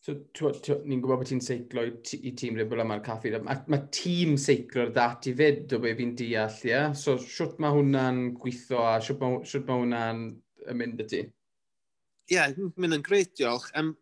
So, 0.01 0.15
ni'n 0.17 1.03
gwybod 1.03 1.21
bod 1.21 1.29
ti'n 1.29 1.43
seiclo 1.45 1.83
i, 1.85 1.91
i 2.25 2.31
tîm 2.33 2.57
Ribble 2.57 2.81
yma'r 2.87 3.03
caffi. 3.05 3.35
Mae 3.45 3.59
ma 3.69 3.79
tîm 3.93 4.39
seiclo'r 4.41 4.95
dat 4.97 5.29
i 5.29 5.35
fyd 5.37 5.75
o 5.77 5.81
be 5.83 5.93
fi'n 5.99 6.15
deall, 6.17 6.57
ie? 6.65 6.71
Yeah? 6.73 6.95
So, 6.97 7.19
siwt 7.21 7.61
mae 7.61 7.75
hwnna'n 7.77 8.23
gweithio 8.41 8.81
a 8.81 8.95
siwt 9.05 9.21
mae, 9.21 9.43
siwt 9.51 9.69
hwnna'n 9.69 10.25
mynd 10.81 11.05
y 11.05 11.09
ti? 11.11 11.21
Ie, 12.31 12.39
yeah, 12.39 12.57
mynd 12.81 12.97
yn 12.97 13.05
greit, 13.05 13.35
diolch. 13.37 13.69
Um, 13.77 13.93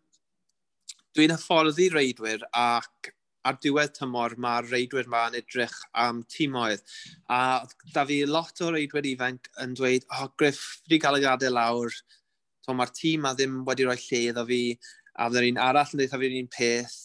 dwi'n 1.17 1.35
hyfforddi 1.35 1.89
reidwyr 1.91 2.47
ac 2.55 3.11
ar 3.49 3.57
diwedd 3.63 3.95
tymor 3.97 4.35
mae'r 4.45 4.69
reidwyr 4.69 5.09
ma 5.11 5.25
yn 5.29 5.39
edrych 5.39 5.75
am 6.03 6.21
tîmoedd. 6.29 6.85
A 7.33 7.65
da 7.95 8.05
fi 8.09 8.21
lot 8.29 8.61
o 8.65 8.71
reidwyr 8.75 9.09
ifanc 9.09 9.49
yn 9.63 9.75
dweud, 9.79 10.05
o, 10.09 10.23
oh, 10.23 10.31
Griff, 10.37 10.79
wedi 10.85 11.01
cael 11.03 11.19
ei 11.19 11.25
gadael 11.25 11.57
lawr, 11.57 11.99
mae'r 12.69 12.93
tîm 12.93 13.25
a 13.25 13.33
ddim 13.33 13.61
wedi 13.65 13.87
rhoi 13.87 13.97
lle 13.97 14.23
iddo 14.29 14.45
fi, 14.49 14.61
a 15.17 15.29
fydda'r 15.29 15.47
un 15.49 15.61
arall 15.65 15.95
yn 15.95 16.01
dweud 16.03 16.23
fi'n 16.23 16.39
un 16.43 16.51
peth. 16.53 16.97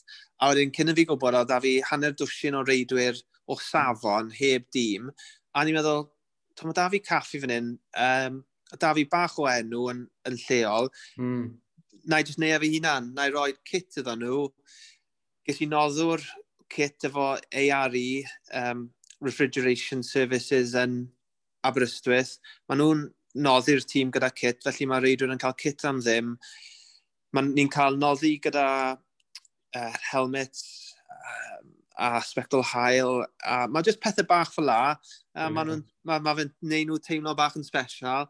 A 0.43 0.51
wedyn 0.51 0.75
cyn 0.77 0.93
i 0.93 0.97
fi 0.99 1.07
gwybod 1.09 1.39
o, 1.39 1.45
da 1.49 1.61
fi 1.65 1.79
hanner 1.91 2.17
dwsin 2.19 2.59
o 2.59 2.65
reidwyr 2.67 3.21
o 3.49 3.57
safon 3.61 4.31
heb 4.39 4.67
dîm, 4.75 5.11
a 5.55 5.65
ni'n 5.65 5.79
meddwl, 5.79 6.09
to 6.57 6.69
mae 6.69 6.77
da 6.77 6.89
fi 6.93 7.01
caffi 7.05 7.41
fan 7.43 7.53
hyn, 7.55 7.75
um, 8.07 8.41
da 8.81 8.93
fi 8.97 9.05
bach 9.11 9.37
o 9.41 9.47
enw 9.51 9.89
yn, 9.93 10.03
yn 10.29 10.41
lleol, 10.47 10.91
mm. 11.21 11.45
na 12.11 12.21
i 12.21 12.27
jyst 12.27 12.41
neu 12.43 12.59
fi 12.63 12.73
hunan, 12.77 13.13
na 13.17 13.29
i 13.29 13.35
roi 13.35 13.53
kit 13.69 14.01
iddo 14.01 14.17
nhw, 14.21 14.41
ges 15.47 15.61
i 15.61 15.69
noddwr 15.69 16.23
kit 16.73 17.07
efo 17.07 17.35
ARE, 17.37 18.07
um, 18.53 18.89
Refrigeration 19.25 20.03
Services 20.03 20.75
yn 20.79 21.05
Aberystwyth. 21.65 22.39
Maen 22.69 22.81
nhw'n 22.81 23.05
noddi'r 23.45 23.85
tîm 23.89 24.13
gyda 24.15 24.31
kit, 24.35 24.63
felly 24.65 24.89
mae 24.91 25.03
reidwyr 25.05 25.33
yn 25.35 25.43
cael 25.43 25.57
kit 25.59 25.85
am 25.89 26.01
ddim. 26.03 26.35
Ni'n 27.35 27.71
cael 27.73 27.99
noddi 27.99 28.37
gyda 28.43 28.67
uh, 28.95 29.95
helmets 30.11 30.95
um, 31.11 31.73
a 31.99 32.11
spectol 32.27 32.65
hael. 32.71 33.25
A 33.43 33.65
mae 33.71 33.87
jyst 33.87 34.03
pethau 34.03 34.27
bach 34.31 34.53
fel 34.55 34.69
la. 34.71 34.97
Uh, 35.35 35.49
mm. 35.49 35.55
Mae 35.57 35.81
ma, 36.11 36.21
ma 36.23 36.37
fe'n 36.39 36.53
neud 36.63 36.91
nhw 36.91 37.01
teimlo 37.03 37.35
bach 37.39 37.59
yn 37.59 37.67
special. 37.67 38.29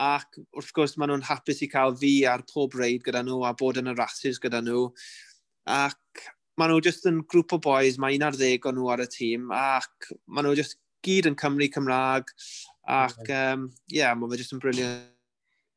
Ac 0.00 0.38
wrth 0.58 0.72
gwrs 0.74 0.96
maen 0.98 1.12
nhw'n 1.12 1.28
hapus 1.28 1.62
i 1.62 1.70
cael 1.70 1.94
fi 1.98 2.14
ar 2.30 2.42
pob 2.50 2.74
reid 2.78 3.04
gyda 3.06 3.22
nhw 3.26 3.42
a 3.46 3.54
bod 3.58 3.78
yn 3.82 3.92
y 3.92 3.96
rhasys 3.96 4.42
gyda 4.42 4.62
nhw. 4.62 4.88
Ac 5.70 6.24
maen 6.60 6.70
nhw 6.70 6.82
just 6.84 7.06
yn 7.10 7.22
grŵp 7.30 7.56
o 7.56 7.60
boys, 7.62 7.98
mae 7.98 8.18
un 8.18 8.26
ar 8.28 8.36
ddeg 8.38 8.66
o 8.68 8.72
nhw 8.74 8.90
ar 8.94 9.04
y 9.04 9.08
tîm, 9.10 9.50
ac 9.54 10.12
maen 10.26 10.48
nhw 10.48 10.54
just 10.58 10.78
gyd 11.04 11.28
yn 11.30 11.38
Cymru 11.40 11.68
Cymraeg, 11.72 12.30
ac 12.90 13.18
ie, 13.26 13.40
um, 13.54 13.66
yeah, 13.92 14.14
mae 14.16 14.30
fe 14.30 14.40
just 14.40 14.54
yn 14.56 14.62
briliant. 14.62 15.10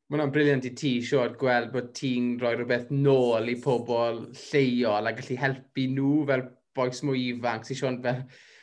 Mae 0.08 0.16
hwnna'n 0.16 0.32
briliant 0.32 0.64
i 0.64 0.70
ti, 0.72 0.94
Siwr, 1.04 1.34
gweld 1.36 1.72
bod 1.74 1.90
ti'n 1.96 2.36
rhoi 2.40 2.54
rhywbeth 2.54 2.88
nôl 2.94 3.50
i 3.52 3.58
pobl 3.60 4.22
lleol 4.40 5.10
a 5.10 5.12
gallu 5.12 5.36
helpu 5.36 5.84
nhw 5.92 6.12
fel 6.30 6.46
boes 6.78 7.02
mwy 7.04 7.26
ifanc, 7.34 7.68
sy'n 7.68 7.80
Siwr 7.82 7.98
fel 8.06 8.22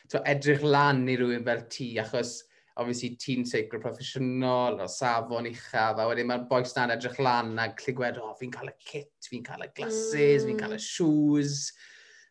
to, 0.09 0.23
edrych 0.25 0.65
lan 0.65 1.03
i 1.11 1.17
rhywun 1.19 1.45
fel 1.45 1.61
ti, 1.69 1.91
achos 2.01 2.39
obviously 2.81 3.11
ti'n 3.21 3.45
seicro 3.47 3.79
proffesiynol 3.83 4.81
o 4.83 4.87
safon 4.91 5.51
uchaf, 5.51 5.99
a 6.01 6.07
wedyn 6.09 6.31
mae'r 6.31 6.47
boes 6.49 6.73
na'n 6.75 6.95
edrych 6.95 7.21
lan 7.21 7.53
a 7.61 7.69
gallu 7.77 7.93
gweld, 7.99 8.17
o, 8.19 8.31
oh, 8.31 8.39
fi'n 8.39 8.55
cael 8.55 8.73
y 8.73 8.75
kit, 8.81 9.29
fi'n 9.29 9.45
cael 9.45 9.67
y 9.67 9.69
glasses, 9.77 10.41
mm. 10.41 10.49
fi'n 10.49 10.63
cael 10.63 10.75
y 10.75 10.79
mm. 10.79 10.87
shoes, 10.87 11.67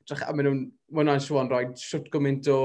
drach, 0.09 0.25
a 0.27 0.35
maen 0.35 0.49
nhw'n, 0.49 0.63
maen 0.95 1.11
nhw'n 1.11 1.25
siwan 1.25 1.51
rhoi 1.51 1.67
siwt 1.81 2.11
gymaint 2.13 2.49
o, 2.53 2.61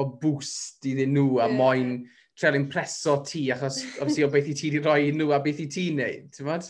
o 0.00 0.08
boost 0.22 0.86
iddyn 0.88 1.14
nhw 1.16 1.38
a 1.38 1.46
yeah. 1.48 1.56
moyn 1.60 1.94
trelyn 2.40 2.68
preso 2.72 3.20
ti, 3.26 3.46
achos 3.52 3.82
obviously 4.00 4.26
o 4.26 4.32
beth 4.32 4.50
i 4.50 4.56
ti 4.56 4.70
wedi 4.70 4.84
rhoi 4.84 5.14
nhw 5.16 5.32
a 5.36 5.40
beth 5.44 5.64
i 5.64 5.70
ti'n 5.70 5.98
neud, 6.00 6.28
ti'n 6.36 6.50
fod? 6.50 6.68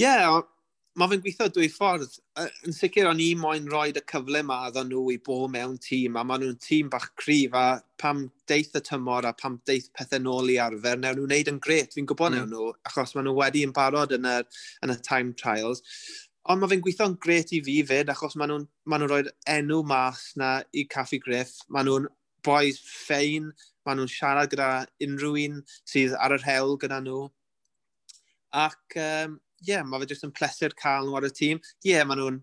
Ie, 0.00 0.06
yeah, 0.06 0.40
mae 0.98 1.08
fe'n 1.10 1.22
gweithio 1.22 1.46
dwy 1.54 1.68
ffordd. 1.70 2.16
Yn 2.66 2.74
sicr 2.74 3.08
o'n 3.08 3.20
i 3.22 3.28
moyn 3.38 3.68
rhoi 3.70 3.92
y 3.94 4.02
cyfle 4.10 4.42
yma 4.42 4.58
iddyn 4.68 4.90
nhw 4.90 5.04
i 5.14 5.18
bo 5.26 5.44
mewn 5.52 5.76
tîm, 5.82 6.18
a 6.18 6.24
maen 6.26 6.42
nhw'n 6.44 6.58
tîm 6.64 6.90
bach 6.92 7.08
cryf, 7.20 7.54
a 7.56 7.80
pam 8.00 8.26
deith 8.50 8.74
y 8.76 8.82
tymor 8.84 9.28
a 9.28 9.32
pam 9.36 9.60
deith 9.68 9.90
pethau 9.96 10.22
nôl 10.24 10.50
i 10.52 10.58
arfer, 10.62 10.98
newn 10.98 11.20
nhw'n 11.20 11.32
neud 11.34 11.52
yn 11.52 11.60
gret, 11.62 11.94
fi'n 11.96 12.08
gwybod 12.10 12.36
mm. 12.36 12.50
nhw, 12.50 12.72
achos 12.90 13.14
maen 13.16 13.28
nhw 13.28 13.36
wedi 13.38 13.64
yn 13.66 13.76
barod 13.76 14.16
yn 14.16 14.26
y, 14.28 14.36
yn 14.84 14.94
y 14.96 14.98
time 15.06 15.36
trials. 15.38 15.84
Ond 16.48 16.62
mae 16.62 16.70
fe'n 16.72 16.80
gweithio'n 16.84 17.18
gret 17.20 17.50
i 17.52 17.60
fi 17.64 17.74
fyd, 17.84 18.08
achos 18.12 18.36
maen 18.40 18.48
nhw'n 18.52 18.62
ma 18.88 18.98
nhw 18.98 19.10
rhoi 19.10 19.24
enw 19.52 19.82
mas 19.86 20.30
na 20.40 20.54
i 20.72 20.86
Caffi 20.88 21.18
Griff. 21.20 21.58
Maen 21.68 21.88
nhw'n 21.88 22.08
boys 22.46 22.78
ffein, 22.80 23.50
maen 23.84 24.00
nhw'n 24.00 24.12
siarad 24.12 24.48
gyda 24.52 24.70
unrhyw 25.04 25.36
un 25.42 25.58
sydd 25.92 26.16
ar 26.16 26.36
yr 26.38 26.46
hewl 26.46 26.78
gyda 26.80 27.02
nhw. 27.04 27.26
Ac, 28.56 28.80
um, 28.96 29.36
yeah, 29.68 29.84
mae 29.84 30.00
fe 30.00 30.08
jyst 30.14 30.24
yn 30.26 30.32
pleser 30.36 30.72
cael 30.80 31.10
nhw 31.10 31.20
ar 31.20 31.28
y 31.28 31.32
tîm. 31.36 31.60
Ie, 31.84 31.92
yeah, 31.92 32.08
maen 32.08 32.22
nhw'n 32.22 32.40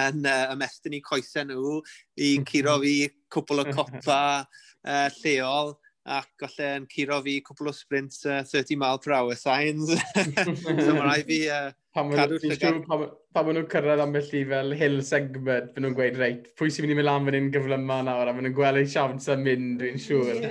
yn 0.00 0.30
uh, 0.30 0.46
ymestyn 0.54 0.94
i 0.94 1.02
coesau 1.02 1.48
nhw 1.50 1.80
i 2.22 2.32
curo 2.46 2.78
fi 2.84 2.94
cwpl 3.34 3.64
o 3.64 3.68
copa 3.74 4.20
uh, 4.44 5.08
lleol 5.18 5.74
ac 6.08 6.30
falle 6.40 6.68
yn 6.78 6.86
curo 6.88 7.18
fi 7.24 7.34
cwpl 7.44 7.68
o 7.68 7.72
sprints 7.76 8.24
uh, 8.24 8.40
30 8.46 8.78
mile 8.80 8.98
per 8.98 9.12
hour 9.12 9.36
signs. 9.36 9.90
so 9.92 10.94
mae'n 10.94 11.02
rhaid 11.04 11.26
fi... 11.28 11.40
Uh, 11.52 11.70
cadw 12.14 12.38
llygad. 12.40 12.80
Pa 12.88 13.42
maen 13.44 13.58
nhw'n 13.58 13.68
cyrraedd 13.70 14.02
ambell 14.02 14.30
i 14.38 14.42
fel 14.48 14.74
hill 14.78 15.00
segment, 15.06 15.72
maen 15.74 15.84
nhw'n 15.84 15.96
gweud, 15.98 16.16
reit, 16.18 16.48
pwy 16.58 16.72
sy'n 16.72 16.86
mynd 16.86 16.94
i 16.94 16.98
mynd 16.98 17.08
lan 17.08 17.26
fan 17.28 17.36
hyn 17.36 17.50
gyflyma 17.54 17.98
nawr, 18.06 18.30
a 18.30 18.34
maen 18.34 18.48
nhw'n 18.48 18.56
gweld 18.56 18.80
ei 18.80 18.88
siawns 18.90 19.28
yn 19.34 19.44
mynd, 19.44 19.74
dwi'n 19.82 20.00
siŵr. 20.02 20.46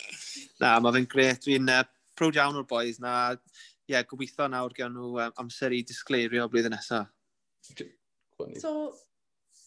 na, 0.62 0.74
mae 0.82 0.96
fe'n 0.96 1.10
gret. 1.14 1.44
Dwi'n 1.46 1.70
uh, 1.72 1.84
prowd 2.18 2.40
iawn 2.40 2.58
o'r 2.60 2.66
boys 2.68 2.98
na. 3.02 3.14
Ie, 3.36 3.94
yeah, 3.94 4.08
gobeithio 4.08 4.48
nawr 4.50 4.74
gael 4.74 4.90
nhw 4.94 5.14
um, 5.20 5.38
amser 5.44 5.74
i 5.76 5.84
disgleirio 5.86 6.48
blwyddyn 6.50 6.74
nesaf. 6.76 7.08
So, 8.60 8.74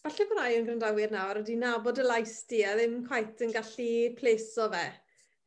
falle 0.03 0.27
bod 0.29 0.39
rai 0.39 0.57
yn 0.57 0.67
gwrandawyr 0.67 1.13
nawr 1.13 1.39
wedi 1.41 1.55
nabod 1.59 2.01
y 2.01 2.05
lais 2.07 2.41
di 2.49 2.61
a 2.67 2.73
ddim 2.75 3.01
quite 3.07 3.45
yn 3.45 3.53
gallu 3.55 3.89
pleso 4.17 4.69
fe 4.73 4.85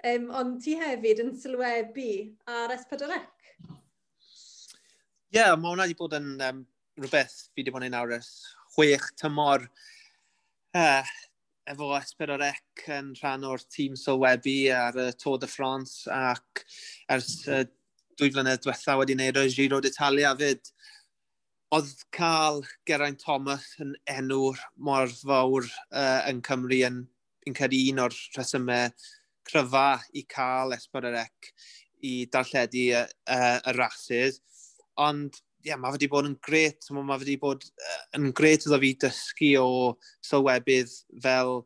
um, 0.04 0.30
ond 0.40 0.58
ti 0.64 0.76
hefyd 0.80 1.22
yn 1.24 1.32
sylwebu 1.40 2.10
ar 2.50 2.74
S4C. 2.76 3.20
Ie, 5.34 5.40
yeah, 5.40 5.54
mae 5.58 5.72
hwnna 5.72 5.86
wedi 5.86 5.98
bod 5.98 6.16
yn 6.16 6.34
um, 6.44 6.64
rhywbeth 7.00 7.38
fi 7.50 7.62
wedi 7.62 7.74
bod 7.74 7.86
yn 7.86 7.96
awr 7.98 8.16
ers 8.18 8.32
chwech 8.76 9.08
tymor 9.20 9.66
uh, 10.76 11.14
efo 11.66 11.90
S4C 11.98 12.92
yn 12.98 13.10
rhan 13.18 13.46
o'r 13.48 13.64
tîm 13.72 13.96
sylwebu 13.98 14.58
ar 14.76 15.00
y 15.02 15.08
Tour 15.20 15.40
de 15.42 15.50
France 15.50 16.06
ac 16.12 16.64
ers 17.12 17.32
uh, 17.48 17.64
dwy 18.16 18.30
flynedd 18.32 18.62
diwetha 18.64 18.96
wedi 19.00 19.16
gwneud 19.16 19.42
y 19.42 19.48
Giro 19.52 19.82
d'Italia 19.82 20.32
fyd. 20.38 20.72
Oedd 21.74 21.92
cael 22.14 22.62
Geraint 22.86 23.18
Thomas 23.20 23.66
yn 23.82 23.96
enw 24.08 24.54
mor 24.88 25.10
fawr 25.10 25.66
uh, 25.66 26.22
yn 26.30 26.40
Cymru 26.46 26.78
yn, 26.86 27.00
yn 27.46 27.56
cael 27.58 27.74
un 27.80 28.04
o'r 28.06 28.14
rhesymau 28.36 28.94
cryfa 29.46 29.88
i 30.18 30.26
cael 30.30 30.76
Esbyrarec 30.76 31.52
i 32.06 32.14
darlledu 32.32 32.86
y, 32.92 33.02
y, 33.02 33.40
y 33.40 33.76
rhasys. 33.76 34.40
Ond 35.00 35.40
yeah, 35.66 35.78
mae 35.80 35.94
wedi 35.96 36.08
bod 36.10 36.28
yn 36.28 36.36
gret, 36.44 36.86
mae 36.94 37.18
wedi 37.18 37.36
bod 37.42 37.64
yn 38.16 38.30
gret 38.36 38.66
iddo 38.68 38.78
fi 38.82 38.92
dysgu 39.02 39.52
o 39.58 39.70
sylwebydd 40.24 40.92
fel 41.24 41.60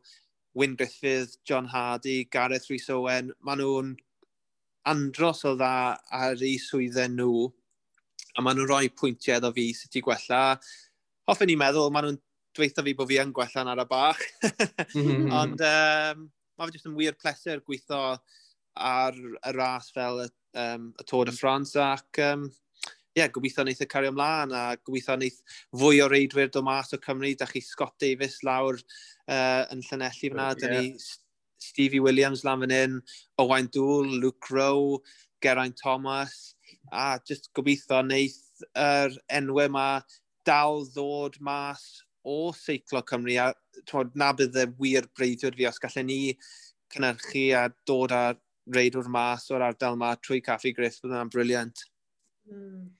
Wyn 0.57 0.75
Griffith, 0.75 1.37
John 1.47 1.67
Hardy, 1.69 2.25
Gareth 2.31 2.67
Rhys 2.69 2.89
Owen, 2.91 3.31
maen 3.45 3.61
nhw'n 3.61 3.93
andros 4.89 5.45
o 5.47 5.53
dda 5.55 5.73
ar 6.17 6.41
ei 6.41 6.57
swyddau 6.59 7.13
nhw, 7.13 7.45
a 8.35 8.43
maen 8.43 8.59
nhw'n 8.59 8.71
rhoi 8.71 8.89
pwyntiau 8.97 9.39
iddo 9.39 9.53
fi 9.55 9.69
sut 9.77 9.95
i 9.95 10.03
gwella. 10.03 10.43
Hoffwn 11.29 11.53
i'n 11.53 11.61
meddwl, 11.61 11.93
maen 11.93 12.09
nhw'n 12.09 12.19
dweithio 12.57 12.83
fi 12.83 12.95
bod 12.97 13.11
fi 13.11 13.21
yn 13.21 13.31
gwella'n 13.35 13.71
ar 13.71 13.83
y 13.85 13.87
bach, 13.87 14.25
mm 14.97 15.05
-hmm. 15.05 15.31
ond 15.39 15.65
um, 15.69 16.27
mae 16.61 16.69
fe 16.71 16.77
jyst 16.77 16.89
yn 16.89 16.97
wir 16.97 17.17
pleser 17.17 17.61
gweithio 17.65 18.01
ar 18.77 19.17
y 19.17 19.53
ras 19.57 19.89
fel 19.95 20.23
y, 20.23 20.27
um, 20.61 20.91
y 20.93 21.07
Tôr 21.09 21.25
de 21.27 21.33
France 21.35 21.79
ac 21.81 22.21
um, 22.23 22.45
yeah, 23.17 23.27
gobeithio 23.33 23.65
wneud 23.65 23.81
y 23.81 23.85
e 23.85 23.89
cario 23.89 24.11
ymlaen 24.13 24.53
a 24.55 24.63
gobeithio 24.85 25.17
wneud 25.17 25.39
fwy 25.81 26.01
o 26.03 26.07
reidwyr 26.11 26.51
do 26.53 26.63
mas 26.65 26.93
o 26.95 26.99
Cymru. 27.01 27.33
Da 27.37 27.47
chi 27.49 27.63
Scott 27.65 27.97
Davis 27.99 28.39
lawr 28.47 28.79
uh, 28.79 29.65
yn 29.73 29.83
Llanelli 29.87 30.29
fyna. 30.29 30.51
Yeah. 30.53 30.61
Da 30.61 30.71
ni 30.77 30.93
Stevie 31.61 32.01
Williams 32.01 32.45
lan 32.45 32.63
fan 32.63 32.73
hyn, 32.73 33.01
Owain 33.41 33.67
Dŵl, 33.73 34.15
Luke 34.21 34.49
Rowe, 34.49 35.01
Geraint 35.43 35.77
Thomas. 35.81 36.55
A 36.91 37.19
just 37.27 37.51
gobeithio 37.57 38.01
wneud 38.05 38.39
yr 38.71 39.11
er 39.11 39.19
enwau 39.41 39.67
yma 39.67 39.89
dal 40.47 40.85
ddod 40.93 41.37
mas 41.43 42.03
o 42.27 42.51
seiclo 42.55 43.01
Cymru 43.07 43.37
a 43.41 43.51
twod, 43.89 44.15
na 44.15 44.31
bydd 44.37 44.57
y 44.57 44.65
e 44.65 44.71
wir 44.79 45.07
breiddiwr 45.17 45.57
fi 45.57 45.67
os 45.69 45.81
gallen 45.81 46.09
ni 46.09 46.19
cynnyrchu 46.93 47.45
a 47.57 47.67
dod 47.87 48.13
â 48.15 48.23
reidwr 48.75 49.09
mas 49.09 49.47
o'r 49.51 49.65
ardal 49.65 49.97
yma 49.97 50.11
trwy 50.21 50.41
Caffi 50.45 50.73
Griff, 50.77 50.99
bydd 51.01 51.15
yna'n 51.15 51.31
briliant. 51.33 51.85
Mm. 52.51 52.91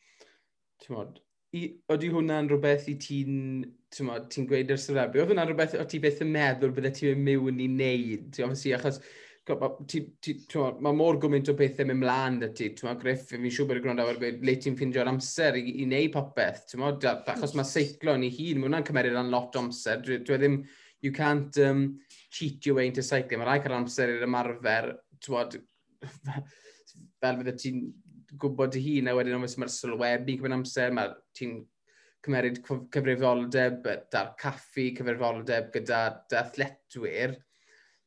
Oeddi 1.51 2.09
hwnna'n 2.13 2.47
rhywbeth 2.49 2.87
i 2.89 2.95
ti'n 2.99 3.65
ti'n 3.91 4.47
gweud 4.47 4.71
yr 4.71 4.79
syrebu, 4.79 5.19
oedd 5.19 5.33
hwnna'n 5.33 5.49
rhywbeth 5.49 5.75
o 5.75 5.83
ti 5.89 5.99
beth 6.01 6.21
yn 6.23 6.31
meddwl 6.31 6.71
bydde 6.75 6.93
ti'n 6.95 7.19
mynd 7.19 7.27
mewn 7.27 7.59
i 7.59 7.67
wneud, 7.67 8.29
ti'n 8.31 8.47
ofysi, 8.47 8.71
achos 8.77 9.01
mae 9.49 10.93
mor 10.93 11.17
gwmynt 11.21 11.49
o 11.49 11.55
bethau 11.57 11.87
mynd 11.89 12.03
mlaen 12.03 12.37
dy 12.43 12.49
ti. 12.57 12.69
Ti'n 12.77 12.99
Griff, 13.01 13.25
fi'n 13.31 13.47
siŵr 13.47 13.67
bod 13.69 13.79
y 13.79 13.83
gwrando 13.83 14.05
ar 14.05 14.19
gweud, 14.21 14.43
le 14.45 14.55
ti'n 14.61 14.77
ffindio'r 14.77 15.09
amser 15.09 15.57
i, 15.57 15.63
i 15.81 15.87
wneud 15.87 16.13
popeth. 16.13 16.75
Ma, 16.77 16.91
achos 17.33 17.55
mae 17.57 17.67
seiclo 17.67 18.13
yn 18.17 18.27
ei 18.27 18.35
hun, 18.35 18.61
mae 18.61 18.69
hwnna'n 18.69 18.87
cymeriad 18.87 19.17
yn 19.23 19.33
lot 19.33 19.57
o 19.57 19.65
amser. 19.65 20.03
Dwi, 20.05 20.21
dwi 20.27 20.37
ddim, 20.37 20.59
you 21.01 21.11
can't 21.11 21.57
um, 21.65 21.83
cheat 22.29 22.65
your 22.65 22.77
way 22.77 22.87
into 22.91 23.03
cycling. 23.03 23.41
Mae 23.41 23.49
rai 23.49 23.59
cael 23.65 23.79
amser 23.79 24.13
i'r 24.13 24.27
ymarfer, 24.29 24.91
bod, 25.27 25.57
fel 27.21 27.41
fydde 27.41 27.57
ti'n 27.57 27.83
gwybod 28.41 28.75
dy 28.75 28.85
hun, 28.85 29.09
a 29.09 29.17
wedyn 29.17 29.41
oes 29.41 29.57
mae'r 29.59 29.73
sylwebu 29.73 30.37
yn 30.47 30.59
amser, 30.61 30.93
mae 30.95 31.15
ti'n 31.37 31.59
cymeryd 32.21 32.61
cyfrifoldeb, 32.93 33.87
da'r 34.13 34.35
caffi, 34.39 34.91
cyfrifoldeb 34.97 35.71
gyda 35.73 36.03
athletwyr, 36.37 37.33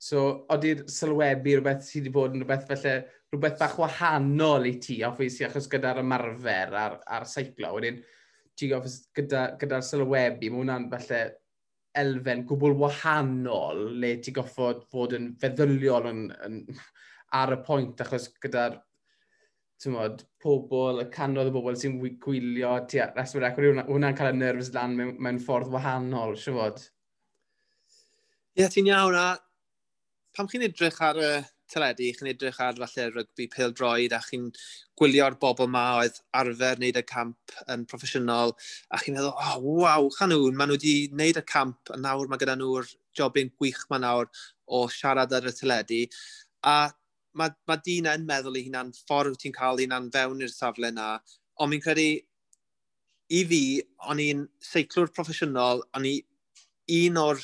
So, 0.04 0.24
oeddi'r 0.52 0.82
sylwebu 0.90 1.54
rhywbeth 1.54 1.86
sydd 1.86 2.02
wedi 2.02 2.12
bod 2.12 2.34
yn 2.36 2.42
rhywbeth 2.42 2.66
felly, 2.68 2.94
rhywbeth 3.32 3.54
bach 3.60 3.76
wahanol 3.80 4.66
i 4.68 4.74
ti, 4.82 4.98
obviously, 5.06 5.46
achos 5.46 5.68
gyda'r 5.72 6.02
ymarfer 6.02 6.74
a'r, 6.76 6.98
ar 7.16 7.24
seiclo. 7.30 7.70
Wedyn, 7.78 8.02
ti 8.58 8.68
gyda'r 8.68 9.54
gyda, 9.62 9.78
sylwebu, 9.86 10.50
mae 10.50 10.60
hwnna'n 10.60 10.88
felly 10.90 11.20
elfen 12.02 12.42
gwbl 12.50 12.74
wahanol 12.82 13.80
le 14.02 14.10
ti 14.20 14.34
goffod 14.34 14.82
fod 14.92 15.14
yn 15.16 15.30
feddyliol 15.40 16.10
yn, 16.10 16.20
yn, 16.48 16.58
ar 17.40 17.54
y 17.56 17.58
pwynt, 17.64 18.04
achos 18.04 18.28
gyda'r 18.44 18.76
tymod, 19.80 20.26
pobl, 20.42 21.00
y 21.00 21.08
canodd 21.16 21.48
o 21.48 21.56
bobl 21.56 21.80
sy'n 21.80 21.96
gwylio, 22.26 22.74
ti 22.90 23.00
ar 23.00 23.16
reswyr 23.16 23.48
ac 23.48 23.56
hwnna'n 23.62 24.20
cael 24.20 24.34
y 24.34 24.36
nerfs 24.42 24.74
lan 24.76 25.00
mewn, 25.00 25.16
mewn 25.16 25.40
ffordd 25.48 25.72
wahanol, 25.72 26.36
siw 26.44 26.60
fod? 26.60 26.84
Ie, 28.52 28.66
yeah, 28.66 28.70
ti'n 28.70 28.92
iawn, 28.92 29.16
a 29.16 29.26
pam 30.34 30.48
chi'n 30.50 30.64
edrych 30.66 30.98
ar 31.06 31.18
y 31.22 31.30
teledu, 31.70 32.08
chi'n 32.16 32.30
edrych 32.32 32.58
ar 32.62 32.78
falle 32.80 33.04
rygbi 33.12 33.46
pil 33.52 33.74
droed 33.78 34.14
a 34.16 34.20
chi'n 34.24 34.48
gwylio'r 34.98 35.36
bobl 35.42 35.70
ma 35.70 35.84
oedd 36.00 36.18
arfer 36.40 36.80
wneud 36.80 36.98
y 36.98 37.04
camp 37.06 37.54
yn 37.74 37.86
proffesiynol 37.90 38.54
a 38.90 39.00
chi'n 39.02 39.16
meddwl, 39.16 39.30
oh, 39.30 39.60
waw, 39.82 40.08
chanwn, 40.18 40.58
maen 40.58 40.72
nhw 40.72 40.78
wedi 40.78 40.94
wneud 41.14 41.40
y 41.40 41.44
camp 41.54 41.94
a 41.94 41.98
nawr 42.00 42.30
mae 42.30 42.42
gyda 42.42 42.58
nhw'r 42.58 42.90
jobyn 43.18 43.52
gwych 43.60 43.84
ma 43.90 44.00
nawr 44.02 44.30
o 44.66 44.84
siarad 44.90 45.34
ar 45.38 45.46
y 45.46 45.54
teledu. 45.54 46.02
A 46.66 46.76
mae, 47.38 47.54
ma 47.70 47.78
dyn 47.86 48.10
yn 48.10 48.26
meddwl 48.28 48.58
i 48.58 48.64
hunan 48.66 48.92
ffordd 49.04 49.38
ti'n 49.40 49.54
cael 49.54 49.82
hunan 49.84 50.10
fewn 50.14 50.42
i'r 50.42 50.54
safle 50.54 50.90
na 50.94 51.12
ond 51.62 51.70
mi'n 51.70 51.82
credu 51.84 52.08
i 53.34 53.44
fi, 53.50 53.62
o'n 54.10 54.20
i'n 54.20 54.42
seiclwr 54.62 55.12
proffesiynol, 55.14 55.84
o'n 55.96 56.10
i 56.10 56.18
un 57.04 57.22
o'r 57.22 57.40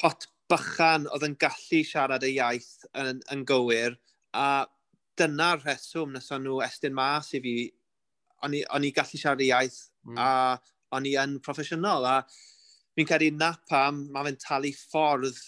pot 0.00 0.28
bychan 0.50 1.08
oedd 1.14 1.26
yn 1.28 1.36
gallu 1.40 1.80
siarad 1.86 2.26
y 2.26 2.34
iaith 2.36 2.84
yn, 3.00 3.22
yn 3.32 3.44
gywir, 3.48 3.96
a 4.36 4.66
dyna'r 5.18 5.62
rheswm 5.62 6.12
nes 6.14 6.30
o'n 6.34 6.44
nhw 6.46 6.60
estyn 6.66 6.94
mas 6.96 7.32
i 7.36 7.40
fi. 7.44 7.56
O'n 8.44 8.56
i, 8.58 8.60
on 8.76 8.84
i 8.84 8.90
gallu 8.92 9.16
siarad 9.16 9.40
y 9.40 9.48
iaith, 9.48 9.78
mm. 10.04 10.18
a 10.20 10.58
o'n 10.94 11.08
i 11.08 11.14
yn 11.20 11.38
proffesiynol, 11.44 12.04
a 12.04 12.18
fi'n 12.94 13.08
credu 13.08 13.30
na 13.38 13.54
pam 13.70 14.04
mae 14.12 14.28
fe'n 14.28 14.40
talu 14.42 14.72
ffordd 14.76 15.40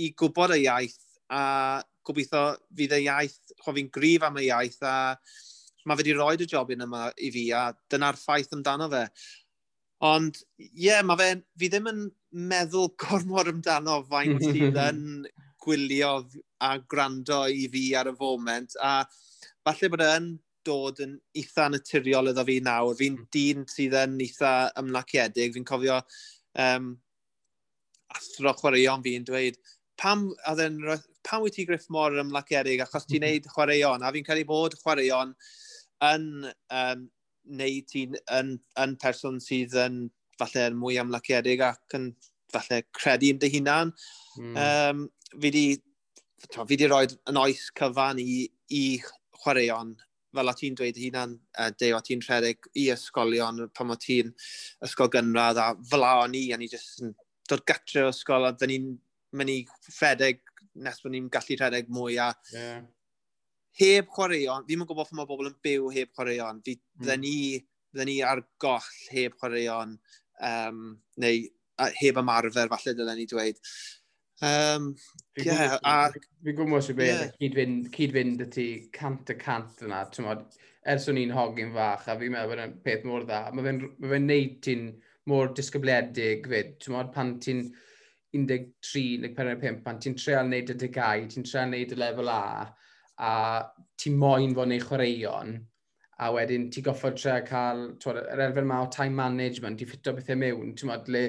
i 0.00 0.12
gwybod 0.20 0.54
y 0.54 0.62
iaith, 0.64 1.00
a 1.32 1.82
gobeithio 2.06 2.44
fydd 2.78 2.94
y 2.96 3.02
iaith, 3.08 3.40
cho 3.64 3.74
fi'n 3.76 3.90
grif 3.92 4.24
am 4.26 4.38
y 4.38 4.46
iaith, 4.46 4.78
a 4.86 5.16
mae 5.86 5.98
fe 5.98 6.02
wedi 6.02 6.14
rhoi 6.16 6.36
y 6.38 6.48
job 6.50 6.70
yn 6.74 6.86
yma 6.86 7.08
i 7.18 7.32
fi, 7.34 7.48
a 7.54 7.68
dyna'r 7.92 8.18
ffaith 8.20 8.54
amdano 8.56 8.88
fe. 8.92 9.04
Ond 10.04 10.42
ie, 10.60 10.70
yeah, 10.88 11.02
mae 11.06 11.16
fe, 11.20 11.28
fi 11.56 11.70
ddim 11.72 11.88
yn 11.92 12.02
meddwl 12.50 12.90
gormod 13.02 13.48
amdano 13.52 14.02
faint 14.10 14.42
sydd 14.48 14.76
yn 14.80 15.04
gwylio 15.66 16.18
a 16.62 16.76
gwrando 16.78 17.44
i 17.50 17.66
fi 17.72 17.88
ar 17.98 18.10
y 18.12 18.16
foment. 18.18 18.76
A 18.80 19.00
falle 19.66 19.90
bod 19.92 20.04
yn 20.06 20.28
dod 20.66 21.00
yn 21.04 21.16
eitha 21.38 21.68
naturiol 21.70 22.32
iddo 22.32 22.44
fi 22.46 22.58
nawr. 22.64 22.96
Fi'n 22.98 23.18
hmm. 23.20 23.30
dyn 23.34 23.66
sydd 23.70 23.96
yn 24.02 24.20
eitha 24.22 24.52
ymlaciedig. 24.82 25.54
Fi'n 25.54 25.66
cofio 25.68 26.00
um, 26.62 26.92
athro 28.16 28.54
chwaraeon 28.60 29.04
fi'n 29.04 29.26
dweud, 29.26 29.58
pam, 30.00 30.28
adden, 30.50 30.80
pam 31.26 31.44
wyt 31.44 31.56
ti 31.58 31.66
griff 31.68 31.88
mor 31.92 32.14
ymlaciedig 32.20 32.82
achos 32.84 33.08
ti'n 33.08 33.22
hmm. 33.22 33.38
neud 33.38 33.50
chwaraeon? 33.54 34.04
A 34.04 34.12
fi'n 34.14 34.26
cael 34.26 34.42
ei 34.42 34.48
bod 34.48 34.76
chwaraeon 34.82 35.34
yn 36.06 36.26
um, 36.52 37.06
neu 37.46 37.82
ti'n 37.90 38.16
yn, 38.38 38.56
yn 38.82 38.96
person 39.02 39.40
sydd 39.42 39.76
yn 39.80 40.06
falle 40.40 40.66
yn 40.70 40.78
mwy 40.78 40.98
amlyciedig 41.00 41.62
ac 41.64 41.98
yn 41.98 42.10
falle 42.52 42.82
credu 42.96 43.32
yn 43.34 43.42
dy 43.42 43.50
hunan. 43.56 43.92
Mm. 44.38 44.56
Um, 44.62 45.04
fi 45.42 45.52
di, 45.54 45.66
to, 46.50 46.66
fi 46.68 46.78
di 46.78 46.90
roi 46.90 47.06
yn 47.30 47.40
oes 47.40 47.68
cyfan 47.78 48.20
i, 48.22 48.44
i 48.70 48.84
chwaraeon 49.42 49.94
fel 50.36 50.52
o 50.52 50.54
ti'n 50.56 50.76
dweud 50.76 50.98
hunan, 51.00 51.36
uh, 51.56 51.70
deo 51.80 51.96
o 51.96 52.02
ti'n 52.04 52.24
rhedeg 52.26 52.68
i 52.76 52.88
ysgolion 52.92 53.62
pan 53.76 53.94
o 53.94 53.96
ti'n 54.00 54.34
ysgol 54.84 55.10
gynradd 55.14 55.60
a 55.62 55.70
fel 55.90 56.04
o 56.04 56.26
ni, 56.32 56.50
a 56.52 56.58
ni 56.60 56.68
jyst 56.72 57.00
yn 57.04 57.14
dod 57.48 57.64
gatre 57.68 58.04
o 58.04 58.12
ysgol 58.12 58.48
a 58.48 58.52
dyn 58.52 58.72
ni'n 58.74 58.90
mynd 59.36 59.52
i 59.54 59.62
rhedeg 59.94 60.42
nes 60.84 61.00
bod 61.02 61.14
ni'n 61.14 61.30
gallu 61.32 61.56
rhedeg 61.56 61.88
mwy 61.92 62.18
a 62.20 62.28
yeah 62.52 62.84
heb 63.80 64.08
chwaraeon, 64.14 64.64
fi'n 64.68 64.82
yn 64.82 64.88
gwybod 64.88 65.10
pan 65.10 65.20
mae 65.20 65.28
bobl 65.28 65.50
yn 65.50 65.58
byw 65.64 65.90
heb 65.94 66.12
chwaraeon, 66.16 66.62
fi, 66.64 66.76
mm. 66.76 67.02
Bydden 67.02 67.22
ni, 67.24 67.36
bydden 67.92 68.10
ni 68.10 68.16
ar 68.24 68.42
goll 68.62 68.90
heb 69.12 69.36
chwaraeon, 69.40 69.96
um, 70.50 70.82
neu 71.22 71.44
a, 71.76 71.90
heb 72.00 72.20
ymarfer 72.22 72.72
falle 72.72 72.96
dylen 72.96 73.20
ni 73.20 73.26
dweud. 73.30 73.60
Um, 74.44 74.90
fi'n 75.36 75.48
yeah, 75.48 76.12
fi 76.44 76.54
gwybod 76.56 76.84
sy'n 76.84 76.98
beth, 76.98 77.36
cyd-fynd 77.40 77.90
cyd 77.94 78.16
y 78.44 78.48
ti 78.52 78.66
cant 78.96 79.32
y 79.32 79.36
cant 79.40 79.84
yna, 79.84 80.04
tymod, 80.12 80.44
ers 80.86 81.08
o'n 81.10 81.20
i'n 81.20 81.34
hogyn 81.34 81.72
fach, 81.76 82.08
a 82.08 82.16
fi'n 82.20 82.34
meddwl 82.34 82.52
bod 82.52 82.64
yn 82.66 82.76
peth 82.84 83.06
mor 83.08 83.24
dda, 83.24 83.46
mae 83.56 83.64
fe'n 83.66 83.82
fe 84.12 84.22
neud 84.22 84.58
ti'n 84.64 84.88
mor 85.32 85.52
disgybledig 85.56 86.48
fyd, 86.52 86.76
tymod, 86.84 87.12
pan 87.14 87.36
ti'n 87.42 87.64
13, 88.36 89.32
45, 89.36 89.80
pan 89.84 90.00
ti'n 90.02 90.16
treol 90.20 90.50
wneud 90.50 90.72
y 90.72 90.76
degau, 90.84 91.24
ti'n 91.32 91.46
treol 91.48 91.72
wneud 91.72 91.96
y 91.96 91.98
lefel 92.00 92.32
A, 92.32 92.42
a 93.18 93.64
ti 93.96 94.12
moyn 94.12 94.54
fod 94.56 94.68
neu 94.70 94.82
chwaraeon, 94.82 95.56
a 96.18 96.30
wedyn 96.32 96.70
ti 96.72 96.80
goffod 96.80 97.18
tre 97.20 97.42
cael 97.44 97.82
twod, 98.00 98.22
yr 98.32 98.40
elfen 98.46 98.64
ma 98.68 98.80
o 98.84 98.88
time 98.92 99.16
management, 99.18 99.76
ti 99.78 99.84
ffito 99.88 100.14
bethau 100.16 100.38
mewn, 100.40 100.72
ti'n 100.76 100.88
modd 100.88 101.10
le 101.12 101.22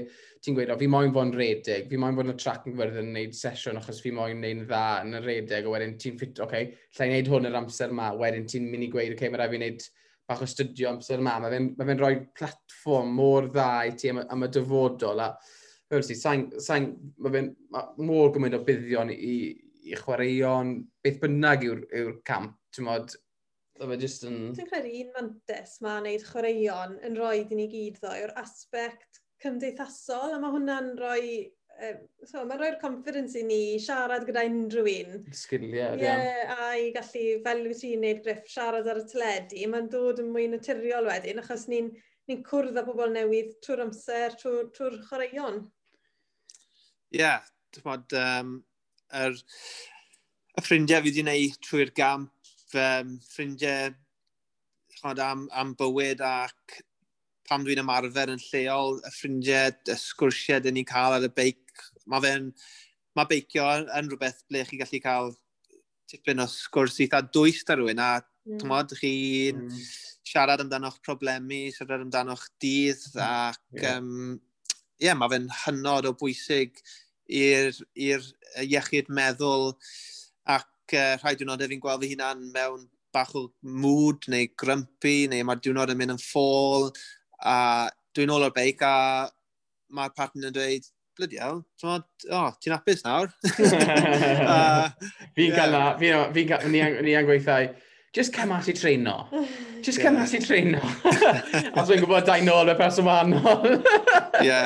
ti'n 0.43 0.55
gweud, 0.55 0.71
o 0.71 0.77
fi 0.79 0.87
moyn 0.87 1.11
fod 1.15 1.27
yn 1.27 1.33
redeg, 1.35 1.89
fi 1.91 1.99
moyn 1.99 2.15
fod 2.15 2.29
yn 2.29 2.35
y 2.35 2.37
track 2.39 2.69
yn 2.69 2.77
gwerth 2.77 2.99
yn 3.01 3.11
gwneud 3.11 3.35
sesiwn 3.35 3.81
achos 3.81 3.99
fi 4.03 4.13
moyn 4.15 4.39
neu'n 4.43 4.63
dda 4.63 4.83
yn 5.03 5.19
y 5.19 5.21
redeg, 5.25 5.67
a 5.67 5.73
wedyn 5.73 5.97
ti'n 5.99 6.15
ffit, 6.19 6.39
oce, 6.39 6.47
okay, 6.47 6.69
lle 6.71 7.07
i 7.09 7.11
wneud 7.11 7.31
hwn 7.33 7.49
yr 7.51 7.59
amser 7.59 7.95
ma, 7.99 8.13
wedyn 8.15 8.47
ti'n 8.47 8.69
mynd 8.71 8.87
i 8.87 8.91
gweud, 8.93 9.11
oce, 9.11 9.19
okay, 9.19 9.33
mae 9.33 9.43
rai 9.43 9.49
fi 9.51 9.59
wneud 9.59 9.87
bach 10.27 10.43
o 10.43 10.47
studio 10.47 10.93
amser 10.93 11.23
ma, 11.23 11.37
mae 11.43 11.51
fe'n 11.51 11.69
ma 11.75 11.87
fe 11.87 11.99
rhoi 11.99 12.15
platform 12.35 13.13
mor 13.19 13.51
dda 13.51 13.69
i 13.89 13.95
ti 13.99 14.11
am, 14.11 14.23
am 14.23 14.47
y 14.47 14.51
dyfodol, 14.55 15.23
a 15.23 15.29
fel 15.91 16.03
si, 16.03 16.15
sain, 16.19 16.47
sain, 16.63 16.93
mae 17.23 17.35
fe'n 17.35 17.53
ma 17.75 17.83
mor 18.07 18.31
gymaint 18.35 18.55
o 18.55 18.63
buddion 18.67 19.11
i, 19.11 19.37
i 19.87 19.97
chwaraeon, 19.99 20.75
beth 21.05 21.21
bynnag 21.23 21.65
yw'r 21.67 21.83
yw, 21.99 22.13
camp, 22.27 22.57
ti'n 22.75 22.87
modd, 22.87 23.13
fe 23.77 23.99
jyst 24.01 24.25
yn... 24.27 24.39
Dwi'n 24.57 24.69
credu 24.69 24.93
un 25.03 25.13
mantis 25.15 25.77
mae'n 25.83 26.01
wneud 26.05 26.25
chwaraeon 26.27 26.97
yn 27.07 27.19
rhoi 27.19 27.43
i 27.43 27.59
ni 27.59 27.67
gyd 27.71 28.01
ddo 28.01 28.15
yw'r 28.21 28.33
aspect 28.41 29.21
cymdeithasol, 29.43 30.35
a 30.35 30.41
mae 30.41 30.55
hwnna'n 30.55 30.91
rhoi... 31.01 31.29
Uh, 31.77 31.93
so, 32.25 32.41
mae'n 32.41 32.57
rhoi'r 32.57 32.79
confidence 32.81 33.37
i 33.37 33.43
ni 33.45 33.61
siarad 33.81 34.25
gyda 34.25 34.47
unrhyw 34.49 34.87
un. 34.95 35.19
Sgiliau, 35.37 35.99
ie. 35.99 36.07
yeah. 36.07 36.53
A 36.55 36.71
i 36.81 36.87
gallu, 36.95 37.25
fel 37.45 37.61
wyt 37.69 37.83
ti'n 37.83 38.01
neud 38.01 38.23
griff, 38.25 38.47
siarad 38.49 38.89
ar 38.89 39.03
y 39.03 39.05
teledu, 39.11 39.61
mae'n 39.69 39.91
dod 39.93 40.23
yn 40.23 40.31
mwy 40.33 40.47
naturiol 40.49 41.09
wedyn, 41.11 41.43
achos 41.43 41.67
ni'n 41.69 41.91
ni, 41.93 42.39
cwrdd 42.47 42.81
â 42.81 42.85
bobl 42.87 43.13
newydd 43.13 43.53
trwy'r 43.61 43.85
amser, 43.85 44.33
trwy'r 44.41 44.71
trwy 44.73 45.03
chwaraeon. 45.05 45.61
Ie, 47.13 47.21
yeah, 47.21 47.45
dwi'n 47.77 47.85
bod... 47.85 48.17
um, 48.23 48.57
er, 49.13 49.37
y 50.57 50.63
ffrindiau 50.63 51.03
fi 51.03 51.11
wedi 51.11 51.23
gwneud 51.23 51.57
trwy'r 51.65 51.93
gamp, 51.97 52.33
um, 52.73 53.15
ffrindiau 53.31 53.93
chod, 54.97 55.21
am, 55.21 55.47
am 55.53 55.73
bywyd 55.77 56.23
ac 56.25 56.79
pam 57.47 57.63
dwi'n 57.63 57.83
ymarfer 57.83 58.33
yn 58.33 58.41
lleol, 58.49 58.97
y 59.05 59.11
ffrindiau, 59.13 59.75
y 59.87 59.97
sgwrsiau 60.01 60.63
dyn 60.63 60.77
ni'n 60.77 60.89
cael 60.89 61.17
ar 61.17 61.27
y 61.27 61.31
beic. 61.31 61.85
Mae 62.09 62.23
fe'n, 62.23 62.49
mae 63.15 63.29
beicio 63.29 63.67
yn 63.85 64.09
rhywbeth 64.11 64.43
ble 64.49 64.65
chi 64.67 64.81
gallu 64.81 65.03
cael 65.03 65.31
tipyn 66.07 66.43
o 66.43 66.47
sgwrs 66.51 66.99
eitha 67.03 67.21
dwys 67.29 67.63
da 67.67 67.77
rhywun, 67.77 68.01
a 68.03 68.17
mm. 68.19 68.59
tymod, 68.61 68.95
chi'n 68.99 69.63
mm. 69.67 69.87
siarad 70.27 70.63
amdano'ch 70.63 70.99
problemi, 71.05 71.67
siarad 71.75 72.03
amdano'ch 72.05 72.47
dydd, 72.63 73.03
mm. 73.13 73.23
ac 73.23 73.81
yeah. 73.83 73.97
um, 74.01 74.39
yeah, 75.03 75.17
mae 75.17 75.31
fe'n 75.31 75.51
hynod 75.63 76.09
o 76.09 76.15
bwysig 76.19 76.81
i'r 77.27 78.27
iechyd 78.63 79.11
meddwl 79.13 79.71
ac 80.57 80.95
uh, 80.95 81.15
rhai 81.21 81.35
diwrnodau 81.35 81.71
fi'n 81.71 81.83
gweld 81.83 82.03
fy 82.03 82.13
hunan 82.13 82.45
mewn 82.53 82.85
bach 83.15 83.33
o 83.35 83.47
mood 83.61 84.27
neu 84.31 84.49
grumpy 84.59 85.17
neu 85.31 85.47
mae'r 85.47 85.63
diwrnod 85.63 85.93
yn 85.93 85.99
mynd 85.99 86.15
yn 86.17 86.21
ffôl 86.21 86.91
a 87.43 87.57
dwi'n 88.15 88.33
ôl 88.33 88.47
o'r 88.47 88.55
beic 88.55 88.83
a 88.85 88.95
mae'r 89.93 90.15
partner 90.17 90.49
yn 90.49 90.55
dweud 90.55 90.87
blydi 91.17 91.39
hell, 91.41 91.63
ti'n 91.81 92.03
oh, 92.37 92.51
ti'n 92.61 92.75
apus 92.75 93.03
nawr? 93.05 93.31
fi'n 95.35 95.55
cael 95.55 95.73
na, 95.73 95.83
fi'n 95.97 96.49
cael, 96.51 96.67
ni, 96.69 96.83
ni 97.07 97.15
gweithau, 97.25 97.71
just 98.13 98.33
come 98.35 98.53
at 98.53 98.69
i 98.69 98.75
treino. 98.77 99.15
Just 99.81 100.01
come 100.01 100.21
at 100.21 100.33
i 100.37 100.41
treino. 100.43 100.81
a 100.83 101.83
dwi'n 101.87 102.03
gwybod 102.03 102.27
dain 102.27 102.45
nôl 102.47 102.69
y 102.69 102.77
person 102.77 103.09
wahanol. 103.09 103.79
Ie. 104.45 104.61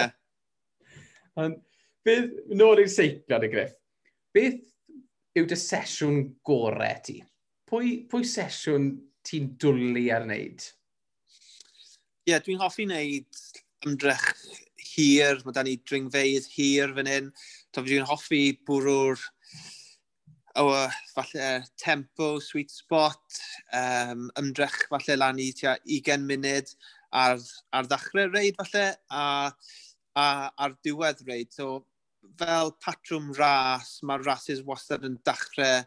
Beth, 2.06 2.32
nôl 2.58 2.82
i'r 2.82 2.89
seiclad 2.89 3.45
y 3.45 3.49
griff. 3.52 3.74
Beth 4.34 4.62
yw 5.38 5.47
dy 5.47 5.58
sesiwn 5.60 6.22
gorau 6.47 7.02
ti? 7.06 7.20
Pwy, 7.70 8.02
pwy 8.10 8.26
sesiwn 8.28 8.89
ti'n 9.28 9.52
dwlu 9.62 10.08
ar 10.14 10.26
wneud? 10.26 10.66
Ie, 12.26 12.34
yeah, 12.34 12.41
dwi'n 12.41 12.62
hoffi 12.62 12.88
wneud 12.88 13.43
ymdrech 13.86 14.32
hir, 14.91 15.43
mae 15.45 15.56
da 15.56 15.64
ni 15.66 15.78
dringfeidd 15.86 16.49
hir 16.56 16.95
fan 16.97 17.10
hyn. 17.10 17.30
Dwi'n 17.78 18.10
hoffi 18.10 18.41
bwrw'r 18.68 19.22
o, 20.58 20.66
falle 21.14 21.52
tempo, 21.80 22.34
sweet 22.43 22.74
spot, 22.74 23.39
um, 23.78 24.28
ymdrech 24.41 24.88
falle 24.89 25.20
lan 25.22 25.39
i 25.41 25.52
tua 25.56 25.78
20 25.86 26.28
munud 26.28 26.74
ar, 27.14 27.39
ar 27.72 27.88
ddechrau 27.88 28.34
reid 28.34 28.58
falle 28.60 28.89
a, 29.14 29.24
a 30.18 30.28
ar 30.66 30.76
diwedd 30.84 31.24
reid. 31.30 31.54
So 31.56 31.86
fel 32.42 32.74
patrwm 32.84 33.32
ras, 33.38 34.00
mae'r 34.08 34.26
rases 34.28 34.62
wastad 34.68 35.06
yn 35.08 35.18
dachrau 35.28 35.82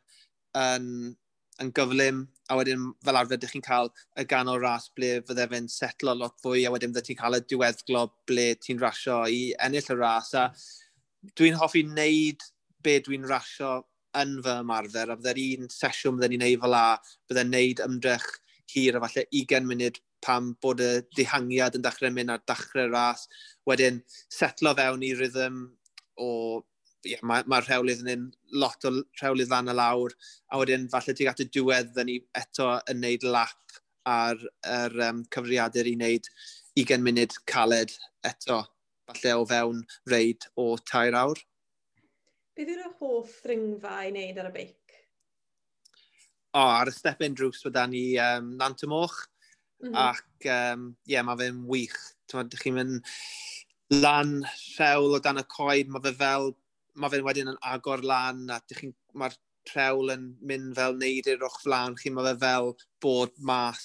yn, 0.58 0.88
yn 1.62 1.72
gyflym, 1.76 2.24
a 2.50 2.58
wedyn 2.58 2.90
fel 3.06 3.18
arfer 3.20 3.38
ydych 3.38 3.54
chi'n 3.54 3.64
cael 3.64 3.90
y 4.20 4.26
ganol 4.30 4.60
ras 4.62 4.90
ble 4.96 5.16
fydde 5.28 5.48
fe'n 5.50 5.70
setlo 5.72 6.14
lot 6.18 6.36
fwy, 6.42 6.64
a 6.66 6.72
wedyn 6.74 6.92
fydde 6.92 7.06
ti'n 7.08 7.20
cael 7.20 7.38
y 7.38 7.42
diweddglo 7.50 8.06
ble 8.28 8.48
ti'n 8.60 8.82
rasio 8.82 9.22
i 9.30 9.42
ennill 9.64 9.92
y 9.94 9.98
ras, 10.00 10.32
a 10.38 10.48
dwi'n 11.38 11.58
hoffi 11.60 11.84
wneud 11.88 12.42
be 12.84 12.98
dwi'n 13.04 13.28
rasio 13.30 13.76
yn 14.18 14.38
fy 14.44 14.58
ymarfer, 14.62 15.10
a 15.10 15.18
fydde'r 15.18 15.44
un 15.44 15.70
sesiwn 15.72 16.18
bydde'n 16.18 16.34
ni'n 16.36 16.44
neud 16.46 16.64
fel 16.64 16.78
a, 16.78 16.86
bydde'n 17.30 17.54
neud 17.54 17.86
ymdrech 17.86 18.28
hir 18.74 18.98
a 18.98 19.02
falle 19.06 19.24
20 19.30 19.70
munud 19.70 20.02
pam 20.24 20.52
bod 20.62 20.80
y 20.80 20.90
dihangiad 21.16 21.74
yn 21.76 21.84
dechrau 21.84 22.12
mynd 22.14 22.32
ar 22.32 22.44
dechrau 22.48 22.90
ras, 22.92 23.26
wedyn 23.68 24.00
setlo 24.32 24.72
fewn 24.78 25.02
i 25.04 25.12
rhythm 25.16 25.64
o 26.20 26.62
yeah, 27.04 27.22
mae'r 27.26 27.48
ma, 27.50 27.60
rhewlydd 27.62 28.02
yn 28.04 28.12
un 28.14 28.26
lot 28.60 28.86
o 28.88 28.92
rhewlydd 29.20 29.52
lan 29.52 29.70
y 29.70 29.76
lawr, 29.76 30.14
a 30.50 30.60
wedyn 30.60 30.88
falle 30.92 31.14
ti 31.16 31.26
gat 31.28 31.42
y 31.44 31.48
diwedd 31.52 31.92
dda 31.92 32.06
ni 32.08 32.18
eto 32.40 32.70
yn 32.90 33.02
neud 33.04 33.26
lap 33.28 33.80
ar 34.08 34.40
yr 34.68 35.00
um, 35.08 35.24
cyfriadur 35.32 35.88
i 35.88 35.96
wneud 35.96 36.30
20 36.80 37.04
munud 37.06 37.36
caled 37.50 37.92
eto, 38.26 38.62
falle 39.08 39.34
o 39.40 39.44
fewn 39.50 39.82
reid 40.10 40.48
o 40.60 40.74
tair 40.90 41.16
awr. 41.18 41.40
Beth 42.54 42.70
yw'r 42.70 42.96
hoff 43.00 43.38
ddringfa 43.44 44.00
i 44.06 44.10
wneud 44.12 44.40
ar 44.40 44.50
y 44.50 44.54
beic? 44.54 44.98
O, 46.54 46.62
ar 46.62 46.90
y 46.90 46.94
step-in 46.94 47.34
drws 47.34 47.64
fydda 47.64 47.86
ni 47.90 48.04
um, 48.22 48.52
Nant 48.60 48.84
y 48.86 48.90
Moch, 48.90 49.16
mm 49.82 49.90
-hmm. 49.90 49.96
ac 49.98 50.50
um, 50.56 50.90
yeah, 51.10 51.24
mae 51.26 51.40
fe'n 51.40 51.64
wych. 51.70 51.98
Ti'n 52.30 52.52
chi'n 52.54 52.76
mynd 52.78 53.16
lan 53.92 54.36
rhewl 54.76 55.16
o 55.16 55.20
dan 55.22 55.40
y 55.40 55.44
coed, 55.50 55.90
mae 55.92 56.04
fe 56.04 56.14
fel, 56.20 56.52
mae 56.96 57.12
fe'n 57.12 57.26
wedyn 57.26 57.52
yn 57.52 57.60
agor 57.74 58.04
lan 58.06 58.46
a 58.52 58.60
mae'r 59.18 59.36
trewl 59.68 60.12
yn 60.12 60.32
mynd 60.44 60.74
fel 60.76 60.96
neud 61.00 61.28
i'r 61.30 61.44
o'ch 61.46 61.60
flan 61.62 61.96
chi, 62.00 62.12
mae 62.12 62.26
fe 62.30 62.34
fel 62.44 62.74
bod 63.04 63.32
mas 63.50 63.84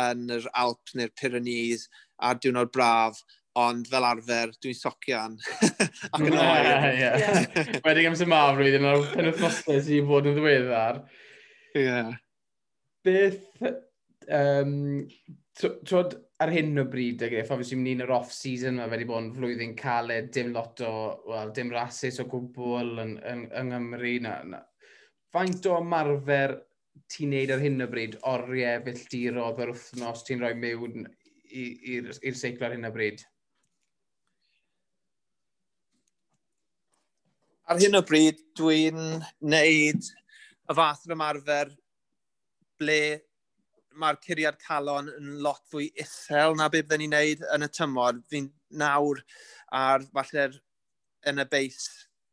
yn 0.00 0.28
yr 0.36 0.46
Alps 0.62 0.94
neu'r 0.98 1.14
Pyrenees 1.18 1.86
ar 2.22 2.38
diwrnod 2.40 2.72
braf, 2.74 3.22
ond 3.56 3.88
fel 3.88 4.04
arfer, 4.04 4.52
dwi'n 4.60 4.76
socian. 4.76 5.38
Ac 6.12 6.20
yn 6.20 6.36
oer. 6.36 6.68
Yeah, 6.68 6.86
yeah. 7.22 7.80
Wedi 7.86 8.04
gymys 8.04 8.24
y 8.24 8.28
maf 8.28 8.58
rwy'n 8.58 8.88
o'r 8.90 9.08
penwthnosau 9.14 9.80
sy'n 9.86 10.08
bod 10.10 10.28
yn 10.28 10.36
ddiweddar. 10.36 11.02
Ie. 11.72 11.86
Yeah. 11.86 12.14
Beth... 13.06 13.42
Um, 14.26 15.06
Twod, 15.56 16.16
ar 16.44 16.52
hyn 16.52 16.76
o 16.80 16.84
bryd, 16.92 17.22
ag 17.24 17.34
eich, 17.38 17.50
obviously, 17.52 17.78
mynd 17.80 17.92
i'n 17.94 18.04
yr 18.04 18.14
off-season, 18.18 18.76
mae 18.76 18.90
wedi 18.92 19.06
bod 19.08 19.22
yn 19.22 19.34
flwyddyn 19.36 19.76
caled, 19.78 20.28
dim 20.34 20.52
lot 20.52 20.82
o, 20.84 20.92
wel, 21.30 21.52
dim 21.56 21.70
rasis 21.72 22.20
o 22.20 22.26
gwbl 22.28 23.00
yn, 23.04 23.14
yn, 23.24 23.44
yng 23.56 23.70
Nghymru. 23.72 24.16
Na, 24.26 24.34
na. 24.50 24.60
Faint 25.32 25.68
o 25.70 25.78
ymarfer 25.80 26.58
ti'n 27.12 27.32
neud 27.32 27.52
ar 27.54 27.62
hyn 27.64 27.84
o 27.84 27.86
bryd, 27.92 28.18
oriau, 28.28 28.82
filltirodd, 28.84 29.62
yr 29.64 29.72
wythnos, 29.72 30.26
ti'n 30.26 30.44
rhoi 30.44 30.52
mewn 30.60 31.08
i'r 31.56 32.36
seiclo 32.36 32.68
ar 32.68 32.76
hyn 32.76 32.88
o 32.88 32.92
bryd? 32.92 33.24
Ar 37.72 37.80
hyn 37.80 37.98
o 37.98 38.04
bryd, 38.06 38.44
dwi'n 38.60 39.00
neud 39.40 40.04
y 40.04 40.76
fath 40.76 41.06
yn 41.08 41.16
ymarfer 41.16 41.72
ble 42.76 43.00
mae'r 44.00 44.18
curiad 44.22 44.58
calon 44.62 45.08
yn 45.16 45.34
lot 45.44 45.62
fwy 45.70 45.88
isel 46.02 46.56
na 46.58 46.68
beth 46.72 46.92
ni'n 47.00 47.14
neud 47.14 47.44
yn 47.54 47.66
y 47.66 47.70
tymor. 47.72 48.20
Fi'n 48.30 48.48
nawr 48.82 49.22
ar 49.74 50.04
falle'r 50.12 50.56
yn 51.30 51.42
y 51.42 51.46
beis, 51.50 51.82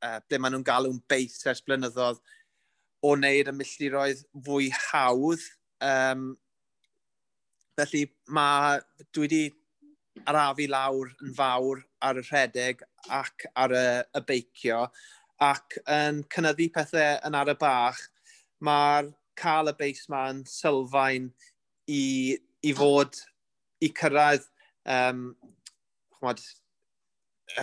uh, 0.06 0.20
ble 0.28 0.40
maen 0.40 0.56
nhw'n 0.58 0.68
galw'n 0.68 1.02
beis 1.10 1.40
ers 1.50 1.64
blynyddoedd, 1.66 2.22
o 3.04 3.16
wneud 3.16 3.52
y 3.52 3.56
milltiroedd 3.58 4.24
fwy 4.46 4.70
hawdd. 4.90 5.44
Um, 5.84 6.34
felly 7.80 8.06
mae, 8.32 8.80
dwi 9.16 9.26
wedi 9.26 9.44
arafu 10.30 10.68
lawr 10.70 11.10
yn 11.26 11.34
fawr 11.36 11.82
ar 12.06 12.20
y 12.22 12.24
rhedeg 12.28 12.84
ac 13.12 13.48
ar 13.60 13.74
y, 13.74 13.88
y 14.14 14.22
beicio 14.28 14.86
ac 15.44 15.80
yn 15.92 16.22
cynnyddu 16.32 16.70
pethau 16.76 17.18
yn 17.28 17.36
ar 17.36 17.52
y 17.52 17.56
bach, 17.60 18.00
mae'r 18.64 19.10
cael 19.40 19.72
y 19.72 19.76
beis 19.80 20.06
ma'n 20.14 20.44
sylfaen 20.48 21.32
i, 21.88 22.38
i 22.64 22.74
fod, 22.78 23.18
i 23.84 23.90
cyrraedd 23.96 24.46
um, 24.90 25.32
chwad, 26.18 26.44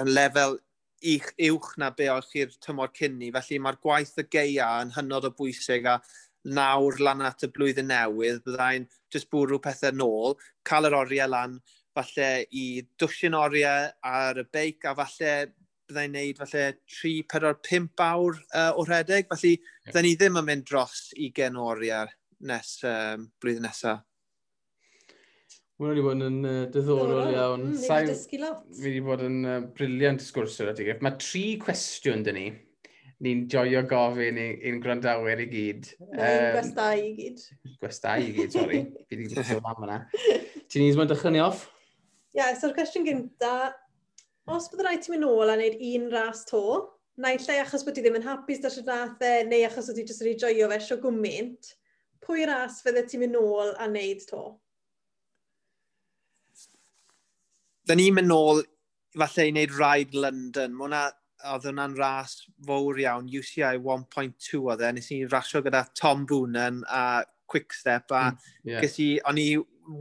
yn 0.01 0.11
lefel 0.13 0.59
uch, 1.01 1.31
uwch 1.49 1.71
na 1.81 1.91
be 1.97 2.09
o'ch 2.13 2.33
chi'r 2.33 2.57
tymor 2.65 2.93
cynni. 2.97 3.31
Felly 3.35 3.61
mae'r 3.63 3.81
gwaith 3.85 4.19
y 4.21 4.27
geia 4.33 4.71
yn 4.85 4.93
hynod 4.97 5.29
o 5.29 5.33
bwysig 5.37 5.89
a 5.89 5.99
nawr 6.45 7.01
lan 7.05 7.25
at 7.27 7.45
y 7.45 7.51
blwyddyn 7.53 7.91
newydd, 7.91 8.43
byddai'n 8.47 8.87
just 9.13 9.31
bwrw 9.33 9.61
pethau 9.63 9.93
nôl, 9.97 10.37
cael 10.65 10.89
yr 10.89 10.97
oriau 11.03 11.29
lan, 11.29 11.59
falle 11.97 12.29
i 12.57 12.67
dwsyn 13.01 13.37
oriau 13.37 13.91
ar 14.07 14.41
y 14.41 14.47
beic 14.53 14.87
a 14.89 14.95
falle 14.97 15.33
byddai'n 15.91 16.15
neud 16.15 16.39
falle 16.39 16.65
3, 16.87 17.15
4, 17.33 17.57
5 17.67 18.05
awr 18.07 18.39
uh, 18.55 18.71
o 18.79 18.87
rhedeg, 18.87 19.29
Felly, 19.33 19.57
yeah. 19.59 19.91
byddai'n 19.91 20.09
ni 20.09 20.15
ddim 20.17 20.41
yn 20.41 20.49
mynd 20.49 20.69
dros 20.71 21.11
20 21.19 21.61
oriau 21.61 22.15
nes 22.49 22.77
um, 22.89 23.27
blwyddyn 23.43 23.69
nesaf. 23.69 24.07
Mae 25.81 25.95
wedi 25.95 26.03
bod 26.05 26.21
yn 26.21 26.43
uh, 26.45 26.57
diddorol 26.69 27.31
iawn. 27.33 27.63
Mm, 27.71 27.77
Sai... 27.81 28.03
dysgu 28.05 28.37
lot. 28.43 28.65
Fi 28.77 28.83
wedi 28.85 28.99
bod 29.05 29.23
yn 29.25 29.39
uh, 29.49 29.61
briliant 29.79 30.21
sgwrs 30.21 30.59
o'r 30.61 30.75
adigaf. 30.75 31.01
Mae 31.01 31.17
tri 31.17 31.45
cwestiwn 31.63 32.25
dyn 32.27 32.37
ni. 32.37 32.51
Ni'n 33.25 33.47
joio 33.53 33.81
gofyn 33.89 34.37
i'n 34.43 34.83
gwrandawyr 34.85 35.41
i 35.41 35.49
gyd. 35.49 35.89
Mae'n 36.13 36.45
um, 36.45 36.53
gwestai 36.59 37.01
i 37.01 37.09
gyd. 37.17 37.41
Gwestai 37.81 38.27
i 38.27 38.37
gyd, 38.37 38.53
sori. 38.53 38.83
fi 39.09 39.17
wedi 39.17 39.33
gwestiwn 39.33 39.73
am 39.73 39.89
yna. 39.89 39.99
Ti'n 40.69 40.85
ni'n 40.85 41.11
dechrau 41.15 41.33
ni 41.33 41.41
off? 41.49 41.67
Ie, 42.37 42.43
yeah, 42.43 42.53
so'r 42.61 42.77
cwestiwn 42.77 43.09
gynta. 43.09 43.57
Os 44.53 44.69
bydd 44.69 44.85
rhaid 44.85 45.05
ti'n 45.07 45.17
mynd 45.17 45.31
nôl 45.31 45.49
a 45.49 45.57
wneud 45.57 45.81
un 45.95 46.09
ras 46.13 46.45
to, 46.49 46.65
naill 47.25 47.45
lle 47.49 47.61
achos 47.65 47.89
bod 47.89 47.97
ti 47.97 48.05
ddim 48.05 48.21
yn 48.21 48.29
hapus 48.29 48.61
dros 48.61 48.83
y 48.83 48.85
rathau, 48.85 49.41
e, 49.41 49.45
neu 49.49 49.65
achos 49.65 49.89
bod 49.89 49.97
ti 49.97 50.05
jyst 50.05 50.27
wedi 50.27 50.41
joio 50.45 50.69
fe 50.75 50.85
sio 50.85 51.01
gwmynt, 51.01 51.77
pwy 52.25 52.45
ras 52.53 52.83
fydde 52.85 53.09
ti'n 53.09 53.25
mynd 53.25 53.41
nôl 53.41 53.73
a 53.79 53.89
wneud 53.89 54.29
to? 54.29 54.51
Da 57.91 57.97
ni'n 57.99 58.15
mynd 58.15 58.31
nôl, 58.31 58.61
falle 59.19 59.45
i 59.49 59.51
wneud 59.51 59.73
Ride 59.75 60.21
London. 60.23 60.75
Mae 60.79 60.85
hwnna, 60.87 61.01
oedd 61.51 61.65
hwnna'n 61.67 61.97
ras 61.99 62.37
fawr 62.69 63.01
iawn, 63.03 63.27
UCI 63.27 63.81
1.2 63.81 64.61
oedd 64.61 64.85
e. 64.87 64.91
Nes 64.95 65.11
i 65.11 65.25
rasio 65.27 65.59
gyda 65.67 65.81
Tom 65.99 66.23
Boonen 66.31 66.85
a 66.87 67.25
Quickstep 67.51 68.15
a 68.15 68.29
mm, 68.29 68.47
yeah. 68.71 68.87
i, 68.87 69.09
o'n 69.27 69.43
i 69.43 69.49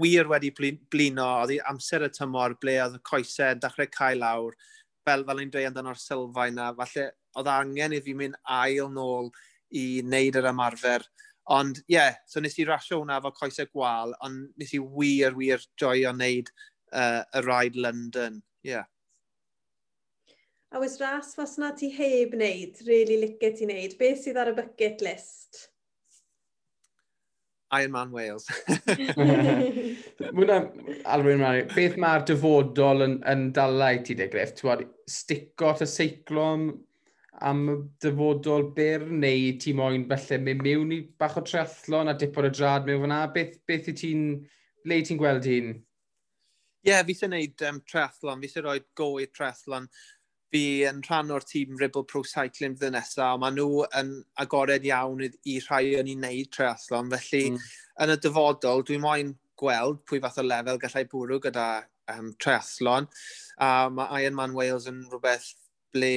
wir 0.03 0.29
wedi 0.29 0.53
blino, 0.53 1.25
oedd 1.39 1.55
amser 1.71 2.05
y 2.05 2.11
tymor 2.13 2.59
ble 2.61 2.77
oedd 2.83 2.99
y 2.99 3.03
coesau 3.09 3.57
dechrau 3.57 3.89
cael 3.97 4.21
lawr, 4.21 4.53
fel 5.01 5.25
fel 5.25 5.41
i'n 5.41 5.49
dweud 5.49 5.71
amdano'r 5.71 5.97
sylfaen 5.97 6.61
na, 6.61 6.69
falle 6.77 7.09
oedd 7.41 7.53
angen 7.57 7.97
i 7.97 8.05
fi 8.05 8.13
mynd 8.21 8.37
ail 8.61 8.93
nôl 8.93 9.33
i 9.73 9.87
wneud 10.05 10.37
yr 10.37 10.53
ymarfer. 10.53 11.09
Ond 11.49 11.81
ie, 11.87 11.97
yeah, 11.97 12.21
so 12.29 12.37
nes 12.37 12.61
i 12.61 12.69
rasio 12.69 13.01
hwnna 13.01 13.17
fo 13.25 13.33
coesau 13.33 13.73
gwal, 13.73 14.13
ond 14.21 14.51
nes 14.61 14.77
i 14.77 14.85
wir, 14.85 15.33
wir 15.41 15.65
joio 15.81 16.13
wneud 16.13 16.53
uh, 16.91 17.23
y 17.33 17.43
rhaid 17.45 17.75
London. 17.75 18.41
Yeah. 18.63 18.85
A 20.71 20.77
oes 20.77 20.99
ras 21.01 21.33
fas 21.33 21.57
na 21.57 21.71
ti 21.73 21.89
heb 21.89 22.35
wneud, 22.37 22.77
really 22.85 23.17
licet 23.23 23.57
ti 23.57 23.65
wneud, 23.65 23.95
beth 23.97 24.19
sydd 24.21 24.37
ar 24.37 24.51
y 24.51 24.55
bucket 24.57 25.01
list? 25.01 25.69
Iron 27.71 27.91
Man 27.91 28.11
Wales. 28.11 28.45
Mwna, 30.33 30.59
Alwyn 31.05 31.41
Mari, 31.41 31.63
beth 31.73 31.97
mae'r 32.01 32.25
dyfodol 32.29 33.05
yn, 33.05 33.17
yn 33.29 33.49
dalau 33.53 34.01
ti 34.05 34.17
de 34.17 34.29
Griff? 34.29 34.55
Ti'n 34.57 34.85
stico 35.09 35.69
at 35.73 35.83
y 35.85 35.89
seiclom 35.89 36.69
am 37.45 37.65
y 37.73 37.75
dyfodol 38.05 38.69
byr, 38.77 39.05
neu 39.09 39.51
ti 39.61 39.73
moyn 39.77 40.07
felly 40.09 40.41
mynd 40.45 40.65
mewn 40.65 40.95
i 40.95 41.03
bach 41.21 41.37
o 41.39 41.45
triathlon 41.45 42.13
a 42.13 42.17
dipod 42.17 42.49
y 42.49 42.53
drad 42.53 42.89
mewn 42.89 43.05
fyna? 43.05 43.21
Beth, 43.33 43.57
beth 43.69 43.89
i 43.89 43.97
ti'n, 44.01 44.25
le 44.89 45.01
ti'n 45.05 45.21
gweld 45.21 45.49
hi'n? 45.49 45.77
Ie, 46.80 46.93
yeah, 46.93 47.03
fi 47.03 47.15
sy'n 47.17 47.34
neud 47.36 47.65
um, 47.67 47.82
triathlon, 47.84 48.39
fi 48.39 48.49
sy'n 48.51 48.63
rhoi 48.63 48.80
go 48.95 49.09
i 49.19 49.27
triathlon. 49.27 49.89
Fi 50.53 50.63
yn 50.89 51.01
rhan 51.05 51.34
o'r 51.36 51.43
tîm 51.45 51.75
Ribble 51.77 52.05
Pro 52.09 52.23
Cycling 52.25 52.77
fydd 52.80 52.95
nesaf, 52.95 53.36
maen 53.41 53.57
nhw 53.59 53.84
yn 53.99 54.13
agored 54.41 54.88
iawn 54.88 55.25
i, 55.27 55.57
rhai 55.65 55.84
o'n 55.99 56.09
i 56.09 56.15
wneud 56.15 56.49
triathlon, 56.55 57.11
felly 57.11 57.43
mm. 57.51 57.59
yn 58.05 58.13
y 58.15 58.17
dyfodol 58.23 58.86
dwi'n 58.88 59.03
moyn 59.03 59.36
gweld 59.59 59.99
pwy 60.07 60.21
fath 60.23 60.39
o 60.39 60.45
lefel 60.47 60.80
gallai 60.82 61.03
bwrw 61.11 61.41
gyda 61.43 61.67
um, 62.15 62.32
triathlon. 62.41 63.09
A 63.59 63.89
mae 63.93 64.23
Ironman 64.23 64.55
Wales 64.57 64.88
yn 64.89 65.03
rhywbeth 65.11 65.51
ble 65.93 66.15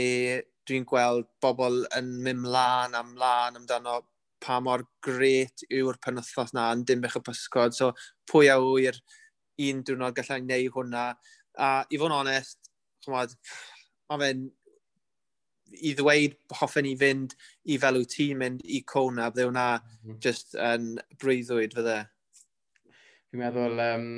dwi'n 0.68 0.86
gweld 0.88 1.26
bobl 1.42 1.82
yn 1.98 2.14
mynd 2.22 2.44
mlaen 2.44 2.94
am 2.94 3.16
mlaen 3.16 3.58
amdano 3.58 3.98
pa 4.42 4.58
mor 4.62 4.84
gret 5.04 5.64
yw'r 5.70 5.98
penwthnos 6.02 6.54
na 6.54 6.70
yn 6.74 6.82
dim 6.82 7.02
dimbych 7.02 7.18
y 7.18 7.24
pysgod. 7.26 7.74
So 7.74 7.92
pwy 8.30 8.50
a 8.52 8.58
wyr 8.62 8.98
un 9.60 9.84
diwrnod 9.86 10.16
gallai 10.16 10.40
wneud 10.42 10.74
hwnna. 10.76 11.06
A 11.60 11.70
i 11.90 12.00
fod 12.00 12.10
yn 12.10 12.18
onest, 12.22 12.72
chymod, 13.04 13.34
mae 14.10 14.22
fe'n 14.22 14.48
i 15.72 15.92
ddweud 15.96 16.36
hoffen 16.58 16.88
i 16.88 16.94
fynd 17.00 17.34
i 17.72 17.78
fel 17.80 17.98
wyt 18.00 18.14
ti'n 18.16 18.40
mynd 18.40 18.64
i 18.64 18.82
Cona, 18.88 19.30
bydde 19.32 19.48
hwnna 19.48 19.66
mm 19.78 19.84
-hmm. 19.84 20.18
just 20.24 20.56
yn 20.56 20.88
um, 20.94 21.04
brwyddwyd 21.20 21.76
fydde. 21.76 21.98
Fi'n 23.32 23.40
meddwl, 23.40 23.80
um, 23.80 24.08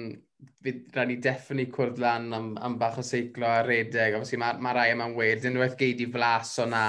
fydd 0.64 0.96
rhaid 0.96 1.10
ni 1.10 1.18
deffen 1.22 1.62
i 1.62 1.68
cwrdd 1.72 2.00
lan 2.02 2.32
am, 2.36 2.48
am 2.58 2.78
bach 2.80 2.98
o 2.98 3.04
seiclo 3.06 3.46
a 3.46 3.62
redeg. 3.66 4.16
Obviously, 4.16 4.40
mae 4.42 4.58
ma 4.58 4.72
rai 4.74 4.88
yma'n 4.94 5.14
weird. 5.18 5.46
Yn 5.48 5.60
wedi 5.60 5.78
geid 5.84 6.02
i 6.02 6.08
flas 6.16 6.56
o 6.62 6.66
na, 6.70 6.84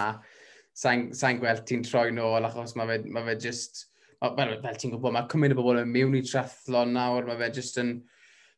sa'n 0.75 1.11
sa 1.15 1.31
gweld 1.37 1.65
ti'n 1.69 1.85
troi 1.85 2.09
nôl, 2.15 2.47
achos 2.47 2.75
mae 2.79 2.89
fe, 2.93 3.03
ma 3.09 3.25
fe 3.27 3.37
just... 3.47 3.85
Ma, 4.23 4.31
fel, 4.33 4.55
fel 4.63 4.77
ti'n 4.79 4.95
gwybod, 4.95 5.13
mae 5.13 5.29
cymryd 5.29 5.53
o 5.53 5.59
bobl 5.59 5.83
yn 5.83 5.91
mewn 5.91 6.17
i 6.17 6.23
trathlon 6.25 6.95
nawr, 6.95 7.27
mae 7.27 7.37
fe 7.43 7.51
just 7.59 7.77
yn 7.81 7.97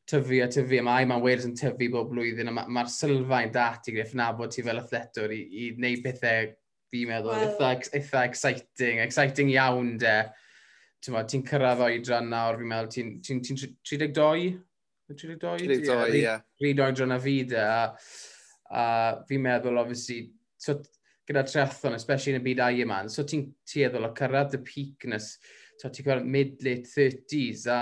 tyfu 0.07 0.39
a 0.43 0.47
tyfu, 0.51 0.79
a 0.79 0.85
mae 0.85 1.05
Iman 1.05 1.23
Wales 1.23 1.47
yn 1.47 1.55
tyfu 1.57 1.89
bob 1.91 2.11
blwyddyn, 2.13 2.47
a 2.47 2.53
mae'r 2.55 2.69
ma, 2.71 2.83
ma 2.83 2.91
sylfaen 2.91 3.51
dati 3.53 3.93
gyda'i 3.95 4.19
nabod 4.19 4.53
ti 4.53 4.63
fel 4.63 4.79
athletwr 4.81 5.33
i, 5.35 5.41
i 5.51 5.69
wneud 5.75 6.03
pethau 6.05 6.51
fi'n 6.91 7.09
meddwl, 7.11 7.33
well. 7.33 7.55
eitha, 7.59 7.97
eitha 7.99 8.23
exciting, 8.29 9.01
exciting 9.03 9.51
iawn 9.55 9.97
de. 10.01 10.17
Ti'n 11.03 11.17
ti 11.29 11.41
cyrraedd 11.45 11.83
oedran 11.85 12.31
nawr, 12.31 12.57
fi'n 12.61 12.71
meddwl, 12.71 12.91
ti'n 12.93 13.11
ti, 13.21 13.39
ti, 13.43 13.57
ti 13.59 13.99
32? 13.99 14.55
32? 15.11 15.67
32, 15.67 15.97
ie. 16.15 16.21
Yeah. 16.23 16.43
Ryd 16.63 16.83
oedran 16.83 17.15
a 17.15 17.19
fi 17.21 17.35
de, 17.51 17.63
a, 17.63 17.83
a 18.71 18.85
fi'n 19.27 19.43
meddwl, 19.43 19.81
obviously, 19.83 20.23
so, 20.57 20.79
gyda 21.27 21.43
triathlon, 21.43 21.97
especially 21.99 22.37
yn 22.37 22.41
y 22.41 22.45
byd 22.45 22.63
Ironman, 22.71 23.11
so 23.11 23.25
ti'n 23.27 23.43
tueddol 23.67 24.07
o 24.07 24.13
cyrraedd 24.15 24.55
y 24.55 24.61
peak 24.63 25.07
nes, 25.11 25.33
so 25.77 25.91
ti'n 25.91 26.07
gweld 26.07 26.31
mid-late 26.31 26.87
30s, 26.87 27.67
a 27.67 27.81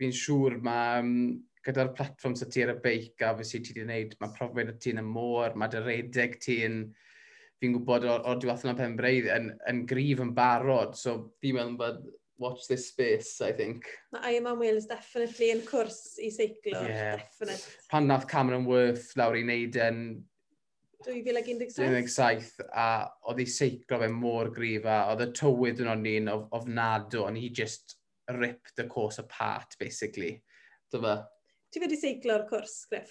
fi'n 0.00 0.14
siŵr 0.14 0.56
mae 0.64 1.02
um, 1.02 1.12
mm, 1.12 1.36
gyda'r 1.68 1.92
platform 1.96 2.36
sy'n 2.38 2.52
ti 2.52 2.64
ar 2.64 2.72
y 2.72 2.78
beic 2.84 3.24
a 3.24 3.34
fysi 3.38 3.60
ti 3.60 3.74
wedi 3.74 3.84
gwneud, 3.84 4.16
mae 4.22 4.34
profiad 4.36 4.72
y 4.72 4.78
ti 4.80 4.94
yn 4.94 5.02
y 5.02 5.06
môr, 5.06 5.56
mae 5.58 5.72
dy 5.72 5.82
redeg 5.84 6.38
ti'n, 6.44 6.78
fi'n 7.60 7.74
gwybod 7.74 8.06
o'r, 8.08 8.24
or 8.30 8.40
diwethaf 8.40 8.72
yn 8.72 8.78
penbreidd 8.78 9.28
yn, 9.34 9.50
yn 9.70 9.82
grif 9.90 10.22
yn 10.24 10.32
barod, 10.36 10.96
so 10.96 11.18
fi'n 11.42 11.58
meddwl 11.58 11.76
bod 11.80 12.06
watch 12.38 12.68
this 12.68 12.88
space, 12.88 13.40
I 13.40 13.52
think. 13.52 13.84
Mae 14.14 14.34
Iron 14.34 14.44
Man 14.44 14.58
Wales 14.62 14.86
definitely 14.86 15.50
yn 15.56 15.62
cwrs 15.66 16.18
i 16.22 16.30
seiclo, 16.32 16.84
yeah. 16.86 17.18
definite. 17.18 17.78
Pan 17.90 18.06
nath 18.08 18.28
Cameron 18.30 18.66
Worth 18.68 19.10
lawr 19.18 19.36
i 19.36 19.44
wneud 19.44 19.78
yn 19.82 20.02
2017. 21.06 21.78
2017 21.78 22.68
a 22.74 22.88
oedd 23.30 23.42
ei 23.42 23.50
seiclo 23.50 24.00
fe 24.02 24.10
mor 24.10 24.52
grif 24.54 24.86
a 24.86 25.00
oedd 25.12 25.26
y 25.26 25.30
tywyd 25.38 25.82
yn 25.82 25.90
o'n 25.92 26.04
ni'n 26.06 26.30
ofnadw, 26.30 27.24
ond 27.26 27.38
he 27.38 27.50
just 27.50 27.98
ripped 28.30 28.76
the 28.76 28.86
course 28.86 29.18
apart, 29.18 29.76
basically. 29.80 30.38
Dyfa. 30.94 31.20
Ti 31.68 31.82
wedi 31.82 31.98
seiclo'r 32.00 32.46
cwrs, 32.48 32.76
Griff? 32.88 33.10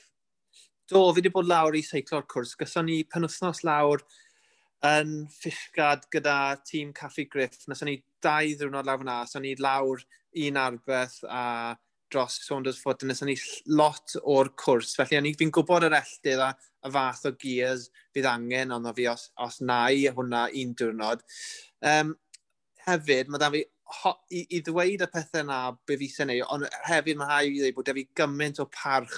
Do, 0.89 1.01
fi 1.11 1.19
wedi 1.19 1.31
bod 1.33 1.49
lawr 1.49 1.75
i 1.77 1.83
seiclo'r 1.85 2.25
cwrs. 2.31 2.55
Gyson 2.57 2.87
ni 2.89 3.03
penwthnos 3.05 3.61
lawr 3.67 4.01
yn 4.87 5.11
ffisgad 5.33 6.07
gyda 6.13 6.37
tîm 6.65 6.93
Caffi 6.97 7.27
Griff. 7.29 7.67
Nason 7.69 7.91
ni 7.91 7.99
dau 8.23 8.55
ddiwrnod 8.57 8.87
lawr 8.87 9.03
fyna. 9.03 9.19
Nason 9.21 9.45
ni 9.45 9.53
lawr 9.61 10.01
un 10.47 10.57
arbeth 10.61 11.19
a 11.29 11.75
dros 12.09 12.39
Saunders 12.47 12.81
Foot. 12.81 13.05
Nason 13.05 13.29
ni 13.29 13.37
lot 13.67 14.17
o'r 14.23 14.49
cwrs. 14.57 14.95
Felly, 14.97 15.35
fi'n 15.37 15.53
gwybod 15.53 15.85
yr 15.89 15.99
elldydd 15.99 16.45
a 16.47 16.51
y 16.87 16.93
fath 16.97 17.25
o 17.29 17.35
gears 17.37 17.89
fydd 18.15 18.29
angen 18.31 18.73
ond 18.73 18.89
fi 18.97 19.09
os, 19.11 19.29
os 19.43 19.61
na 19.61 19.83
i 19.93 20.07
hwnna 20.09 20.47
un 20.63 20.73
diwrnod. 20.81 21.21
Um, 21.93 22.15
hefyd, 22.87 23.29
mae 23.29 23.43
da 23.43 23.53
fi 23.53 23.67
i, 24.31 24.43
i 24.57 24.61
ddweud 24.65 25.03
y 25.03 25.09
pethau 25.11 25.47
na 25.47 25.59
be 25.87 25.97
fi 25.99 26.09
sy'n 26.11 26.33
ei, 26.33 26.43
ond 26.43 26.67
hefyd 26.87 27.19
mae 27.19 27.29
rhaid 27.29 27.55
i 27.55 27.59
ddweud 27.61 27.77
bod 27.77 27.89
da 27.89 27.95
fi 27.97 28.07
gymaint 28.19 28.61
o 28.63 28.67
parch 28.73 29.17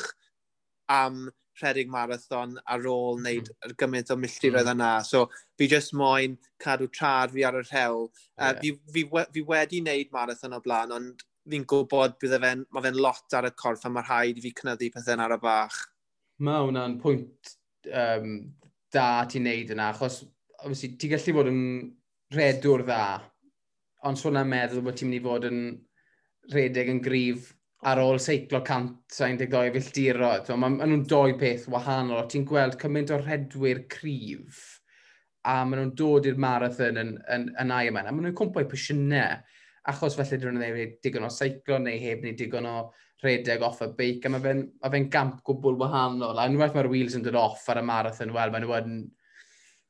am 0.93 1.28
rhedeg 1.59 1.89
marathon 1.91 2.55
ar 2.65 2.86
ôl 2.88 3.17
mm-hmm. 3.17 3.24
wneud 3.24 3.49
mm. 3.51 3.76
gymaint 3.82 4.13
o 4.13 4.17
milltiroedd 4.20 4.70
mm-hmm. 4.70 4.80
mm. 4.80 4.99
yna. 4.99 5.07
So 5.07 5.26
fi 5.59 5.67
just 5.72 5.95
moyn 5.97 6.38
cadw 6.63 6.89
trad 6.95 7.34
fi 7.36 7.45
ar 7.47 7.59
y 7.59 7.65
rhewl. 7.65 8.07
Yeah. 8.38 8.51
Uh, 8.51 8.53
fi, 8.61 8.74
fi, 8.93 9.26
fi 9.36 9.45
wedi 9.53 9.84
wneud 9.84 10.13
marathon 10.15 10.57
o 10.57 10.61
blaen, 10.65 10.95
ond 10.95 11.26
fi'n 11.49 11.65
gwybod 11.70 12.17
bydd 12.22 12.36
e 12.38 12.41
fe'n, 12.45 12.65
mae 12.70 12.86
fe'n 12.86 12.99
lot 13.01 13.38
ar 13.38 13.49
y 13.49 13.53
corff 13.57 13.88
a 13.88 13.93
mae 13.93 14.05
rhaid 14.05 14.39
i 14.39 14.45
fi 14.45 14.53
cynyddu 14.61 14.91
pethau 14.93 15.26
ar 15.26 15.36
y 15.36 15.39
bach. 15.43 15.80
Mae 16.45 16.67
hwnna'n 16.67 16.99
pwynt 17.01 17.55
um, 17.89 18.36
da 18.93 19.07
ti'n 19.30 19.47
neud 19.47 19.74
yna, 19.76 19.89
achos 19.93 20.22
obviously, 20.61 20.93
ti'n 20.99 21.15
gallu 21.15 21.36
bod 21.36 21.51
yn 21.51 21.63
redwr 22.36 22.86
dda, 22.86 23.03
ond 24.08 24.20
sôn 24.20 24.39
am 24.39 24.52
meddwl 24.54 24.84
bod 24.86 24.97
ti'n 25.00 25.10
mynd 25.10 25.20
i 25.20 25.24
fod 25.26 25.47
yn 25.50 25.64
redeg 26.54 26.91
yn 26.93 27.02
grif 27.04 27.50
ar 27.89 28.02
ôl 28.04 28.20
seiclo 28.20 28.60
192 28.62 29.72
filltiro. 29.76 30.32
Mae 30.50 30.76
ma, 30.76 30.86
nhw'n 30.86 31.06
doi 31.08 31.36
peth 31.39 31.68
wahanol. 31.72 32.26
Ti'n 32.28 32.47
gweld 32.47 32.78
cymaint 32.82 33.14
o 33.16 33.20
redwyr 33.22 33.86
cryf 33.91 34.80
a 35.47 35.62
maen 35.64 35.80
nhw'n 35.80 35.93
dod 36.00 36.28
i'r 36.28 36.39
marathon 36.39 37.00
yn, 37.00 37.14
yn, 37.32 37.45
yn 37.62 37.76
Ironman. 37.76 38.10
A 38.10 38.16
maen 38.16 38.28
nhw'n 38.28 38.39
cwmpo 38.39 38.64
i 38.64 38.68
pwysiynau 38.70 39.39
achos 39.89 40.18
felly 40.20 40.41
dyn 40.41 40.58
nhw'n 40.58 40.66
ei 40.68 40.89
digon 41.04 41.28
o 41.28 41.32
seiclo 41.34 41.80
neu 41.82 42.02
heb 42.04 42.26
neu 42.26 42.36
digon 42.39 42.68
o 42.68 42.76
redeg 43.24 43.64
off 43.64 43.80
y 43.86 43.89
beic. 43.95 44.28
A 44.28 44.34
mae 44.34 44.43
fe'n 44.43 44.66
ma 44.82 44.91
fe 44.91 45.06
gamp 45.12 45.39
gwbl 45.47 45.80
wahanol. 45.80 46.36
A 46.36 46.50
unwaith 46.52 46.76
mae'r 46.76 46.91
wheels 46.91 47.16
yn 47.20 47.24
dod 47.26 47.39
off 47.39 47.68
ar 47.72 47.80
y 47.80 47.88
marathon, 47.88 48.36
wel, 48.36 48.52
maen 48.52 48.68
nhw 48.68 48.76
yn 48.80 49.00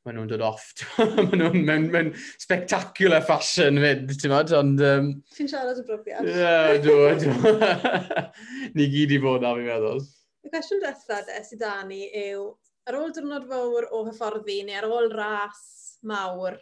maen 0.05 0.15
nhw'n 0.15 0.29
dod 0.31 0.43
off. 0.45 0.69
maen 0.99 1.41
nhw'n 1.41 1.65
mewn, 1.67 1.89
mewn 1.93 2.13
spectacular 2.39 3.23
fashion 3.25 3.81
fyd, 3.83 4.05
ti'n 4.13 4.33
fawr, 4.33 4.55
ond... 4.59 4.83
Um, 4.85 5.11
ti'n 5.35 5.51
siarad 5.51 5.81
y 5.81 5.85
brofiad. 5.87 6.29
Ie, 6.29 6.79
dwi. 6.85 7.11
dwi. 7.25 7.59
Ni 8.77 8.87
gyd 8.93 9.17
i 9.17 9.19
fod 9.23 9.43
na, 9.43 9.53
fi'n 9.57 9.67
meddwl. 9.67 10.01
Y 10.45 10.53
cwestiwn 10.53 10.81
diwethaf 10.85 11.27
de, 11.27 11.43
sydd 11.43 11.61
da 11.65 11.75
ni 11.83 12.05
yw, 12.15 12.47
ar 12.87 12.97
ôl 12.97 13.11
dyrnod 13.15 13.45
fawr 13.49 13.89
o 13.93 14.05
hyfforddi 14.07 14.61
neu 14.65 14.79
ar 14.79 14.87
ôl 14.87 15.11
ras 15.11 15.61
mawr, 16.07 16.55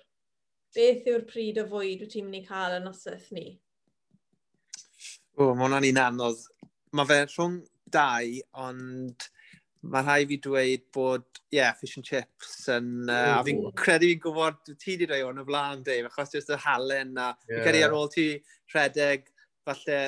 beth 0.75 1.07
yw'r 1.07 1.25
pryd 1.29 1.61
o 1.61 1.67
fwyd 1.69 2.03
wyt 2.03 2.15
ti'n 2.15 2.25
mynd 2.27 2.41
i 2.41 2.45
cael 2.47 2.79
yn 2.79 2.87
noseth 2.89 3.29
ni? 3.37 3.47
O, 5.37 5.53
mae 5.53 5.67
hwnna'n 5.67 5.85
un 5.91 6.01
anodd. 6.01 6.41
Mae 6.97 7.09
fe 7.09 7.19
rhwng 7.29 7.59
dau, 7.93 8.33
ond 8.65 9.27
mae 9.91 10.03
rhai 10.03 10.27
fi 10.29 10.37
dweud 10.43 10.85
bod, 10.95 11.25
ie, 11.47 11.57
yeah, 11.59 11.73
fish 11.79 11.97
and 11.99 12.07
chips 12.07 12.53
yn... 12.73 12.91
Uh, 13.07 13.37
a 13.37 13.41
fi'n 13.47 13.63
credu 13.77 14.11
fi'n 14.11 14.23
gwybod, 14.23 14.61
ti 14.81 14.97
di 14.99 15.07
rei 15.09 15.23
o'n 15.25 15.41
y 15.41 15.45
flaen, 15.47 15.83
Dave, 15.87 16.11
achos 16.11 16.35
jyst 16.35 16.53
y 16.53 16.61
halen 16.63 17.13
na. 17.17 17.33
Yeah. 17.47 17.59
Fi'n 17.59 17.67
credu 17.67 17.83
ar 17.87 17.97
ôl 17.97 18.09
ti 18.13 18.29
rhedeg, 18.73 19.29
falle, 19.67 19.99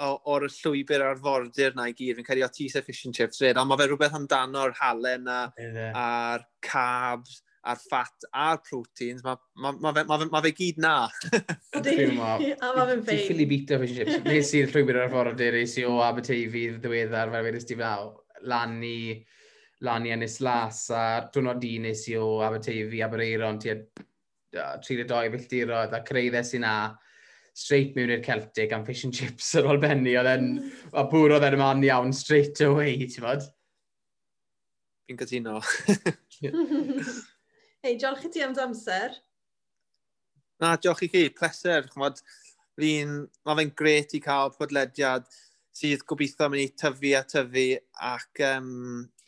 o'r 0.00 0.46
llwybr 0.46 1.04
a'r 1.04 1.20
fordir 1.20 1.76
na 1.76 1.88
i 1.90 1.94
gyd, 1.96 2.16
fi'n 2.18 2.26
credu 2.26 2.46
o 2.46 2.50
ti 2.54 2.68
se 2.70 2.82
fish 2.86 3.06
and 3.06 3.16
chips 3.16 3.42
red. 3.42 3.58
ond 3.58 3.70
mae 3.70 3.80
fe 3.80 3.88
rhywbeth 3.90 4.18
amdano'r 4.18 4.74
halen 4.80 5.24
na, 5.26 5.38
yeah. 5.58 5.94
a'r 5.98 6.44
carbs, 6.64 7.40
a'r 7.60 7.80
fat 7.90 8.26
a'r 8.32 8.60
proteins, 8.64 9.20
mae 9.24 9.36
ma, 9.60 9.72
ma, 9.72 9.92
ma, 9.92 10.04
ma, 10.08 10.18
ma 10.32 10.42
fe 10.46 10.54
gyd 10.56 10.80
na. 10.80 10.94
a 12.56 12.72
mae 12.76 12.88
fe'n 12.92 13.04
fein. 13.04 13.18
Ti'n 13.18 13.26
ffili 13.26 13.48
bita 13.50 13.80
fish 13.82 13.94
and 13.96 14.00
chips. 14.00 14.24
Nes 14.30 14.54
i'r 14.56 14.72
llwybr 14.72 15.02
ar 15.02 15.12
ffordd 15.12 15.34
o 15.34 15.38
dyr, 15.42 15.60
eisi 15.60 15.84
o 15.88 15.98
Aberteifi 16.06 16.66
ddiweddar, 16.78 17.34
fel 17.34 17.48
fe 17.48 17.54
nes 17.56 17.68
ti 17.68 17.78
fel 17.80 18.12
lan 18.48 18.80
i, 18.84 19.20
lan 19.86 20.06
i 20.06 20.14
Ennis 20.14 20.40
Las 20.44 20.88
a 20.94 21.04
dwrnod 21.32 21.60
di 21.60 21.76
nes 21.82 22.06
i 22.10 22.16
o 22.16 22.40
Aberteifi, 22.44 23.02
Abereiron, 23.04 23.60
ti 23.60 23.70
a 23.70 23.78
32 24.82 25.30
filltirodd 25.36 25.94
a 25.94 26.02
creiddau 26.02 26.46
sy'n 26.46 26.66
na 26.66 26.74
straight 27.54 27.96
mewn 27.96 28.12
i'r 28.14 28.22
Celtic 28.24 28.72
am 28.72 28.84
fish 28.86 29.04
and 29.06 29.14
chips 29.14 29.52
ar 29.58 29.68
ôl 29.70 29.80
benni, 29.82 30.14
oedd 30.18 30.30
e'n, 30.30 30.52
a 30.98 31.06
bwr 31.10 31.36
oedd 31.36 31.48
e'n 31.50 31.58
man 31.60 31.84
iawn 31.86 32.14
straight 32.16 32.60
away, 32.66 32.96
ti'n 33.04 33.26
fod? 33.26 33.48
Fi'n 35.08 35.20
cytuno. 35.20 35.58
Hei, 37.80 37.96
diolch 37.96 38.26
i 38.28 38.32
ti 38.32 38.44
am 38.44 38.56
amser. 38.62 39.16
Na, 40.60 40.74
diolch 40.76 41.06
i 41.06 41.10
chi, 41.12 41.26
pleser, 41.34 41.88
chmod, 41.92 42.20
fi'n, 42.80 43.16
mae 43.48 43.60
fe'n 43.60 43.76
gret 43.76 44.16
i 44.16 44.22
cael 44.24 44.52
podlediad 44.56 45.28
sydd 45.80 46.04
gobeithio 46.08 46.50
mynd 46.52 46.66
i 46.66 46.68
tyfu 46.82 47.14
a 47.16 47.24
tyfu 47.24 47.66
ac 48.10 48.44
um, 48.50 48.70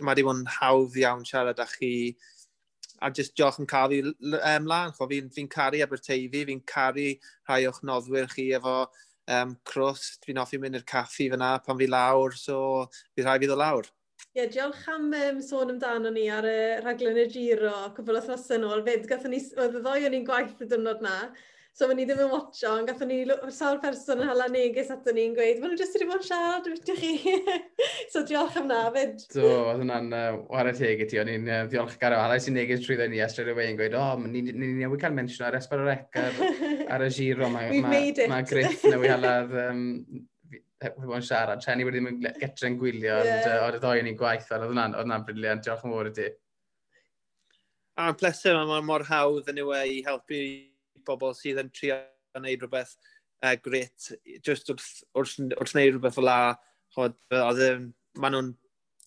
mae 0.00 0.12
wedi 0.12 0.26
bod 0.26 0.42
yn 0.42 0.52
hawdd 0.58 0.98
iawn 1.00 1.24
siarad 1.28 1.62
â 1.62 1.68
chi 1.72 1.92
a 3.02 3.10
just 3.10 3.34
diolch 3.36 3.58
yn 3.62 3.68
cael 3.70 3.92
fi 3.92 4.00
ymlaen. 4.02 4.92
Um, 4.92 5.08
fi'n 5.10 5.30
fi 5.34 5.46
caru 5.54 5.80
Aberteifi, 5.84 6.44
fi'n 6.50 6.62
caru 6.72 7.08
rhai 7.48 7.64
o'ch 7.70 7.80
noddwyr 7.88 8.28
chi 8.34 8.50
efo 8.58 8.76
um, 8.82 9.56
crwst, 9.68 10.22
fi'n 10.26 10.40
offi 10.42 10.60
mynd 10.62 10.78
i'r 10.78 10.86
caffi 10.92 11.28
fyna 11.32 11.56
pan 11.66 11.80
fi 11.80 11.88
lawr, 11.90 12.36
so 12.38 12.58
fi 13.16 13.26
rhaid 13.26 13.44
fydd 13.44 13.56
o 13.56 13.58
lawr. 13.58 13.88
Ie, 14.32 14.40
yeah, 14.40 14.50
diolch 14.52 14.84
am 14.88 15.10
um, 15.18 15.40
sôn 15.44 15.74
amdano 15.74 16.12
ni 16.12 16.28
ar 16.32 16.46
y 16.48 16.58
rhaglen 16.80 17.18
y 17.20 17.26
giro 17.32 17.72
cwbl 17.96 18.20
o 18.20 18.22
thros 18.28 18.46
yn 18.54 18.68
ôl. 18.68 18.84
Fyd, 18.86 19.08
gatho 19.10 19.32
ni, 19.32 19.42
oedd 19.58 19.80
y 19.80 19.82
ddoi 19.82 20.06
o'n 20.08 20.16
i'n 20.20 20.28
gwaith 20.28 20.62
y 20.62 20.68
dynod 20.70 21.02
na, 21.04 21.16
So, 21.72 21.86
ma'n 21.88 21.96
ni 21.96 22.04
ddim 22.04 22.18
yn 22.20 22.28
watcho, 22.28 22.68
ond 22.76 22.90
gatho 22.90 23.06
ni 23.08 23.22
sawl 23.56 23.78
person 23.80 24.18
yn 24.20 24.28
hala 24.28 24.44
neges 24.52 24.90
ato 24.92 25.12
ni'n 25.16 25.32
gweud, 25.32 25.60
maen 25.62 25.70
nhw 25.72 25.78
jyst 25.80 25.94
wedi 25.96 26.08
bod 26.10 26.20
yn 26.20 26.26
siarad, 26.26 26.66
ydych 26.68 26.98
chi? 27.00 27.12
so, 28.12 28.20
diolch 28.28 28.58
am 28.60 28.66
na 28.68 28.80
fyd. 28.92 29.22
Do, 29.32 29.46
oedd 29.70 29.80
hwnna'n 29.80 30.10
uh, 30.12 30.34
wario 30.52 30.74
teg 30.76 31.00
i 31.00 31.06
ti, 31.08 31.16
o'n 31.22 31.30
i'n 31.32 31.46
uh, 31.48 31.60
diolch 31.72 31.94
garo 32.02 32.18
halau 32.20 32.42
sy'n 32.44 32.58
neges 32.60 32.82
trwy 32.84 32.98
ni 33.00 33.22
a 33.22 33.24
e 33.24 33.32
straight 33.32 33.54
away 33.54 33.70
yn 33.72 33.78
gweud, 33.78 33.96
o, 33.96 34.02
oh, 34.04 34.20
ni, 34.20 34.42
ni, 34.44 34.52
ni 34.52 34.68
newid 34.82 35.00
cael 35.00 35.16
mention 35.16 35.46
ar 35.46 35.56
Esbar 35.56 35.80
o'r 35.86 35.94
Ecar, 35.94 36.36
ar 36.92 37.04
y 37.06 37.08
giro, 37.16 37.48
mae 37.54 37.78
ma, 37.78 37.92
made 37.94 38.20
it. 38.20 38.28
ma 38.28 38.42
Griff 38.50 38.84
newid 38.84 39.14
hala'r 39.14 39.56
um, 39.62 39.86
bod 40.98 41.14
yn 41.22 41.24
siarad. 41.30 41.62
Trenny 41.64 41.86
wedi 41.88 42.02
ddim 42.02 42.10
yn 42.10 42.26
getrau'n 42.42 42.76
gwylio, 42.82 43.14
yeah. 43.14 43.38
ond 43.38 43.48
uh, 43.48 43.62
oedd 43.62 43.78
y 43.78 43.80
ddoi 43.86 44.02
ni'n 44.10 44.18
gwaith, 44.20 44.52
ond 44.52 44.68
oedd 44.68 44.98
hwnna'n 45.00 45.24
briliant. 45.24 45.64
Diolch 45.64 45.88
yn 45.88 45.96
fawr 45.96 46.12
i 46.12 46.14
ti. 46.20 46.28
A'n 48.02 48.20
pleser, 48.20 48.60
mae 48.68 48.84
mor 48.84 49.06
hawdd 49.08 49.48
yn 49.54 49.64
yw 49.64 49.72
e 49.78 49.82
i 49.94 50.04
helpu 50.04 50.42
bobl 51.06 51.36
sydd 51.38 51.60
yn 51.62 51.72
trio 51.74 51.98
gwneud 52.36 52.64
rhywbeth 52.64 52.96
uh, 52.96 53.52
e, 53.52 53.56
gret, 53.64 54.10
just 54.46 54.72
wrth, 54.72 54.90
wrth, 55.18 55.38
wrth 55.58 55.76
wneud 55.76 55.96
rhywbeth 55.96 56.18
fel 56.18 56.28
la, 56.28 56.40
chod, 56.96 57.16
oedd 57.38 57.62
maen 58.20 58.36
nhw'n 58.36 58.50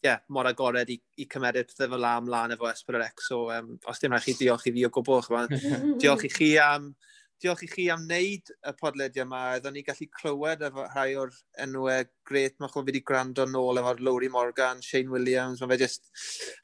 yeah, 0.05 0.21
mor 0.29 0.47
agored 0.49 0.91
i, 0.93 0.99
i 1.17 1.25
cymeryd 1.31 1.71
pethau 1.71 1.89
fel 1.95 2.03
la 2.05 2.15
ymlaen 2.21 2.53
efo 2.53 2.69
S4C, 2.69 3.25
so 3.25 3.45
um, 3.55 3.75
os 3.89 4.01
dim 4.01 4.13
rhaid 4.13 4.27
chi 4.27 4.37
diolch 4.43 4.67
i 4.69 4.75
fi 4.75 4.85
o 4.85 4.93
gwbl, 4.93 5.49
diolch 6.01 6.27
i 6.27 6.31
chi 6.31 6.55
am 6.61 6.93
diolch 7.43 7.65
i 7.65 7.69
chi 7.69 7.85
am 7.91 8.05
wneud 8.05 8.51
y 8.53 8.73
podlediau 8.79 9.25
yma. 9.25 9.41
Oeddwn 9.55 9.75
ni 9.75 9.83
gallu 9.85 10.07
clywed 10.19 10.63
efo 10.69 10.85
rhai 10.87 11.09
o'r 11.19 11.33
enwau 11.65 12.05
gret. 12.29 12.55
Mae 12.59 12.71
chwb 12.71 12.89
wedi 12.89 13.03
gwrando 13.09 13.45
nôl 13.49 13.81
efo'r 13.81 14.01
Lowry 14.07 14.29
Morgan, 14.31 14.81
Shane 14.85 15.11
Williams. 15.11 15.61
Mae 15.61 15.73
fe 15.73 15.81
jyst, 15.83 16.07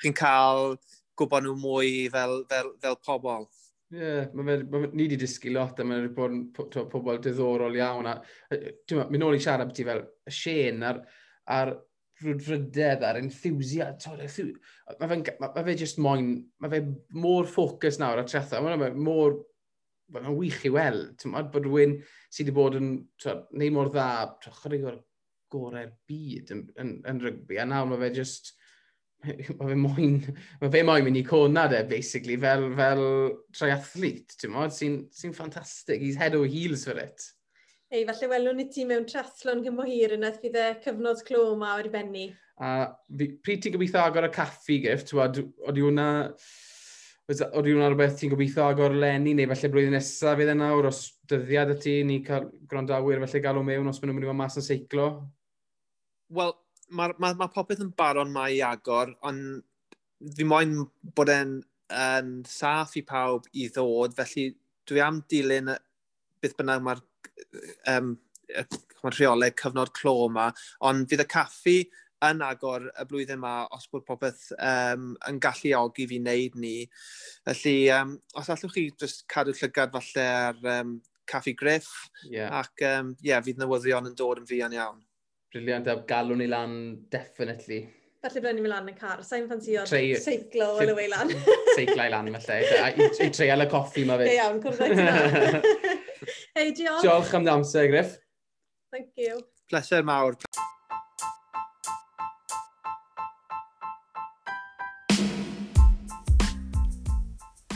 chi'n 0.03 0.15
cael 0.17 0.77
gwybod 1.19 1.45
nhw 1.45 1.57
mwy 1.59 1.91
fel, 2.13 2.37
fel, 2.51 2.71
fel 2.83 2.97
pobl. 3.05 3.49
Ie, 3.91 3.99
yeah, 3.99 4.27
mae 4.31 4.45
fe, 4.47 4.57
ma 4.71 4.79
fe, 4.85 4.89
ni 4.95 5.03
wedi 5.03 5.17
dysgu 5.19 5.51
lot 5.51 5.79
a 5.81 5.85
mae'n 5.87 6.11
bod 6.15 6.35
yn 6.35 6.43
pobl 6.91 7.17
diddorol 7.23 7.75
iawn. 7.75 8.07
A, 8.07 8.13
ma, 8.55 9.07
mynd 9.09 9.19
nôl 9.19 9.35
i 9.35 9.41
siarad 9.43 9.67
beth 9.67 9.81
i 9.83 9.87
fel 9.89 10.05
y 10.07 10.35
sien 10.35 10.85
a'r, 10.87 11.01
ar 11.51 11.73
rwdfrydedd 12.21 13.03
a'r 13.03 13.19
enthusiasm. 13.19 14.15
Mae 14.15 15.11
fe, 15.11 15.19
ma 15.41 15.51
ma 15.51 15.65
fe 15.67 15.75
just 15.81 15.99
moyn, 15.99 16.33
mae 16.63 16.71
fe 16.71 16.81
mor 17.19 17.49
ffocws 17.49 17.99
nawr 17.99 18.21
a 18.21 18.25
tretha. 18.29 18.61
Mae 18.63 18.79
fe 18.79 18.91
mor 18.95 19.39
mae'n 20.15 20.37
wych 20.37 20.65
i 20.67 20.73
weld. 20.73 21.27
Mae 21.31 21.47
bod 21.51 21.67
rhywun 21.67 21.97
sydd 22.31 22.47
wedi 22.47 22.55
bod 22.57 22.79
yn 22.79 22.91
neud 23.25 23.75
mor 23.75 23.91
dda, 23.91 24.07
chydig 24.61 24.87
o'r 24.87 24.99
gorau'r 25.51 25.91
byd 26.07 26.55
yn, 26.55 26.65
yn, 26.79 26.97
yn 27.11 27.23
rygbi. 27.23 27.59
A 27.59 27.67
nawr 27.67 27.89
mae 27.91 28.01
fe 28.05 28.11
just 28.21 28.53
mae 29.59 29.69
fe 29.69 29.77
moyn, 29.77 30.15
mae 30.61 30.71
fe 30.73 30.81
moyn 30.87 31.05
mynd 31.05 31.19
i 31.19 31.25
cwna 31.27 31.67
de, 31.71 31.83
basically, 31.89 32.37
fel, 32.41 32.69
fel 32.77 33.03
triathlete, 33.57 34.37
ti'n 34.41 34.53
modd, 34.55 34.73
sy'n 34.75 34.97
sy, 35.13 35.29
ffantastig, 35.35 36.01
he's 36.01 36.17
head 36.19 36.37
over 36.37 36.49
heels 36.49 36.87
for 36.89 36.97
it. 37.01 37.27
Ei, 37.91 38.05
falle 38.07 38.31
welwn 38.31 38.57
ni 38.61 38.69
ti 38.71 38.85
mewn 38.87 39.05
triathlon 39.07 39.61
gymho 39.65 39.85
hir 39.85 40.15
yna, 40.15 40.31
fydd 40.41 40.57
y 40.57 40.67
cyfnod 40.85 41.21
clo 41.27 41.51
yma 41.53 41.75
o'r 41.77 41.91
benni. 41.93 42.29
A 42.61 42.89
fi, 43.17 43.29
pryd 43.43 43.65
ti'n 43.65 43.75
gobeithio 43.75 44.03
agor 44.03 44.29
y 44.29 44.33
caffi 44.33 44.81
gift, 44.85 45.11
ti'n 45.11 45.21
modd, 45.21 45.41
oeddi 45.67 45.87
hwnna, 45.87 46.09
Oeddi 47.31 47.71
hwnna 47.71 47.87
rhywbeth 47.87 48.17
ti'n 48.19 48.31
gobeithio 48.33 48.65
agor 48.65 48.95
lenni, 48.97 49.31
neu 49.37 49.47
falle 49.47 49.69
blwyddyn 49.71 49.93
nesaf 49.95 50.39
fydd 50.39 50.49
e 50.51 50.55
yna 50.57 50.71
o'r 50.75 50.89
os 50.89 51.03
dyddiad 51.31 51.69
y 51.71 51.75
ti, 51.79 51.93
ni 52.03 52.17
cael 52.25 52.49
gwrandawyr 52.67 53.21
falle 53.23 53.41
galw 53.45 53.61
mewn 53.63 53.87
os 53.87 54.01
maen 54.01 54.09
nhw'n 54.09 54.17
mynd 54.17 54.27
i 54.27 54.31
fod 54.31 54.39
mas 54.39 54.57
yn 54.59 54.65
seiclo? 54.65 55.05
Wel, 56.35 56.51
mae 56.91 57.13
ma, 57.19 57.33
ma 57.37 57.49
popeth 57.51 57.83
yn 57.83 57.93
baron 57.97 58.31
mae 58.33 58.57
i 58.57 58.63
agor, 58.65 59.13
ond 59.27 59.61
fi 60.37 60.47
moyn 60.47 60.75
bod 61.15 61.31
e'n 61.33 61.59
yn 61.91 62.35
saff 62.47 62.95
i 62.99 63.03
pawb 63.07 63.47
i 63.57 63.67
ddod, 63.73 64.15
felly 64.17 64.51
dwi 64.87 65.01
am 65.03 65.21
dilyn 65.31 65.71
beth 66.41 66.55
bynnag 66.59 66.83
mae'r 66.85 67.01
um, 67.91 68.13
mae'r 69.01 69.17
rheolau 69.17 69.57
cyfnod 69.61 69.91
clo 69.97 70.15
yma, 70.27 70.47
ond 70.87 71.09
fydd 71.09 71.25
y 71.25 71.27
caffi 71.31 71.77
yn 72.27 72.41
agor 72.45 72.85
y 72.91 73.05
blwyddyn 73.09 73.39
yma 73.39 73.53
os 73.73 73.87
bod 73.91 74.05
popeth 74.05 74.51
um, 74.57 75.13
yn 75.29 75.39
galluogi 75.41 76.05
fi 76.09 76.19
wneud 76.21 76.57
ni. 76.61 76.75
Felly, 77.47 77.77
um, 77.95 78.17
os 78.37 78.51
allwch 78.53 78.75
chi 78.75 78.89
just 79.01 79.25
cadw 79.31 79.55
llygad 79.57 79.95
falle 79.95 80.27
ar 80.27 80.59
um, 80.75 80.99
caffi 81.31 81.55
griff, 81.57 81.89
yeah. 82.29 82.51
ac 82.61 82.85
um, 82.85 83.15
yeah, 83.25 83.41
fydd 83.43 83.61
newyddion 83.61 84.11
yn 84.11 84.17
dod 84.19 84.43
yn 84.43 84.49
fuan 84.49 84.77
iawn 84.77 85.01
briliant 85.51 85.87
a 85.91 85.97
galw 86.07 86.35
ni 86.39 86.47
lan 86.47 86.73
definitely. 87.11 87.81
Felly 88.21 88.41
byddwn 88.43 88.59
ni'n 88.59 88.65
mynd 88.67 88.73
lan 88.75 88.89
yn 88.91 88.97
car, 88.99 89.23
sa'n 89.25 89.47
ffansio 89.49 89.83
seiclo 89.89 90.67
fel 90.77 90.91
y 90.93 90.95
wei 90.99 91.07
lan. 91.09 91.31
Seiclo 91.77 92.05
lan, 92.13 92.29
felly. 92.45 92.67
I, 92.77 93.07
i 93.25 93.29
treial 93.33 93.65
y 93.65 93.67
coffi 93.71 94.05
mae 94.05 94.21
fe. 94.21 94.27
Ie 94.29 94.35
iawn, 94.37 94.61
cwrdd 94.61 94.83
o'i 94.85 94.91
Hei, 96.55 96.67
diolch. 96.77 97.01
Diolch 97.01 97.33
am 97.33 97.47
dy 97.47 97.51
amser, 97.55 97.89
Griff. 97.89 98.13
Thank 98.93 99.09
you. 99.17 99.41
Pleser 99.71 100.05
mawr. 100.05 100.37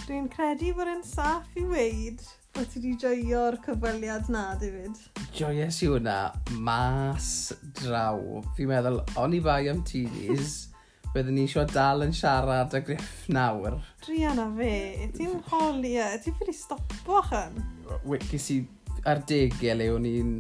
Dwi'n 0.06 0.30
credu 0.30 0.76
fod 0.78 0.94
yn 0.94 1.06
saff 1.10 1.58
i 1.58 1.66
weid 1.66 2.22
bod 2.54 2.70
ti 2.70 2.80
wedi 2.86 2.98
joio'r 3.02 3.58
cyfweliad 3.66 4.30
na, 4.32 4.52
David 4.62 5.02
joyous 5.36 5.82
i 5.84 5.90
hwnna 5.92 6.18
mas 6.64 7.28
draw. 7.76 8.22
Fi'n 8.56 8.70
meddwl, 8.72 9.02
o'n 9.20 9.36
i 9.36 9.42
bai 9.44 9.66
am 9.72 9.82
TVs, 9.88 10.54
byddwn 11.16 11.36
ni 11.36 11.44
eisiau 11.48 11.68
dal 11.74 12.06
yn 12.06 12.16
siarad 12.16 12.76
y 12.78 12.82
griff 12.88 13.26
nawr. 13.36 13.76
Rihanna 14.08 14.48
fe, 14.56 14.72
ti'n 15.18 15.36
holi 15.50 15.96
e, 16.00 16.08
ti'n 16.24 16.38
ffynu 16.38 16.56
stopo 16.56 17.20
chan. 17.28 17.60
Wicis 18.08 18.48
i 18.56 18.60
ar 19.12 19.26
degau 19.28 19.76
le 19.76 19.92
o'n 19.92 20.08
i'n 20.08 20.34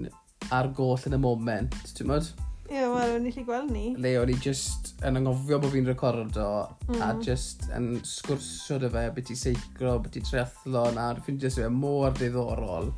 ar 0.55 0.71
goll 0.77 1.09
yn 1.09 1.17
y 1.17 1.21
moment, 1.27 1.75
ti'n 1.97 2.11
modd? 2.13 2.31
Ie, 2.65 2.79
yeah, 2.79 2.87
wel, 2.89 3.17
o'n 3.17 3.27
i 3.27 3.33
lli 3.35 3.43
gweld 3.45 3.73
ni. 3.75 3.89
Le 4.01 4.15
o'n 4.17 4.31
i 4.31 4.37
just 4.41 4.95
yn 5.05 5.19
angofio 5.19 5.59
bod 5.61 5.75
fi'n 5.75 5.85
recordo 5.91 6.47
mm. 6.87 6.95
a 6.95 7.11
mhm. 7.11 7.19
just 7.27 7.67
yn 7.75 7.91
sgwrsio 8.07 8.79
dy 8.81 8.89
fe, 8.95 9.09
beth 9.17 9.33
i 9.35 9.37
seicro, 9.37 9.99
beth 10.01 10.15
i 10.17 10.23
triathlon 10.25 10.97
a 10.97 11.11
ffeindio 11.19 11.51
sef 11.51 11.67
mor 11.83 12.15
ddiddorol. 12.15 12.95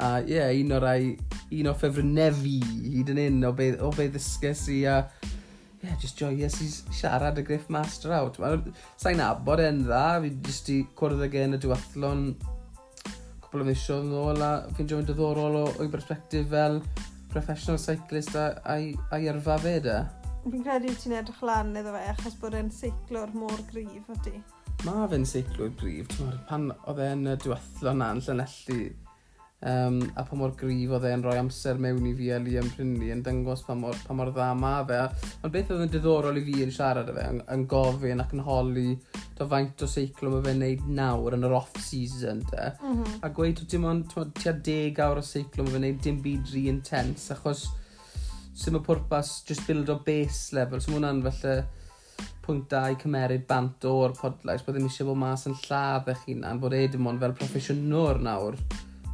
A 0.00 0.20
ie, 0.24 0.32
yeah, 0.32 0.52
un 0.56 0.72
o'r 0.72 0.84
rai, 0.86 1.10
un 1.60 1.68
o 1.68 1.74
ffefrynnefi 1.76 2.58
hyd 2.94 3.10
yn 3.12 3.18
un 3.26 3.42
o 3.50 3.52
be, 3.56 3.74
o 3.84 3.90
be 3.92 4.06
ddysges 4.08 4.62
i 4.72 4.78
a 4.88 4.94
ie, 5.20 5.88
yeah, 5.88 5.98
just 6.00 6.16
joyous 6.20 6.56
i 6.64 6.68
siarad 6.96 7.36
y 7.40 7.44
griff 7.44 7.66
master 7.68 8.14
out. 8.16 8.38
Sa'n 9.00 9.20
abod 9.24 9.60
e'n 9.60 9.82
dda, 9.84 10.20
fi 10.24 10.30
jyst 10.46 10.70
i 10.72 10.78
cwrdd 10.96 11.26
ag 11.26 11.36
e'n 11.42 11.58
y 11.58 11.60
diwathlon 11.60 12.22
cwbl 13.44 13.64
o 13.64 13.66
misiodd 13.68 14.06
yn 14.06 14.14
ôl 14.22 14.40
a 14.46 14.50
fi'n 14.78 14.88
jo'n 14.88 15.04
diddorol 15.08 15.58
o, 15.58 15.66
o'i 15.82 15.92
perspektif 15.92 16.48
fel 16.54 16.80
professional 17.32 17.80
cyclist 17.82 18.36
a, 18.38 18.46
a'i, 18.72 18.94
ai 19.12 19.28
yrfa 19.28 19.58
fe 19.60 19.76
da. 19.84 19.98
Fi'n 20.46 20.64
credu 20.64 20.94
ti'n 20.96 21.18
edrych 21.18 21.44
lan 21.44 21.74
iddo 21.76 21.92
fe 21.92 22.06
achos 22.14 22.40
bod 22.40 22.56
e'n 22.56 22.72
seiclo'r 22.72 23.36
môr 23.36 23.60
gryf 23.68 24.08
o 24.08 24.16
ti. 24.24 24.32
Mae 24.86 25.12
fe'n 25.12 25.28
seiclwr 25.28 25.76
gryf, 25.76 26.16
pan 26.48 26.70
oedd 26.88 27.04
e'n 27.04 27.34
diwethlon 27.44 28.00
na'n 28.00 28.24
llanelli 28.24 28.80
um, 29.60 30.00
a 30.14 30.24
pa 30.24 30.36
mor 30.36 30.52
grif 30.56 30.92
oedd 30.94 31.06
e'n 31.10 31.22
rhoi 31.24 31.36
amser 31.40 31.80
mewn 31.82 32.06
i 32.08 32.14
fi 32.16 32.30
a 32.34 32.38
Liam 32.40 32.68
Prynu 32.74 33.10
yn 33.14 33.22
dangos 33.24 33.62
pa 33.66 33.76
mor, 33.76 33.96
pa 34.06 34.16
mor 34.16 34.32
dda 34.32 34.50
ma 34.56 34.72
fe. 34.88 35.00
Ond 35.44 35.54
beth 35.54 35.72
oedd 35.74 35.84
yn 35.86 35.92
diddorol 35.94 36.40
i 36.40 36.44
fi 36.46 36.62
yn 36.64 36.72
siarad 36.74 37.10
â 37.10 37.16
fe, 37.16 37.26
yn, 37.34 37.42
yn 37.54 37.66
gofyn 37.70 38.24
ac 38.24 38.34
yn 38.36 38.44
holi 38.46 38.86
do 39.38 39.48
faint 39.50 39.84
o 39.84 39.90
seiclo 39.90 40.32
mae 40.34 40.46
fe'n 40.48 40.62
neud 40.64 40.86
nawr 41.00 41.36
yn 41.36 41.48
yr 41.48 41.56
off-season 41.60 42.44
te. 42.50 42.70
Mm 42.80 42.94
-hmm. 42.94 43.18
A 43.26 43.32
gweud 43.36 43.64
dim 43.74 43.88
ond 43.90 44.08
tua 44.14 44.56
deg 44.70 45.02
awr 45.04 45.20
o 45.20 45.26
seiclo 45.26 45.66
mae 45.66 45.76
fe'n 45.76 45.86
neud 45.88 46.00
dim 46.06 46.22
byd 46.24 46.54
rhy 46.54 46.66
intense 46.72 47.36
achos 47.36 47.68
sy'n 48.60 48.76
y 48.76 48.82
pwrpas 48.84 49.40
just 49.48 49.66
build 49.68 49.92
o 49.92 50.00
base 50.06 50.56
level. 50.56 50.80
So 50.80 50.92
mae 50.92 51.00
hwnna'n 51.00 51.22
felly 51.28 51.60
pwynt 52.44 52.68
da 52.72 52.86
i 52.90 52.96
cymeryd 53.00 53.46
bant 53.48 53.84
o'r 53.88 54.12
podlais 54.16 54.62
bod 54.64 54.74
e 54.74 54.78
ddim 54.78 54.88
eisiau 54.88 55.08
bod 55.08 55.20
mas 55.20 55.46
yn 55.48 55.56
lladd 55.62 56.08
eich 56.12 56.24
hunan, 56.26 56.60
bod 56.60 56.74
e 56.76 56.86
dim 56.92 57.06
ond 57.08 57.20
fel 57.22 57.36
proffesiynwr 57.36 58.20
nawr 58.24 58.56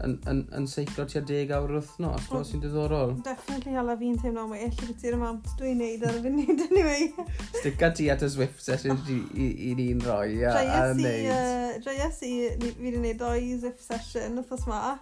yn, 0.05 0.17
yn, 0.29 0.43
yn 0.57 0.67
seiclo 0.69 1.07
tua 1.09 1.23
10 1.25 1.53
awr 1.57 1.73
yr 1.73 1.79
wythnos, 1.79 2.27
oh, 2.35 2.43
sy'n 2.45 2.63
diddorol. 2.63 3.15
Definitely 3.25 3.77
hala 3.79 3.97
fi'n 4.01 4.19
teimlo 4.21 4.45
am 4.45 4.53
eill 4.57 4.75
beth 4.81 5.07
i'r 5.09 5.17
amount 5.17 5.49
dwi'n 5.61 5.81
neud 5.81 6.05
ar 6.09 6.19
y 6.19 6.23
funud 6.27 6.63
anyway. 6.67 7.09
Stica 7.55 7.91
ti 7.97 8.11
at 8.13 8.25
y 8.27 8.31
Zwift 8.33 8.63
session 8.65 9.01
i 9.15 9.19
i, 9.33 9.49
i 9.71 9.73
ni'n 9.79 10.05
rhoi 10.05 10.45
a, 10.45 10.55
a 10.61 10.85
neud. 10.99 11.81
dreias 11.87 12.21
i, 12.27 12.35
fi 12.61 12.73
wedi 12.85 13.03
neud 13.03 13.21
doi 13.23 13.57
Zwift 13.63 13.83
session 13.85 14.41
wrthos 14.43 14.69
ma. 14.71 14.97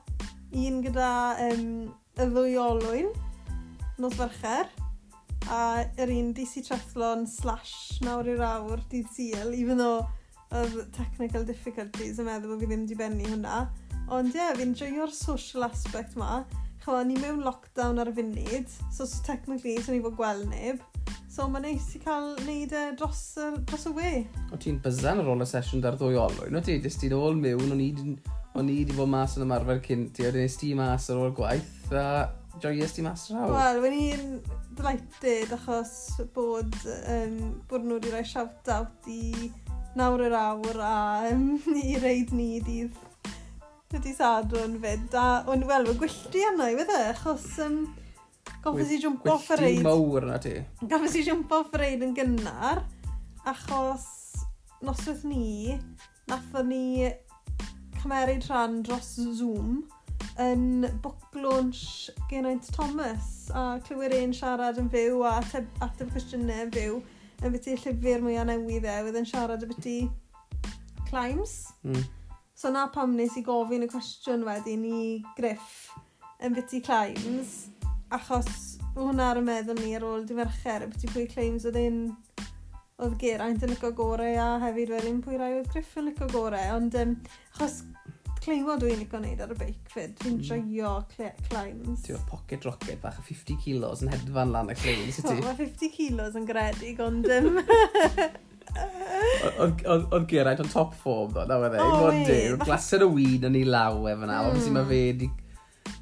Un 0.55 0.81
gyda 0.85 1.11
um, 1.49 1.69
y 2.15 2.31
ddwy 2.31 2.59
olwyn, 2.63 3.11
nos 3.99 4.15
fercher, 4.19 4.69
a 5.51 5.85
yr 6.01 6.13
un 6.15 6.31
DC 6.37 6.63
Triathlon 6.65 7.27
slash 7.29 7.99
nawr 8.05 8.31
i'r 8.31 8.45
awr 8.47 8.85
dydd 8.93 9.11
syl, 9.13 9.51
even 9.59 9.83
though 9.83 10.07
oedd 10.55 10.77
technical 10.95 11.45
difficulties 11.47 12.21
yn 12.23 12.29
meddwl 12.29 12.55
bod 12.55 12.63
fi 12.63 12.69
ddim 12.71 12.85
wedi 12.87 12.99
bennu 12.99 13.27
hwnna. 13.33 13.65
Ond 14.13 14.35
ie, 14.35 14.37
yeah, 14.37 14.53
fi'n 14.59 14.75
joio'r 14.77 15.13
social 15.15 15.65
aspect 15.65 16.19
ma. 16.21 16.43
Chyfa, 16.83 17.01
ni 17.09 17.17
mewn 17.17 17.41
lockdown 17.45 18.01
ar 18.03 18.11
y 18.11 18.17
funud, 18.19 18.73
so, 18.93 19.07
so 19.07 19.23
technically, 19.25 19.79
so 19.81 19.95
ni 19.95 20.03
fod 20.05 20.19
gweld 20.19 20.51
neb. 20.51 20.83
So 21.33 21.47
mae'n 21.51 21.65
neis 21.67 21.87
i 21.97 22.01
cael 22.03 22.35
neud 22.45 22.75
e 22.77 22.83
dros, 22.99 23.23
uh, 23.41 23.57
dros 23.67 23.89
y 23.89 23.95
we. 23.97 24.11
O 24.53 24.59
ti'n 24.61 24.77
byzan 24.85 25.23
ar 25.23 25.31
ôl 25.33 25.43
y 25.43 25.49
sesiwn 25.49 25.83
dar 25.83 25.97
ddwy 25.99 26.19
olwyn, 26.21 26.55
o 26.55 26.63
ti? 26.63 26.77
Dys 26.85 27.01
ti'n 27.01 27.17
ôl 27.17 27.41
mewn, 27.41 27.73
o'n 27.73 27.81
i 27.81 28.77
wedi 28.77 28.95
bod 28.95 29.11
mas 29.11 29.39
yn 29.39 29.47
ymarfer 29.47 29.81
cyn 29.87 30.05
ti, 30.15 30.29
o'n 30.29 30.37
nes 30.37 30.59
ti 30.61 30.75
mas 30.79 31.09
ar 31.11 31.25
ôl 31.25 31.33
gwaith, 31.35 31.89
a 31.97 32.29
joies 32.63 32.95
ti 32.95 33.03
mas 33.03 33.27
rhaw? 33.33 33.49
Wel, 33.51 33.81
wyn 33.83 33.97
i'n 33.97 34.29
delighted 34.77 35.57
achos 35.57 35.97
bod, 36.37 36.77
um, 37.17 37.41
bod 37.73 37.89
nhw 37.89 37.99
wedi 37.99 38.13
rhoi 38.13 38.23
shout-out 38.29 39.11
i 39.11 39.49
nawr 39.99 40.29
yr 40.29 40.39
awr 40.39 40.85
a 40.85 40.95
um, 41.33 41.57
i 41.81 41.97
reid 42.05 42.37
ni 42.37 42.61
dydd 42.69 43.14
dydy 43.95 44.15
sadwn 44.17 44.79
fyd. 44.83 45.15
A 45.19 45.45
o'n 45.51 45.65
wel, 45.69 45.87
fy 45.91 45.99
gwylltu 46.03 46.43
yna 46.51 46.71
i 46.73 46.79
wedi'i, 46.79 47.01
e? 47.07 47.13
achos 47.15 47.47
um, 47.65 47.81
goffes 48.65 48.93
i 48.95 49.01
jwmpo 49.03 49.39
ffreid. 49.43 49.63
reid. 49.63 49.83
mawr 49.87 50.27
na 50.29 50.39
ti. 50.43 50.57
Goffes 50.83 51.17
i 51.21 51.25
jwmpo 51.27 51.63
reid 51.79 52.03
yn 52.07 52.15
gynnar, 52.17 52.83
achos 53.51 54.09
noswaith 54.85 55.25
ni, 55.29 55.77
nathon 56.31 56.71
ni 56.73 57.11
cymeryd 58.01 58.49
rhan 58.51 58.83
dros 58.85 59.15
Zoom 59.39 59.85
yn 60.43 60.89
book 61.03 61.37
launch 61.39 62.11
genaint 62.31 62.67
Thomas 62.75 63.51
a 63.55 63.79
clywed 63.87 64.17
ein 64.17 64.35
siarad 64.35 64.81
yn 64.83 64.91
fyw 64.91 65.23
a 65.23 65.37
ateb, 65.39 65.69
ateb 65.85 66.11
cwestiynau 66.11 66.67
yn 66.67 66.75
fyw 66.75 66.99
yn 67.45 67.55
byti 67.55 67.77
llyfr 67.79 68.25
mwyaf 68.25 68.49
newydd 68.49 68.89
e, 68.89 68.99
oedd 69.05 69.19
yn 69.21 69.29
siarad 69.31 69.63
y 69.63 69.71
byti 69.71 69.97
climbs. 71.09 71.55
Mm. 71.87 72.05
So 72.55 72.71
na 72.71 72.87
pam 72.87 73.17
nes 73.19 73.35
i 73.37 73.43
gofyn 73.43 73.83
y 73.83 73.91
cwestiwn 73.91 74.45
wedyn 74.47 74.85
i 74.87 74.99
Griff 75.35 75.89
yn 76.45 76.55
biti 76.55 76.79
Climbs, 76.87 77.55
achos 78.15 78.77
hwnna 78.95 79.33
ar 79.33 79.41
y 79.41 79.43
meddwl 79.43 79.81
ni 79.81 79.95
ar 79.99 80.07
ôl 80.07 80.23
di 80.29 80.37
fercher, 80.39 80.87
y 80.87 80.93
biti 80.93 81.11
pwy 81.11 81.25
Climbs 81.33 81.67
oedd 81.67 81.81
un 81.81 81.99
oedd 83.03 83.17
Geraint 83.19 83.65
yn 83.67 83.75
lyco 83.75 83.91
gorau 83.99 84.39
a 84.39 84.47
hefyd 84.63 84.95
wedyn 84.95 85.19
pwy 85.25 85.41
rai 85.41 85.51
oedd 85.57 85.73
Griff 85.73 85.99
yn 85.99 86.13
lyco 86.13 86.31
gorau, 86.31 86.77
ond 86.77 86.95
um, 87.01 87.17
achos 87.57 87.81
cleimo 88.45 88.79
dwi'n 88.79 89.03
licio 89.03 89.19
wneud 89.19 89.43
ar 89.43 89.51
y 89.51 89.59
beic 89.59 89.91
fyd. 89.91 90.15
Dwi'n 90.23 90.39
mm. 90.39 90.47
joio 90.47 90.95
climbs. 91.49 92.07
Ti'n 92.07 92.27
pocket 92.31 92.67
rocket 92.69 93.03
bach 93.03 93.19
a 93.19 93.25
50 93.25 93.59
kilos 93.65 94.05
yn 94.05 94.15
hedfan 94.15 94.55
lan 94.55 94.71
y 94.71 94.79
climbs, 94.79 95.19
ti? 95.25 95.39
Mae 95.41 95.59
50 95.59 95.95
kilos 95.97 96.39
yn 96.39 96.47
gredig, 96.47 97.03
ond... 97.03 97.31
Um, 97.35 97.59
Oedd 99.65 100.29
Geraint 100.31 100.63
o'n 100.63 100.71
top 100.73 100.95
form, 100.99 101.33
ddo, 101.35 101.45
na 101.49 101.59
fe 101.63 101.71
dde. 101.73 101.85
Oh, 101.85 102.21
Diw, 102.29 102.59
Glaser 102.65 103.05
o 103.07 103.11
wyn 103.15 103.49
yn 103.51 103.59
ei 103.61 103.67
law 103.69 104.07
efo 104.11 104.29
na. 104.29 104.41
Mm. 104.41 104.51
Obviously 104.51 104.75
mae 104.75 104.89
fe 104.89 105.01
wedi 105.09 105.31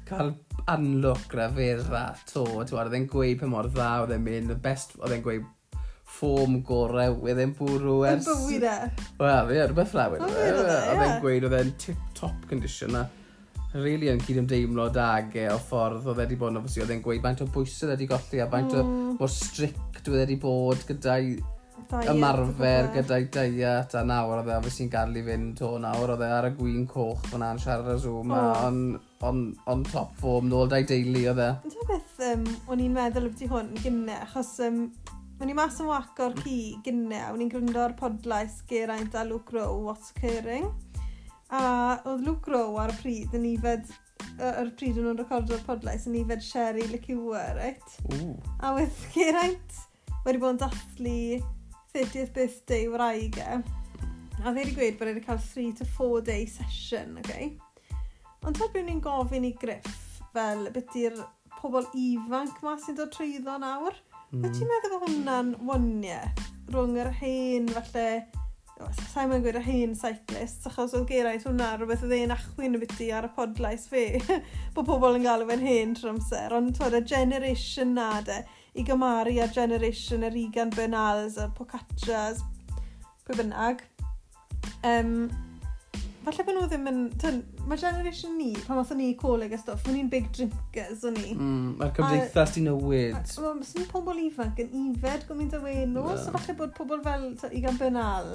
cael 0.07 0.33
anlwc 0.73 1.35
na 1.39 1.49
fe 1.55 1.71
dda 1.81 2.03
to. 2.29 2.45
Oedd 2.61 2.95
e'n 2.99 3.09
gweud 3.11 3.41
pa 3.41 3.49
mor 3.51 3.69
dda, 3.71 3.89
oedd 4.03 4.15
e'n 4.15 4.23
mynd, 4.25 4.53
y 4.53 4.59
best, 4.63 4.95
oedd 5.01 5.17
e'n 5.17 5.25
gweud 5.25 5.49
ffom 6.13 6.59
gorau, 6.67 7.17
oedd 7.25 7.41
e'n 7.41 7.55
bwrw 7.57 7.97
ers... 8.11 8.29
Yn 8.29 8.45
bywyd 8.45 8.69
e. 8.69 8.77
Wel, 9.19 9.51
ie, 9.55 9.65
rhywbeth 9.65 9.97
llawer. 9.97 10.23
Oedd 10.27 10.63
e. 10.69 10.79
e'n 10.93 11.19
gweud, 11.23 11.49
oedd 11.49 11.59
e'n 11.59 11.75
tip-top 11.81 12.47
condition 12.49 12.93
na. 12.95 13.07
Really 13.73 14.11
yn 14.11 14.19
cyd 14.21 14.37
ymdeimlo 14.43 14.85
dag 14.93 15.33
e 15.33 15.47
o 15.49 15.57
ffordd 15.57 16.05
oedd 16.05 16.19
wedi 16.21 16.37
bod 16.37 16.53
yn 16.53 16.59
ofysi, 16.59 16.83
oedd 16.83 16.93
e'n 16.93 17.01
gweud 17.01 17.23
faint 17.23 17.41
o 17.41 17.47
bwysau 17.55 17.89
wedi 17.89 18.05
golli 18.11 18.43
a 18.43 18.45
faint 18.51 18.75
o 18.77 18.83
mor 19.17 19.31
strict 19.33 20.05
oedd 20.11 20.19
wedi 20.19 20.37
bod 20.43 20.83
gyda'i 20.85 21.31
ymarfer 22.13 22.89
gyda'i 22.95 23.25
diet 23.33 23.95
a 23.97 24.03
nawr 24.07 24.39
oedd 24.41 24.51
e, 24.51 24.57
obviously 24.57 24.87
yn 24.87 24.91
gadlu 24.93 25.23
fynd 25.27 25.63
o 25.65 25.71
nawr 25.81 26.13
oedd 26.15 26.23
e 26.25 26.29
ar 26.37 26.47
y 26.49 26.53
gwyn 26.57 26.85
coch 26.89 27.23
fyna 27.29 27.51
yn 27.53 27.61
siarad 27.63 27.91
y 27.93 27.97
Zoom 28.01 28.33
oh. 28.33 28.39
a 28.39 28.67
on, 28.67 28.79
on, 29.29 29.43
on 29.69 29.83
top 29.89 30.15
form 30.21 30.49
nôl 30.51 30.71
da'i 30.71 30.87
deulu 30.89 31.25
oedd 31.31 31.43
e. 31.43 31.49
Yn 31.63 31.75
Dwi'n 31.75 31.91
beth 31.91 32.23
um, 32.29 32.47
o'n 32.73 32.85
i'n 32.85 32.95
meddwl 32.97 33.29
ydy 33.29 33.49
hwn 33.51 33.73
gynne 33.83 34.17
achos 34.25 34.55
um, 34.67 34.87
O'n 35.41 35.49
i 35.49 35.55
mas 35.57 35.79
yn 35.81 35.89
wac 35.89 36.19
o'r 36.23 36.35
ci 36.39 36.57
gynne, 36.85 37.17
o'n 37.33 37.41
i'n 37.43 37.49
gwrando'r 37.51 37.95
podlais 37.99 38.61
Geraint 38.69 39.15
a 39.17 39.25
Luke 39.27 39.51
Rowe, 39.51 39.81
What's 39.83 40.13
Occurring. 40.13 40.69
A 41.51 41.63
oedd 42.07 42.21
Luke 42.23 42.53
Rowe 42.53 42.77
ar 42.79 42.93
y 42.93 42.99
pryd 43.01 43.33
yn 43.35 43.47
ifed, 43.49 43.89
yr 44.37 44.69
pryd 44.77 45.01
yn 45.01 45.09
nhw'n 45.09 45.19
recordio'r 45.19 45.65
podlais, 45.65 46.05
yn 46.07 46.15
ifed 46.21 46.45
Sherry 46.45 46.85
Liqueur, 46.91 47.57
right? 47.57 47.97
Ooh. 48.13 48.37
A 48.63 48.71
wedd 48.77 49.01
Geraint 49.11 49.81
wedi 50.23 50.39
bod 50.39 50.53
yn 50.53 50.61
dathlu 50.61 51.17
30th 51.93 52.33
birthday 52.35 52.87
wraig 52.89 53.37
e. 53.37 53.59
A 54.43 54.51
dde 54.51 54.63
wedi 54.63 54.75
gweud 54.75 54.97
bod 54.99 55.11
wedi 55.11 55.25
cael 55.25 55.41
3 55.41 55.73
to 55.79 55.87
4 55.97 56.23
day 56.29 56.45
session, 56.49 57.17
oce? 57.21 57.29
Okay? 57.29 57.51
Ond 58.43 58.57
ta 58.59 58.67
beth 58.73 58.87
ni'n 58.87 59.01
gofyn 59.03 59.47
i 59.47 59.53
Griff 59.61 60.21
fel 60.33 60.65
beth 60.75 60.97
i'r 60.99 61.19
pobl 61.59 61.85
ifanc 61.95 62.63
ma 62.65 62.73
sy'n 62.81 62.97
dod 62.97 63.13
trwyddo 63.13 63.59
nawr? 63.61 63.99
Mm. 64.31 64.41
Wyt 64.41 64.57
ti'n 64.57 64.71
meddwl 64.71 64.95
bod 64.95 65.05
hwnna'n 65.05 65.53
waniaeth 65.69 66.47
rhwng 66.73 66.97
yr 67.03 67.11
hen 67.21 67.69
falle 67.75 68.07
Sa'n 69.13 69.29
mynd 69.29 69.45
gwir 69.45 69.59
y 69.59 69.61
hen 69.63 69.93
cyclist, 69.95 70.65
achos 70.67 70.95
oedd 70.97 71.05
Geraint 71.07 71.45
hwnna 71.45 71.69
rhywbeth 71.77 72.03
oedd 72.03 72.15
e'n 72.17 72.33
achwyn 72.33 72.75
y 72.75 72.81
biti 72.81 73.11
ar 73.15 73.27
y 73.27 73.31
podlais 73.35 73.85
fe, 73.87 74.17
bod 74.75 74.87
pobl 74.89 75.19
yn 75.19 75.27
galw 75.27 75.45
fe'n 75.47 75.63
hen 75.63 75.93
trwy 75.95 76.09
amser, 76.11 76.55
ond 76.57 76.73
twyd 76.75 76.97
y 76.97 77.03
generation 77.13 77.93
na 77.95 78.09
de, 78.25 78.41
i 78.73 78.83
gymaru 78.87 79.37
â'r 79.43 79.53
generation 79.53 80.25
yr 80.25 80.37
Egan 80.47 80.73
Bernals 80.73 81.37
y 81.37 81.47
Pocatras, 81.57 82.41
pwy 83.27 83.37
bynnag. 83.39 83.83
Um, 84.87 85.29
falle 86.23 86.45
bod 86.47 86.57
nhw 86.57 86.65
ddim 86.71 86.89
yn... 86.89 86.99
Tyn, 87.21 87.39
mae 87.69 87.79
generation 87.79 88.33
ni, 88.39 88.51
pan 88.65 88.81
oedden 88.81 88.99
ni 89.01 89.11
coleg 89.19 89.53
a 89.53 89.59
stwff, 89.59 89.85
o'n 89.87 89.97
ni'n 89.97 90.09
big 90.11 90.29
drinkers, 90.35 91.05
o'n 91.07 91.17
ni. 91.19 91.35
Mm, 91.35 91.73
Mae'r 91.81 91.93
cymdeithas 91.99 92.55
di 92.55 92.65
newid. 92.65 93.17
Mae'n 93.19 93.63
sy'n 93.69 93.87
pobl 93.91 94.21
ifanc 94.25 94.61
yn 94.63 94.75
ifed 94.87 95.27
gymaint 95.29 95.57
o 95.57 95.63
wenw, 95.63 96.05
yeah. 96.09 96.21
so 96.23 96.33
falle 96.35 96.57
bod 96.59 96.75
pobl 96.77 97.03
fel 97.05 97.29
i 97.51 97.63
gan 97.63 97.79
benal, 97.79 98.31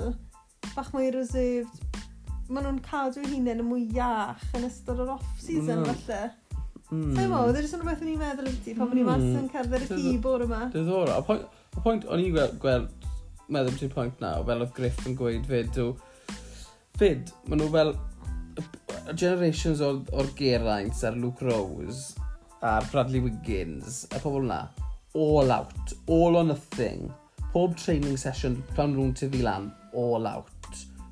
bach 0.75 0.93
mwy 0.95 1.11
reserved, 1.17 2.05
maen 2.49 2.69
nhw'n 2.69 2.85
cadw 2.87 3.25
eu 3.25 3.33
hunain 3.35 3.65
yn 3.65 3.69
mwy 3.69 3.89
iach 3.97 4.45
yn 4.57 4.69
ystod 4.69 5.03
o'r 5.05 5.17
off-season, 5.19 5.83
mm. 5.83 5.91
falle. 5.91 6.23
Mm. 6.89 7.13
Sa'n 7.17 7.29
mo, 7.29 7.43
oedd 7.45 7.59
e'n 7.61 7.67
rhywbeth 7.69 8.03
o'n 8.03 8.11
i'n 8.15 8.21
meddwl 8.23 8.47
ydy 8.49 8.75
pan 8.79 8.89
o'n 8.89 9.01
i 9.01 9.03
mas 9.05 9.21
hmm. 9.21 9.35
yn 9.43 9.49
cerdded 9.53 9.83
y 9.85 9.99
ci 10.01 10.13
bore 10.25 10.47
yma. 10.49 10.61
Diddorol. 10.73 11.11
Y 11.13 11.81
pwynt, 11.85 12.07
o'n 12.09 12.23
i'n 12.23 12.33
gweld, 12.33 12.55
gweld, 12.63 13.09
meddwl 13.53 13.77
ti'n 13.77 13.93
pwynt 13.93 14.23
na, 14.25 14.31
fel 14.49 14.65
oedd 14.65 14.73
Griff 14.77 15.03
yn 15.09 15.17
gweud 15.19 15.45
fyd, 15.51 15.81
o, 15.85 15.91
fyd, 16.97 17.29
maen 17.49 17.61
nhw 17.61 17.69
fel, 17.75 17.93
y 18.59 19.15
generations 19.15 19.85
o'r, 19.85 20.01
or 20.17 20.33
Geraint 20.39 21.05
a'r 21.05 21.21
Luke 21.21 21.45
Rose 21.45 22.17
a'r 22.65 22.89
Bradley 22.89 23.21
Wiggins, 23.25 24.07
y 24.09 24.23
pobl 24.25 24.49
na, 24.49 24.63
all 25.13 25.53
out, 25.53 25.93
all 26.09 26.41
or 26.41 26.47
nothing. 26.49 27.11
Pob 27.53 27.77
training 27.77 28.17
session 28.21 28.63
pan 28.77 28.97
rhwng 28.97 29.13
ti 29.17 29.29
fi 29.33 29.45
lan, 29.45 29.69
all 29.97 30.27
out 30.29 30.57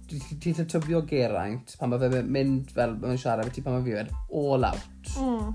Ti'n 0.06 0.38
ti 0.38 0.52
lle 0.54 0.64
tybio 0.70 1.00
Geraint 1.08 1.72
pan 1.80 1.90
mae 1.90 1.98
fe 1.98 2.20
mynd 2.22 2.68
fel 2.74 2.92
mae'n 3.02 3.18
siarad 3.18 3.48
beth 3.48 3.56
ti 3.56 3.62
pan 3.64 3.74
mae 3.74 3.82
fi 3.82 3.94
wedi, 3.96 4.12
all 4.38 4.66
out. 4.68 5.08
Mm. 5.18 5.48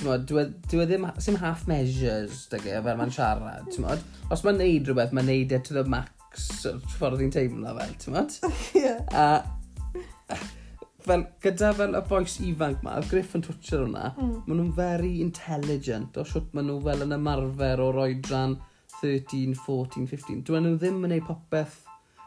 Dwi, 0.00 0.16
dwi 0.24 0.40
e- 0.42 0.80
e 0.80 0.86
ddim, 0.88 1.02
sim 1.20 1.36
half 1.42 1.66
measures, 1.68 2.46
dygu, 2.52 2.72
fel 2.86 2.96
mae'n 2.96 3.10
siarad, 3.12 3.66
tymod? 3.74 4.00
Os 4.32 4.44
mae'n 4.46 4.56
neud 4.62 4.88
rhywbeth, 4.88 5.12
mae'n 5.16 5.28
neud 5.28 5.52
it 5.52 5.66
to 5.66 5.76
the 5.76 5.84
max, 5.84 6.46
ffordd 6.94 7.20
i'n 7.26 7.34
teimlo 7.34 7.74
fel, 7.76 7.92
tymod? 8.00 8.38
yeah. 8.78 9.02
A, 10.30 10.38
fel, 11.04 11.26
gyda 11.44 11.74
fel 11.76 11.98
y 11.98 12.02
boes 12.08 12.38
ifanc 12.48 12.80
ma, 12.86 12.96
y 13.02 13.10
griff 13.10 13.36
yn 13.36 13.44
twtio'r 13.44 13.84
hwnna, 13.84 14.06
mm. 14.14 14.32
maen 14.46 14.62
nhw'n 14.62 14.72
very 14.78 15.12
intelligent 15.20 16.16
o 16.16 16.24
siwt 16.32 16.48
maen 16.56 16.70
nhw 16.70 16.80
fel 16.88 17.04
yn 17.04 17.16
ymarfer 17.18 17.84
o'r 17.84 18.00
roedran 18.00 18.56
13, 19.02 19.52
14, 19.66 20.08
15. 20.08 20.42
Dwi'n 20.48 20.64
nhw 20.64 20.80
ddim 20.80 20.96
yn 21.00 21.08
gwneud 21.10 21.28
popeth 21.28 21.82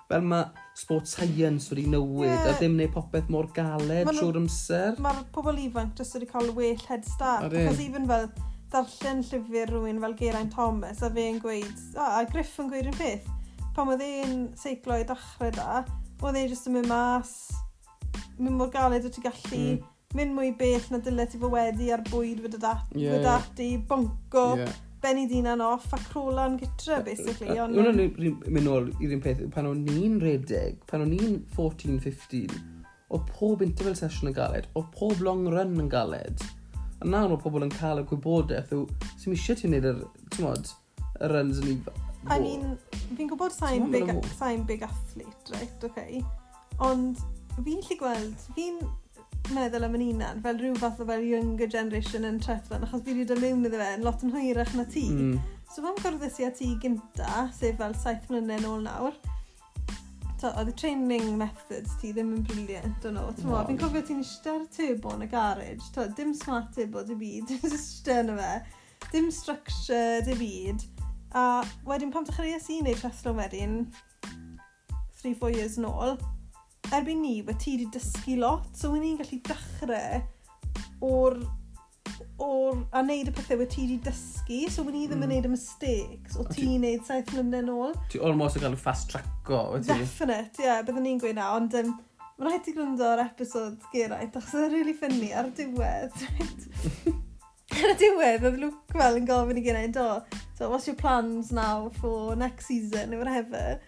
fel 0.09 0.25
mae 0.29 0.45
sport 0.77 1.07
science 1.09 1.69
wedi 1.71 1.85
newid 1.89 2.29
yeah. 2.29 2.49
a 2.49 2.55
ddim 2.57 2.79
neud 2.79 2.91
popeth 2.95 3.29
mor 3.33 3.47
galed 3.55 4.09
trwy'r 4.09 4.41
amser. 4.41 4.97
Mae'r 5.03 5.21
pobl 5.35 5.61
ifanc 5.67 5.99
jyst 5.99 6.17
wedi 6.17 6.29
cael 6.31 6.51
well 6.57 6.89
head 6.89 7.05
start. 7.07 7.53
Achos 7.53 7.81
even 7.83 8.09
fel 8.09 8.27
darllen 8.73 9.21
llyfr 9.27 9.69
rhywun 9.69 10.01
fel 10.01 10.15
Geraint 10.17 10.53
Thomas 10.53 11.01
a 11.05 11.09
fe'n 11.13 11.39
gweud, 11.43 11.81
a, 11.93 12.07
a 12.19 12.21
Griff 12.29 12.55
yn 12.61 12.71
gweud 12.71 12.89
yn 12.89 12.97
peth, 12.97 13.27
pan 13.75 13.91
oedd 13.93 14.01
e'n 14.05 14.37
seiclo 14.57 14.97
i 14.97 15.05
dachrau 15.09 15.51
da, 15.53 15.83
oedd 16.23 16.39
e 16.39 16.47
jyst 16.47 16.69
yn 16.71 16.79
mynd 16.79 16.89
mas, 16.89 17.35
mynd 18.39 18.57
mor 18.57 18.71
galed 18.73 19.05
wyt 19.05 19.13
ti 19.17 19.25
gallu, 19.25 19.59
mm. 19.59 20.15
mynd 20.17 20.35
mwy 20.37 20.55
bell 20.57 20.89
na 20.93 21.01
dylai 21.05 21.27
ti 21.29 21.41
fo 21.41 21.51
wedi 21.53 21.91
ar 21.93 22.01
bwyd 22.09 22.41
wedi 22.47 22.61
dati, 22.63 22.97
yeah, 22.97 23.13
wedi 23.13 23.27
dati 23.27 23.69
bonco, 23.91 24.47
yeah 24.63 24.81
benni 25.03 25.25
dinan 25.29 25.61
off 25.63 25.91
a 25.93 25.99
crolan 26.09 26.57
gytre, 26.61 27.01
basically. 27.05 27.59
Ond... 27.59 27.75
Wna 27.77 27.93
mynd 27.93 28.67
nôl 28.67 28.89
i'r 29.03 29.15
un 29.17 29.23
peth, 29.23 29.43
pan 29.53 29.67
o'n 29.69 29.83
ni'n 29.87 30.19
redeg, 30.23 30.79
pan 30.89 31.03
o'n 31.05 31.11
ni'n 31.13 31.41
14-15, 31.57 32.55
oedd 33.13 33.27
pob 33.35 33.63
interval 33.65 33.97
session 33.99 34.31
yn 34.31 34.37
galed, 34.37 34.69
oedd 34.79 34.89
pob 34.95 35.21
long 35.25 35.45
run 35.51 35.75
yn 35.83 35.91
galed. 35.91 36.45
A 37.03 37.09
nawr 37.09 37.35
oedd 37.35 37.43
pobl 37.43 37.67
yn 37.67 37.75
cael 37.75 38.01
y 38.01 38.07
gwybodaeth, 38.09 38.71
yw, 38.75 38.87
sy'n 39.19 39.33
mi 39.33 39.39
eisiau 39.39 39.59
ti'n 39.59 39.75
neud 39.75 39.91
yr, 39.91 40.01
ti'n 40.31 40.47
modd, 40.47 40.73
y 41.19 41.31
runs 41.33 41.61
yn 41.61 41.75
ei 41.75 41.77
I 42.31 42.39
mean, 42.39 42.77
fi'n 43.17 43.27
gwybod 43.27 43.51
sa'n 43.51 43.89
big, 43.91 44.07
big 44.67 44.83
athlete, 44.87 45.51
right, 45.51 45.83
okay. 45.83 46.21
Ond 46.83 47.19
fi'n 47.59 47.83
lli 47.83 47.97
gweld, 47.99 48.45
fi'n 48.55 48.79
meddwl 49.51 49.83
am 49.83 49.97
yn 49.97 50.05
unan, 50.13 50.41
fel 50.43 50.59
rhyw 50.59 50.77
fath 50.79 51.01
o 51.03 51.07
fel 51.09 51.25
younger 51.27 51.67
generation 51.67 52.27
yn 52.29 52.39
trethlon, 52.43 52.85
achos 52.87 53.03
fi 53.03 53.11
wedi 53.11 53.27
dod 53.27 53.41
mewn 53.43 53.67
iddo 53.67 53.81
fe 53.81 53.89
yn 53.97 54.05
lot 54.07 54.23
yn 54.23 54.31
hwyrach 54.31 54.73
na 54.77 54.85
ti. 54.89 55.03
Mm. 55.11 55.37
So 55.73 55.83
fan 55.83 55.99
gwrddus 55.99 56.39
i 56.39 56.47
a 56.47 56.51
ti 56.55 56.69
gynta, 56.81 57.47
sef 57.57 57.79
fel 57.81 57.95
saith 57.99 58.29
mlynedd 58.31 58.63
nôl 58.63 58.85
nawr, 58.85 59.17
so, 60.39 60.51
oedd 60.59 60.71
y 60.71 60.75
training 60.79 61.35
methods 61.39 61.97
ti 62.01 62.13
ddim 62.15 62.33
yn 62.37 62.45
briliant, 62.47 63.07
o'n 63.07 63.15
nhw. 63.17 63.29
Ti'n 63.37 63.51
fi'n 63.69 63.81
cofio 63.81 64.03
ti'n 64.07 64.23
eistedd 64.23 64.53
ar 64.53 64.65
tebo 64.75 65.13
yn 65.17 65.25
y 65.25 65.29
garage, 65.31 65.91
to, 65.95 66.07
dim 66.17 66.33
smart 66.37 66.71
turbo 66.75 67.03
dy 67.07 67.15
byd, 67.19 67.47
dim 67.51 67.67
eistedd 67.69 68.23
yna 68.25 68.35
fe, 68.39 69.09
dim 69.13 69.31
structure 69.31 70.21
dy 70.27 70.35
byd. 70.39 70.87
A 71.39 71.45
wedyn 71.87 72.11
pam 72.13 72.27
dechreuais 72.27 72.67
i 72.69 72.81
wneud 72.81 72.99
trethlon 72.99 73.39
wedyn, 73.39 73.79
3-4 75.23 75.55
years 75.55 75.79
nôl, 75.79 76.17
erbyn 76.91 77.21
ni, 77.23 77.35
fe 77.47 77.57
ti 77.59 77.75
wedi 77.77 77.89
dysgu 77.95 78.37
lot, 78.41 78.71
so 78.77 78.91
wyn 78.93 79.05
ni'n 79.05 79.19
gallu 79.21 79.41
dechrau 79.47 80.23
o'r 81.03 81.43
o'r, 82.41 82.79
a 82.91 83.01
wneud 83.03 83.29
y 83.29 83.33
pethau 83.35 83.59
wedi 83.61 83.71
ti 83.73 83.83
wedi 83.85 83.97
dysgu, 84.07 84.59
so 84.71 84.85
wyn 84.85 84.97
ni 84.97 85.03
ddim 85.07 85.21
yn 85.21 85.27
mm. 85.27 85.31
wneud 85.31 85.47
y 85.47 85.51
mistakes 85.53 86.37
o 86.39 86.45
ti'n 86.49 86.73
wneud 86.79 87.05
saith 87.07 87.31
mlynedd 87.33 87.61
yn 87.61 87.71
ôl. 87.73 87.93
Ti 88.11 88.21
almost 88.25 88.57
yn 88.57 88.65
cael 88.65 88.75
yn 88.75 88.81
fast 88.81 89.11
tracko, 89.11 89.61
wyt 89.75 89.87
ti? 89.87 89.97
Definite, 90.01 90.59
ie, 90.59 90.67
yeah, 90.67 90.81
byddwn 90.85 91.07
ni'n 91.07 91.21
gweud 91.21 91.37
na, 91.39 91.51
ond 91.57 91.77
um, 91.79 91.93
mae'n 92.37 92.49
rhaid 92.49 92.69
i 92.69 92.75
gwrando 92.75 93.09
ar 93.09 93.23
episod 93.27 93.87
Geraint, 93.93 94.37
achos 94.39 94.57
oedd 94.57 94.67
e 94.67 94.73
really 94.73 94.95
ffynnu 94.97 95.29
ar 95.37 95.49
y 95.49 95.55
diwedd. 95.61 96.19
ar 97.79 97.93
y 97.93 97.97
diwedd, 98.01 98.47
oedd 98.49 98.61
Luke 98.65 98.99
fel 98.99 99.21
yn 99.21 99.29
gofyn 99.29 99.61
i 99.61 99.65
Geraint, 99.65 100.01
o, 100.01 100.41
so 100.57 100.71
what's 100.73 100.89
your 100.89 100.99
plans 100.99 101.53
now 101.55 101.91
for 102.01 102.35
next 102.35 102.71
season, 102.71 103.13
or 103.13 103.23
whatever? 103.23 103.79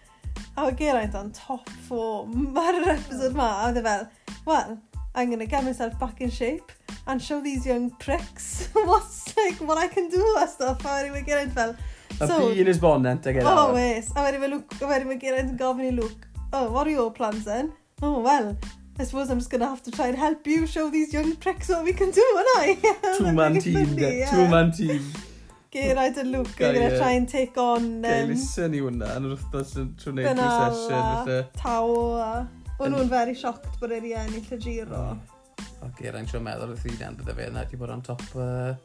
a 0.56 0.64
oedd 0.64 0.78
Geraint 0.80 1.14
on 1.14 1.30
top 1.36 1.68
form 1.88 2.56
ar 2.56 2.80
yr 2.80 2.94
episode 2.96 3.36
ma, 3.36 3.50
a 3.60 3.68
oedd 3.68 3.80
e 3.80 3.84
fel, 3.86 4.06
well, 4.48 4.78
I'm 5.14 5.30
gonna 5.30 5.46
get 5.46 5.64
myself 5.64 5.98
back 6.00 6.20
in 6.20 6.30
shape 6.30 6.72
and 7.06 7.22
show 7.22 7.40
these 7.40 7.66
young 7.66 7.90
pricks 8.02 8.68
what's 8.88 9.36
like, 9.36 9.60
what 9.60 9.78
I 9.78 9.88
can 9.88 10.08
do 10.08 10.24
a 10.40 10.46
stuff, 10.48 10.84
a 10.84 10.96
wedyn 10.96 11.12
mae 11.12 11.26
Geraint 11.28 11.52
fel, 11.52 11.76
A 12.16 12.26
so, 12.26 12.38
fi 12.40 12.62
yn 12.62 12.70
his 12.70 12.78
bonnet 12.80 13.26
ag 13.28 13.42
edrych. 13.42 13.58
Oh, 13.60 13.74
wes. 13.76 14.08
A 14.16 14.24
wedyn 14.24 15.10
mae 15.10 15.20
Geraint 15.20 15.52
yn 15.52 15.60
gofyn 15.60 15.90
i 15.90 15.92
Luke, 15.92 16.28
oh, 16.52 16.70
what 16.72 16.86
are 16.86 16.94
your 16.94 17.10
plans 17.12 17.44
then? 17.44 17.72
Oh, 18.00 18.20
well, 18.24 18.56
I 18.98 19.04
suppose 19.04 19.28
I'm 19.30 19.38
just 19.38 19.50
going 19.50 19.60
to 19.60 19.68
have 19.68 19.82
to 19.82 19.90
try 19.90 20.08
and 20.08 20.16
help 20.16 20.46
you 20.46 20.66
show 20.66 20.88
these 20.88 21.12
young 21.12 21.36
pricks 21.36 21.68
what 21.68 21.84
we 21.84 21.92
can 21.92 22.10
do, 22.10 22.24
and 22.38 22.46
I? 22.56 23.14
Two-man 23.18 23.60
team, 23.60 23.98
yeah. 23.98 24.30
Two-man 24.30 24.72
team. 24.72 25.12
Geraint 25.74 26.18
yn 26.22 26.28
lwc 26.32 26.60
yn 26.62 26.76
gyda 26.76 26.90
try 26.96 27.16
and 27.18 27.28
take 27.30 27.60
on... 27.60 27.88
Um, 28.06 28.30
listen 28.30 28.76
i 28.76 28.82
hwnna, 28.84 29.08
yn 29.18 29.26
yr 29.28 29.34
wythnos 29.34 29.72
yn 29.80 29.88
trwy 30.00 30.12
wneud 30.14 30.38
drwy 30.38 30.50
session. 30.52 31.32
A, 31.34 31.40
taw 31.58 31.96
a... 32.22 32.28
O'n 32.76 32.92
nhw'n 32.92 33.10
very 33.10 33.34
shocked 33.36 33.80
bod 33.80 33.94
yr 33.96 34.06
ennill 34.22 34.52
y 34.54 34.60
giro. 34.62 35.02
Mm. 35.16 35.64
O, 35.82 35.90
Geraint 35.98 36.30
siw'n 36.30 36.44
meddwl 36.46 36.74
wrth 36.74 36.86
i 36.86 36.94
ddan 36.94 37.18
bydde 37.18 37.36
fe 37.38 37.48
yna, 37.50 37.66
di 37.70 37.80
bod 37.80 37.94
on 37.96 38.04
top... 38.06 38.24
Uh... 38.34 38.76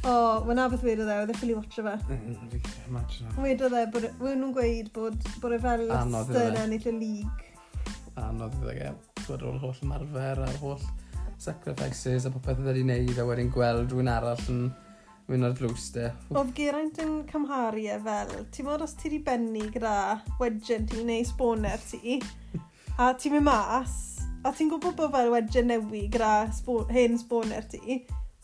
O, 0.00 0.12
wyna 0.46 0.64
beth 0.72 0.84
wedodd 0.86 1.10
e, 1.12 1.16
oedd 1.22 1.32
e 1.32 1.36
ffili 1.36 1.54
watcha 1.58 1.82
e 1.82 1.84
fe. 1.86 2.16
Mm, 2.16 2.36
mm, 2.48 3.40
wedodd 3.44 3.76
e, 3.76 3.84
bod 3.92 4.06
e- 4.08 4.12
nhw'n 4.22 4.54
gweud 4.56 4.92
bod, 4.96 5.18
bod 5.42 5.56
e 5.56 5.60
fel 5.60 5.86
yn 5.88 6.60
ennill 6.62 6.88
y 6.88 6.94
lig. 6.96 7.46
Anodd 8.20 8.56
iddo 8.60 8.72
e, 8.72 8.92
gwedd 9.26 9.44
o'r 9.48 9.58
holl 9.60 9.82
marfer 9.88 10.40
a'r 10.46 10.60
holl 10.62 10.80
sacrifices 11.40 12.26
a 12.28 12.32
popeth 12.32 12.60
ydy 12.60 12.84
wedi'i 12.84 12.84
e 12.84 13.02
wneud 13.04 13.20
a 13.20 13.26
wedyn 13.28 13.52
gweld 13.52 13.92
rhywun 13.92 14.10
arall 14.12 14.48
yn 14.52 14.64
Wyn 15.30 15.46
ar 15.46 15.52
de. 15.54 16.06
Oedd 16.34 16.48
Geraint 16.56 16.96
yn 16.98 17.20
cymharu 17.30 17.84
e 17.86 17.98
fel, 18.02 18.32
ti'n 18.50 18.66
bod 18.66 18.82
os 18.82 18.96
ti 18.98 19.06
wedi 19.06 19.20
benni 19.28 19.62
gyda 19.70 19.92
wedgen 20.40 20.88
ti 20.90 21.04
neu 21.06 21.22
sboner 21.28 21.78
ti, 21.86 22.16
a 22.98 23.12
ti'n 23.14 23.36
mynd 23.36 23.46
mas, 23.46 23.94
a 24.42 24.50
ti'n 24.50 24.72
gwybod 24.72 24.96
bod 24.98 25.14
fel 25.14 25.30
wedgen 25.30 25.70
newi 25.70 26.08
gyda 26.10 26.48
spo 26.56 26.80
hen 26.90 27.14
sboner 27.20 27.62
ti, 27.70 28.00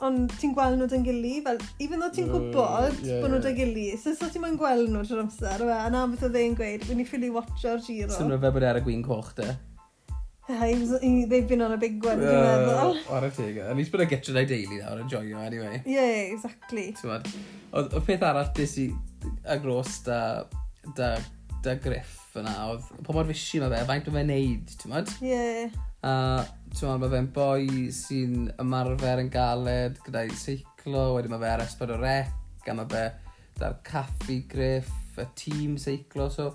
ond 0.06 0.30
ti'n 0.38 0.54
gweld 0.54 0.78
nhw 0.78 0.86
dyn 0.92 1.08
gilydd, 1.08 1.42
fel, 1.48 1.58
even 1.82 2.04
though 2.04 2.14
ti'n 2.14 2.30
gwybod 2.30 2.94
uh, 2.94 3.02
yeah, 3.02 3.18
bod 3.18 3.34
nhw 3.34 3.42
dyn 3.42 3.58
gilydd, 3.58 3.98
so 4.04 4.14
so 4.14 4.30
ti'n 4.30 4.46
mynd 4.46 4.62
gweld 4.62 4.92
nhw 4.92 5.02
trwy'r 5.08 5.24
amser, 5.24 5.66
a 5.66 5.88
na 5.90 6.06
beth 6.12 6.28
oedd 6.28 6.38
e'n 6.38 6.54
gweud, 6.54 6.86
wyn 6.86 7.02
i 7.02 7.08
ffili 7.08 7.34
watcho'r 7.34 7.82
giro. 7.82 8.14
Symryd 8.14 8.46
fe 8.46 8.54
bod 8.54 8.68
e 8.68 8.70
ar 8.70 8.78
y 8.78 8.86
gwyn 8.86 9.02
coch 9.02 9.34
de. 9.40 9.56
Yeah, 10.48 10.64
he 10.66 10.74
was, 10.78 11.00
he, 11.00 11.24
they've 11.24 11.48
been 11.48 11.60
on 11.60 11.72
a 11.72 11.76
big 11.76 12.04
one, 12.04 12.20
dwi'n 12.22 12.44
meddwl. 12.44 13.00
Ar 13.10 13.24
y 13.26 13.30
teg, 13.34 13.56
at 13.64 13.74
least 13.74 13.90
bod 13.90 14.04
y 14.04 14.06
getro 14.12 14.34
neu 14.36 14.46
daily 14.46 14.78
nawr 14.78 15.00
yn 15.02 15.08
joio, 15.10 15.40
anyway. 15.42 15.80
Yeah, 15.82 16.30
exactly. 16.30 16.92
Tywad, 17.00 17.26
oedd 17.74 17.96
y 17.98 18.02
peth 18.06 18.22
arall 18.28 18.52
dis 18.54 18.76
i 18.84 18.86
agros 19.56 19.98
da, 20.06 20.20
da, 20.94 21.16
da 21.66 21.74
griff 21.82 22.36
yna, 22.38 22.54
oedd 22.70 22.86
pa 23.02 23.16
mor 23.16 23.26
fisi 23.26 23.58
mae 23.58 23.72
fe, 23.74 23.82
faint 23.90 24.06
mae 24.12 24.20
fe'n 24.20 24.30
neud, 24.30 24.72
ti'n 24.78 24.94
modd? 24.94 25.12
Yeah. 25.24 25.74
A 26.06 26.14
ti'n 26.76 27.02
mae 27.02 27.14
fe'n 27.16 27.30
boi 27.34 27.90
sy'n 27.96 28.50
ymarfer 28.62 29.24
yn 29.24 29.32
galed 29.34 29.98
gyda'i 30.06 30.30
seiclo, 30.38 31.08
wedyn 31.16 31.34
mae 31.34 31.42
fe 31.42 31.54
ar 31.56 31.64
esbyd 31.66 31.96
o 31.96 32.00
rec, 32.04 32.30
a 32.70 32.76
mae 32.76 32.92
fe 32.94 33.06
da'r 33.58 33.80
caffi 33.86 34.44
griff, 34.46 34.94
y 35.16 35.26
tîm 35.34 35.74
seiclo, 35.80 36.30
so 36.30 36.52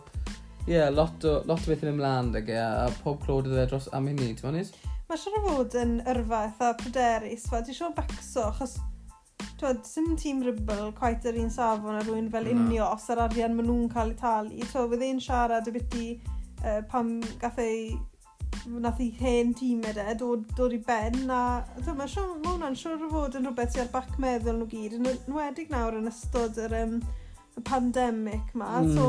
Ie, 0.68 0.76
yeah, 0.76 0.92
lot 0.94 1.24
o, 1.26 1.40
lot 1.50 1.64
o 1.66 1.72
beth 1.72 1.84
yn 1.86 1.96
ymlaen, 1.96 2.32
deg, 2.36 2.52
a, 2.54 2.86
a 2.86 2.90
pob 3.02 3.24
clod 3.24 3.50
iddo 3.50 3.64
dros 3.66 3.88
am 3.98 4.10
hynny, 4.12 4.30
ti'n 4.36 4.46
fannis? 4.46 4.74
Mae 5.10 5.18
siarad 5.18 5.48
o 5.48 5.56
fod 5.56 5.78
yn 5.82 5.96
yrfa 6.14 6.44
eitha 6.46 6.70
pryderus, 6.82 7.48
fa, 7.50 7.64
ti'n 7.66 7.78
siŵr 7.80 7.96
becso, 7.98 8.46
achos, 8.52 8.76
twyd, 9.58 9.82
sim 9.90 10.12
tîm 10.22 10.44
rybl, 10.46 10.92
quite 11.00 11.32
yr 11.32 11.40
un 11.42 11.50
safon 11.54 11.98
a 11.98 12.04
rwy'n 12.06 12.30
fel 12.34 12.52
unio, 12.54 12.86
os 12.92 13.10
yr 13.10 13.24
arian 13.26 13.58
maen 13.58 13.72
nhw'n 13.72 13.90
cael 13.96 14.14
ei 14.14 14.22
talu, 14.22 14.54
twyd, 14.62 14.94
fydd 14.94 15.08
ein 15.10 15.26
siarad 15.26 15.72
y 15.72 15.76
biti 15.80 16.06
uh, 16.62 16.80
pam 16.94 17.18
gath 17.42 17.60
ei 17.66 17.92
nath 18.86 19.00
ei 19.02 19.10
hen 19.20 19.54
tîm 19.58 19.82
e 19.90 19.94
de 19.98 20.14
dod, 20.20 20.46
dod 20.58 20.74
i 20.76 20.80
ben 20.86 21.30
a 21.34 21.42
dyma 21.80 22.06
mae 22.06 22.12
hwnna'n 22.46 22.78
siŵr 22.78 23.08
o 23.08 23.10
fod 23.10 23.38
yn 23.40 23.48
rhywbeth 23.48 23.74
sy'n 23.74 23.86
ar 23.88 23.92
bac 23.94 24.12
meddwl 24.22 24.60
nhw 24.60 24.68
gyd. 24.70 24.98
Yn 25.00 25.10
enwedig 25.14 25.72
nawr 25.74 25.98
yn 25.98 26.10
ystod 26.12 26.60
yr 26.62 26.76
um, 26.84 27.00
y 27.58 27.62
pandemic 27.68 28.54
ma, 28.56 28.80
mm, 28.80 28.94
so 28.96 29.08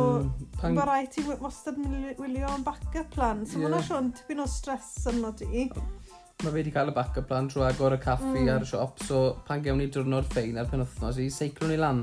pan... 0.59 0.74
mae 0.74 0.86
rhaid 0.86 1.11
ti 1.14 1.22
wastad 1.40 1.78
wylio 2.18 2.49
am 2.51 2.64
backup 2.66 3.11
plan, 3.14 3.45
so 3.47 3.61
yeah. 3.61 3.70
mae'n 3.70 3.84
Sean 3.86 4.11
tipyn 4.18 4.43
o 4.43 4.47
stress 4.51 5.07
yno 5.12 5.30
ti. 5.38 5.68
Mae 5.68 6.49
fe 6.49 6.55
wedi 6.57 6.72
cael 6.74 6.90
y 6.90 6.97
backup 6.97 7.28
plan 7.30 7.51
trwy 7.51 7.68
agor 7.68 7.95
y 7.95 8.01
caffi 8.03 8.32
mm. 8.32 8.51
ar 8.57 8.66
y 8.66 8.70
siop, 8.72 8.99
so 9.07 9.22
pan 9.47 9.62
gewn 9.62 9.78
ni 9.78 9.86
diwrnod 9.95 10.26
ffein 10.32 10.59
ar 10.59 10.66
penwthnos 10.70 11.20
i 11.22 11.28
seiclo 11.30 11.70
ni 11.70 11.78
lan. 11.78 12.03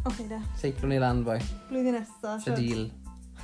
Oce, 0.00 0.14
okay, 0.14 0.30
da. 0.30 0.40
Seiclo 0.56 0.88
ni 0.88 1.00
lan, 1.02 1.20
boi. 1.26 1.36
Blwyddyn 1.68 1.98
nesaf. 1.98 2.46
Dy 2.46 2.56
deal. 2.56 2.86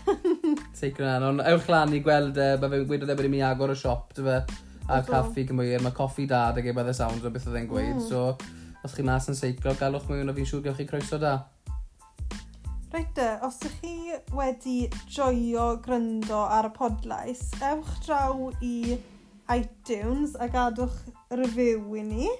seiclo 0.80 1.04
ni 1.04 1.10
lan, 1.10 1.26
ond 1.34 1.44
ewch 1.50 1.68
lan 1.68 1.92
i 1.92 2.00
gweld, 2.04 2.40
e, 2.40 2.54
uh, 2.54 2.62
mae 2.62 2.72
fe 2.72 2.86
wedodd 2.94 3.12
e 3.12 3.18
bod 3.18 3.28
i 3.28 3.32
mi 3.34 3.42
agor 3.44 3.74
y 3.74 3.76
siop, 3.76 4.14
dy 4.16 4.24
fe, 4.24 4.38
a 4.86 5.02
caffi 5.04 5.44
gymwyr, 5.50 5.74
e, 5.76 5.82
mae 5.84 5.92
coffi 5.92 6.24
da, 6.30 6.46
dy 6.56 6.64
gei 6.64 6.76
bydd 6.78 6.94
y 6.94 6.96
sounds 6.96 7.28
o 7.28 7.34
beth 7.34 7.50
oedd 7.50 7.60
e'n 7.60 7.68
gweud, 7.68 7.98
mm. 7.98 8.06
so 8.08 8.30
os 8.86 8.96
chi 8.96 9.04
mas 9.04 9.28
yn 9.28 9.36
seiclo, 9.36 9.76
galwch 9.76 10.08
mewn 10.08 10.32
o 10.32 10.36
fi'n 10.36 10.48
siŵr 10.48 10.64
gewch 10.70 10.80
chi 10.80 10.88
croeso 10.88 11.20
da. 11.20 11.34
Reit 12.96 13.10
de, 13.12 13.24
os 13.44 13.58
ych 13.60 13.74
chi 13.82 14.14
wedi 14.32 14.86
joio 15.12 15.64
gryndo 15.84 16.38
ar 16.48 16.64
y 16.64 16.70
podlais, 16.72 17.42
ewch 17.60 17.90
draw 18.06 18.46
i 18.64 18.96
iTunes 19.52 20.32
a 20.40 20.46
gadwch 20.48 20.94
review 21.28 21.92
i 22.00 22.06
ni. 22.06 22.30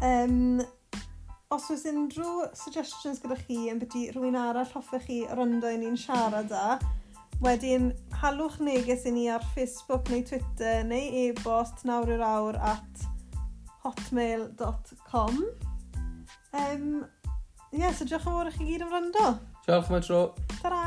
Um, 0.00 0.62
os 1.52 1.68
oes 1.68 1.84
unrhyw 1.92 2.46
suggestions 2.56 3.20
gyda 3.20 3.36
chi 3.42 3.58
yn 3.74 3.82
byddu 3.82 4.06
rhywun 4.14 4.40
arall 4.46 4.72
hoffech 4.72 5.04
chi 5.04 5.20
ryndo 5.36 5.68
i 5.68 5.76
ni'n 5.82 6.00
siarad 6.00 6.56
â, 6.56 6.78
wedyn 7.44 7.92
halwch 8.22 8.62
neges 8.64 9.04
i 9.04 9.12
ni 9.12 9.28
ar 9.36 9.44
Facebook 9.52 10.08
neu 10.08 10.24
Twitter 10.24 10.80
neu 10.88 11.24
e-bost 11.26 11.84
nawr 11.84 12.16
i'r 12.16 12.24
awr 12.24 12.62
at 12.72 13.08
hotmail.com. 13.84 15.44
Um, 16.56 16.88
Ie, 17.74 17.82
yes, 17.82 17.98
so 17.98 18.06
diolch 18.08 18.30
yn 18.30 18.38
fawr 18.38 18.48
i 18.48 18.54
chi 18.56 18.70
gyd 18.70 18.86
am 18.86 18.96
rando. 18.96 19.34
Diolch 19.64 19.86
mae'n 19.88 20.02
tro. 20.04 20.18
Ta-ra! 20.60 20.80